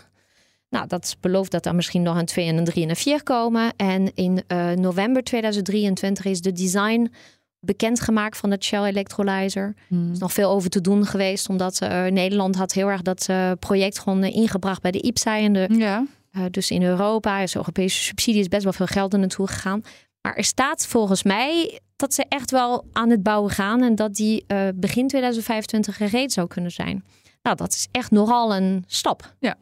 Nou, 0.73 0.87
dat 0.87 1.17
belooft 1.21 1.51
dat 1.51 1.67
er 1.67 1.75
misschien 1.75 2.03
nog 2.03 2.19
een 2.19 2.25
2 2.25 2.47
en 2.47 2.57
een 2.57 2.65
3 2.65 2.83
en 2.83 2.91
een 2.91 2.97
4 2.97 3.23
komen. 3.23 3.73
En 3.77 4.15
in 4.15 4.43
eh, 4.47 4.71
november 4.71 5.23
2023 5.23 6.25
is 6.25 6.41
de 6.41 6.53
design 6.53 7.13
bekendgemaakt 7.61 8.37
van 8.37 8.51
het 8.51 8.65
Shell 8.65 8.85
Electrolyzer. 8.85 9.75
Er 9.91 10.11
is 10.13 10.19
nog 10.19 10.33
veel 10.33 10.51
over 10.51 10.71
te 10.71 10.81
doen 10.81 11.07
geweest, 11.07 11.49
omdat 11.49 11.81
eh, 11.81 12.05
Nederland 12.05 12.57
had 12.57 12.73
heel 12.73 12.89
erg 12.89 13.03
dat 13.03 13.27
eh, 13.29 13.51
project 13.59 13.99
gewoon 13.99 14.25
ingebracht 14.25 14.83
bij 14.83 14.91
de 14.91 15.01
IPSA 15.01 15.39
en 15.39 15.53
de 15.53 15.67
Ja. 15.71 16.07
dus 16.51 16.71
in 16.71 16.83
Europa 16.83 17.39
is 17.39 17.55
Europese 17.55 18.03
subsidie 18.03 18.41
is 18.41 18.49
best 18.49 18.65
wel 18.65 18.73
veel 18.73 18.87
geld 18.87 19.13
er 19.13 19.19
naartoe 19.19 19.47
gegaan. 19.47 19.83
Maar 20.21 20.35
er 20.35 20.45
staat 20.45 20.87
volgens 20.87 21.23
mij 21.23 21.81
dat 21.97 22.15
ze 22.15 22.25
echt 22.29 22.51
wel 22.51 22.85
aan 22.93 23.11
het 23.11 23.23
bouwen 23.23 23.51
gaan 23.51 23.83
en 23.83 23.95
dat 23.95 24.15
die 24.15 24.45
begin 24.75 25.09
2025 25.09 25.97
gereed 25.97 26.33
zou 26.33 26.47
kunnen 26.47 26.71
zijn. 26.71 27.05
Nou, 27.43 27.57
dat 27.57 27.73
is 27.73 27.89
echt 27.91 28.11
nogal 28.11 28.55
een 28.55 28.85
stap. 28.87 29.35
Ja. 29.39 29.57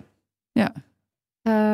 Ja. 0.52 0.72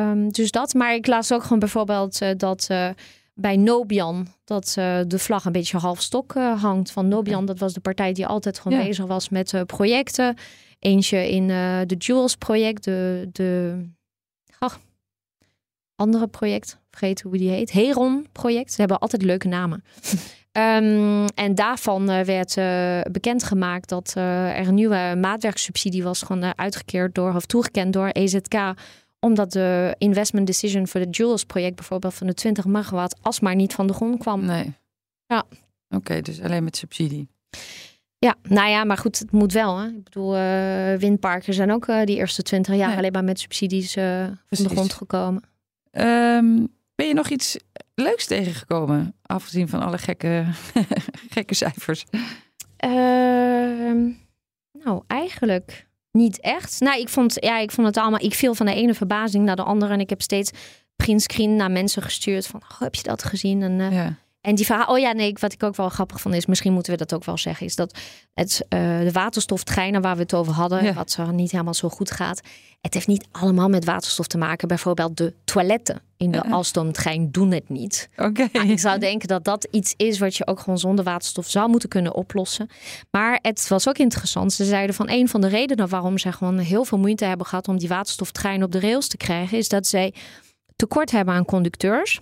Um, 0.09 0.31
dus 0.31 0.51
dat. 0.51 0.73
Maar 0.73 0.93
ik 0.93 1.07
las 1.07 1.31
ook 1.31 1.43
gewoon 1.43 1.59
bijvoorbeeld 1.59 2.21
uh, 2.21 2.29
dat 2.37 2.67
uh, 2.71 2.89
bij 3.33 3.57
Nobian 3.57 4.27
dat 4.43 4.75
uh, 4.79 4.99
de 5.07 5.19
vlag 5.19 5.45
een 5.45 5.51
beetje 5.51 5.77
half 5.77 6.01
stok 6.01 6.33
hangt. 6.33 6.91
Van 6.91 7.07
Nobian, 7.07 7.45
dat 7.45 7.59
was 7.59 7.73
de 7.73 7.79
partij 7.79 8.13
die 8.13 8.27
altijd 8.27 8.59
gewoon 8.59 8.79
ja. 8.79 8.85
bezig 8.85 9.05
was 9.05 9.29
met 9.29 9.63
projecten. 9.65 10.35
Eentje 10.79 11.29
in 11.29 11.47
de 11.87 11.95
Jules 11.97 12.35
project, 12.35 12.83
de, 12.83 13.29
de 13.31 13.81
oh, 14.59 14.73
andere 15.95 16.27
project, 16.27 16.79
vergeet 16.89 17.21
hoe 17.21 17.37
die 17.37 17.49
heet. 17.49 17.71
Heron 17.71 18.27
project. 18.31 18.71
Ze 18.71 18.79
hebben 18.79 18.99
altijd 18.99 19.21
leuke 19.21 19.47
namen. 19.47 19.83
um, 20.57 21.25
en 21.25 21.55
daarvan 21.55 22.11
uh, 22.11 22.21
werd 22.21 22.57
uh, 22.57 23.01
bekendgemaakt 23.11 23.89
dat 23.89 24.13
uh, 24.17 24.59
er 24.59 24.67
een 24.67 24.73
nieuwe 24.73 25.15
maatwerksubsidie 25.21 26.03
was 26.03 26.21
gewoon 26.21 26.57
uitgekeerd 26.57 27.15
door 27.15 27.35
of 27.35 27.45
toegekend 27.45 27.93
door 27.93 28.07
EZK 28.07 28.73
omdat 29.19 29.51
de 29.51 29.95
investment 29.97 30.47
decision 30.47 30.87
voor 30.87 30.99
het 30.99 31.15
Jules 31.15 31.43
project 31.43 31.75
bijvoorbeeld 31.75 32.13
van 32.13 32.27
de 32.27 32.33
20 32.33 32.65
megawatt 32.65 33.15
alsmaar 33.21 33.55
niet 33.55 33.73
van 33.73 33.87
de 33.87 33.93
grond 33.93 34.19
kwam. 34.19 34.45
Nee. 34.45 34.73
Ja. 35.25 35.39
Oké, 35.39 35.95
okay, 35.95 36.21
dus 36.21 36.41
alleen 36.41 36.63
met 36.63 36.77
subsidie. 36.77 37.27
Ja, 38.19 38.35
nou 38.41 38.69
ja, 38.69 38.83
maar 38.83 38.97
goed, 38.97 39.19
het 39.19 39.31
moet 39.31 39.53
wel. 39.53 39.77
Hè? 39.77 39.87
Ik 39.87 40.03
bedoel, 40.03 40.37
uh, 40.37 40.93
windparken 40.93 41.53
zijn 41.53 41.71
ook 41.71 41.87
uh, 41.87 42.03
die 42.03 42.15
eerste 42.15 42.41
20 42.41 42.75
jaar 42.75 42.87
nee. 42.87 42.97
alleen 42.97 43.11
maar 43.11 43.23
met 43.23 43.39
subsidies 43.39 43.95
uh, 43.95 44.25
van 44.49 44.63
de 44.63 44.69
grond 44.69 44.93
gekomen. 44.93 45.43
Um, 45.91 46.67
ben 46.95 47.07
je 47.07 47.13
nog 47.13 47.29
iets 47.29 47.57
leuks 48.01 48.25
tegengekomen, 48.25 49.15
afgezien 49.21 49.67
van 49.67 49.81
alle 49.81 49.97
gekke, 49.97 50.45
gekke 51.35 51.53
cijfers? 51.53 52.05
nou, 54.71 55.03
eigenlijk 55.07 55.87
niet 56.11 56.39
echt. 56.39 56.79
Nou, 56.79 56.99
ik 56.99 57.09
vond, 57.09 57.37
ja, 57.39 57.57
ik 57.57 57.71
vond 57.71 57.87
het 57.87 57.97
allemaal. 57.97 58.23
Ik 58.23 58.33
viel 58.33 58.55
van 58.55 58.65
de 58.65 58.73
ene 58.73 58.93
verbazing 58.93 59.45
naar 59.45 59.55
de 59.55 59.63
andere. 59.63 59.93
En 59.93 59.99
ik 59.99 60.09
heb 60.09 60.21
steeds 60.21 60.51
printscreen 60.95 61.55
naar 61.55 61.71
mensen 61.71 62.01
gestuurd. 62.01 62.47
Van, 62.47 62.61
oh, 62.71 62.79
heb 62.79 62.95
je 62.95 63.03
dat 63.03 63.23
gezien? 63.23 63.61
En 63.61 63.79
uh, 63.79 63.91
ja. 63.91 64.15
En 64.41 64.55
die 64.55 64.65
verhaal, 64.65 64.93
oh 64.93 64.99
ja, 64.99 65.11
nee, 65.11 65.33
wat 65.39 65.53
ik 65.53 65.63
ook 65.63 65.75
wel 65.75 65.89
grappig 65.89 66.21
vond 66.21 66.35
is, 66.35 66.45
misschien 66.45 66.73
moeten 66.73 66.91
we 66.91 66.97
dat 66.97 67.13
ook 67.13 67.25
wel 67.25 67.37
zeggen, 67.37 67.65
is 67.65 67.75
dat 67.75 67.97
het, 68.33 68.65
uh, 68.69 68.99
de 68.99 69.11
waterstoftreinen 69.11 70.01
waar 70.01 70.15
we 70.15 70.21
het 70.21 70.33
over 70.33 70.53
hadden, 70.53 70.93
wat 70.93 71.11
zo 71.11 71.31
niet 71.31 71.51
helemaal 71.51 71.73
zo 71.73 71.89
goed 71.89 72.11
gaat, 72.11 72.41
het 72.81 72.93
heeft 72.93 73.07
niet 73.07 73.27
allemaal 73.31 73.69
met 73.69 73.85
waterstof 73.85 74.27
te 74.27 74.37
maken. 74.37 74.67
Bijvoorbeeld 74.67 75.17
de 75.17 75.33
toiletten 75.43 76.01
in 76.17 76.31
de 76.31 76.43
uh 76.45 76.51
Alstomtrein 76.51 77.31
doen 77.31 77.51
het 77.51 77.69
niet. 77.69 78.09
Oké. 78.17 78.47
Ik 78.51 78.79
zou 78.79 78.99
denken 78.99 79.27
dat 79.27 79.43
dat 79.43 79.67
iets 79.71 79.93
is 79.97 80.19
wat 80.19 80.35
je 80.35 80.47
ook 80.47 80.59
gewoon 80.59 80.79
zonder 80.79 81.05
waterstof 81.05 81.49
zou 81.49 81.69
moeten 81.69 81.89
kunnen 81.89 82.15
oplossen. 82.15 82.69
Maar 83.11 83.39
het 83.41 83.67
was 83.67 83.87
ook 83.87 83.97
interessant. 83.97 84.53
Ze 84.53 84.65
zeiden 84.65 84.95
van 84.95 85.09
een 85.09 85.29
van 85.29 85.41
de 85.41 85.47
redenen 85.47 85.89
waarom 85.89 86.17
ze 86.17 86.31
gewoon 86.31 86.57
heel 86.57 86.85
veel 86.85 86.97
moeite 86.97 87.25
hebben 87.25 87.45
gehad 87.45 87.67
om 87.67 87.77
die 87.77 87.87
waterstoftrein 87.87 88.63
op 88.63 88.71
de 88.71 88.79
rails 88.79 89.07
te 89.07 89.17
krijgen, 89.17 89.57
is 89.57 89.69
dat 89.69 89.87
zij 89.87 90.13
tekort 90.75 91.11
hebben 91.11 91.33
aan 91.33 91.45
conducteurs. 91.45 92.19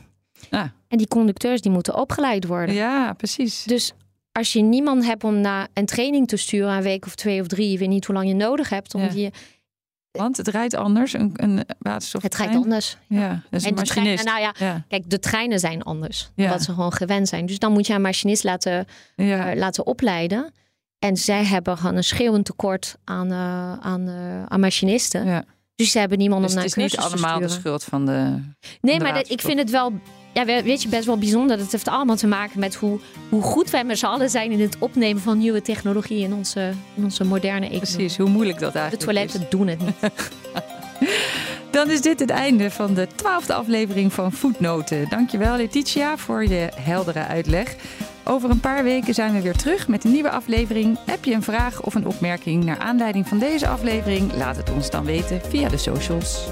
En 0.87 0.97
die 0.97 1.07
conducteurs 1.07 1.61
die 1.61 1.71
moeten 1.71 1.95
opgeleid 1.95 2.45
worden. 2.45 2.75
Ja, 2.75 3.13
precies. 3.13 3.63
Dus 3.63 3.91
als 4.31 4.53
je 4.53 4.61
niemand 4.61 5.05
hebt 5.05 5.23
om 5.23 5.41
naar 5.41 5.67
een 5.73 5.85
training 5.85 6.27
te 6.27 6.37
sturen, 6.37 6.73
een 6.75 6.81
week 6.83 7.05
of 7.05 7.15
twee 7.15 7.41
of 7.41 7.47
drie, 7.47 7.71
je 7.71 7.77
weet 7.77 7.89
niet 7.89 8.05
hoe 8.05 8.15
lang 8.15 8.27
je 8.27 8.33
nodig 8.33 8.69
hebt 8.69 8.93
om 8.93 9.01
Ja. 9.01 9.07
die. 9.07 9.31
Want 10.11 10.37
het 10.37 10.47
rijdt 10.47 10.73
anders, 10.75 11.13
een, 11.13 11.31
een 11.33 11.65
waterstof. 11.79 12.21
Het 12.21 12.35
rijdt 12.35 12.55
anders. 12.55 12.97
Ja, 13.07 13.29
dat 13.49 13.59
is 13.61 13.63
En 13.63 13.69
een 13.69 13.75
machinist. 13.75 14.25
nou 14.25 14.39
ja, 14.39 14.53
Ja, 14.59 14.83
kijk, 14.87 15.09
de 15.09 15.19
treinen 15.19 15.59
zijn 15.59 15.83
anders. 15.83 16.29
Ja. 16.35 16.49
Wat 16.49 16.63
ze 16.63 16.73
gewoon 16.73 16.93
gewend 16.93 17.27
zijn. 17.27 17.45
Dus 17.45 17.59
dan 17.59 17.71
moet 17.71 17.87
je 17.87 17.93
een 17.93 18.01
machinist 18.01 18.43
laten, 18.43 18.85
eh, 19.15 19.51
laten 19.55 19.85
opleiden. 19.85 20.53
En 20.99 21.17
zij 21.17 21.43
hebben 21.45 21.77
gewoon 21.77 21.95
een 21.95 22.03
schreeuwend 22.03 22.45
tekort 22.45 22.95
aan, 23.03 23.31
eh, 23.31 23.73
aan, 23.73 24.07
eh, 24.07 24.43
aan 24.43 24.59
machinisten. 24.59 25.25
ja. 25.25 25.43
Dus 25.75 25.91
ze 25.91 25.99
hebben 25.99 26.17
niemand 26.17 26.41
Dus 26.41 26.51
om 26.51 26.57
het 26.57 26.65
naar 26.65 26.75
is 26.75 26.75
een 26.75 26.81
niet 26.83 26.91
cursus 27.01 27.19
te 27.19 27.25
allemaal 27.25 27.39
de 27.39 27.45
sturen. 27.45 27.61
schuld 27.61 27.83
van 27.83 28.05
de. 28.05 28.39
Nee, 28.81 28.97
de 28.97 29.03
maar 29.03 29.13
dat- 29.13 29.29
ik 29.29 29.41
vind 29.41 29.59
het 29.59 29.69
wel, 29.69 29.93
ja, 30.36 30.45
we- 30.45 30.63
weet 30.63 30.81
je, 30.81 30.88
best 30.89 31.05
wel 31.05 31.17
bijzonder. 31.17 31.57
Dat 31.57 31.71
heeft 31.71 31.88
allemaal 31.88 32.15
te 32.15 32.27
maken 32.27 32.59
met 32.59 32.75
hoe, 32.75 32.99
hoe 33.29 33.41
goed 33.41 33.69
wij 33.69 33.83
met 33.83 33.97
z'n 33.97 34.05
allen 34.05 34.29
zijn 34.29 34.51
in 34.51 34.61
het 34.61 34.75
opnemen 34.79 35.21
van 35.21 35.38
nieuwe 35.38 35.61
technologie 35.61 36.19
in 36.23 36.33
onze, 36.33 36.71
in 36.95 37.03
onze 37.03 37.23
moderne 37.23 37.65
economie. 37.65 37.91
Precies, 37.95 38.17
hoe 38.17 38.29
moeilijk 38.29 38.59
dat 38.59 38.73
De 38.73 38.79
eigenlijk 38.79 39.09
toiletten 39.11 39.41
is. 39.41 39.49
doen 39.49 39.67
het 39.67 39.79
niet. 39.81 39.95
Dan 41.71 41.89
is 41.89 42.01
dit 42.01 42.19
het 42.19 42.29
einde 42.29 42.71
van 42.71 42.93
de 42.93 43.07
twaalfde 43.15 43.53
aflevering 43.53 44.13
van 44.13 44.31
Voetnoten. 44.31 45.09
Dankjewel 45.09 45.57
Letitia 45.57 46.17
voor 46.17 46.47
je 46.47 46.69
heldere 46.81 47.25
uitleg. 47.25 47.75
Over 48.23 48.49
een 48.49 48.59
paar 48.59 48.83
weken 48.83 49.13
zijn 49.13 49.33
we 49.33 49.41
weer 49.41 49.55
terug 49.55 49.88
met 49.88 50.03
een 50.03 50.11
nieuwe 50.11 50.29
aflevering. 50.29 50.97
Heb 51.05 51.25
je 51.25 51.33
een 51.33 51.43
vraag 51.43 51.81
of 51.81 51.95
een 51.95 52.07
opmerking 52.07 52.63
naar 52.63 52.77
aanleiding 52.79 53.27
van 53.27 53.39
deze 53.39 53.67
aflevering? 53.67 54.33
Laat 54.36 54.55
het 54.55 54.71
ons 54.71 54.89
dan 54.89 55.05
weten 55.05 55.41
via 55.49 55.69
de 55.69 55.77
socials. 55.77 56.47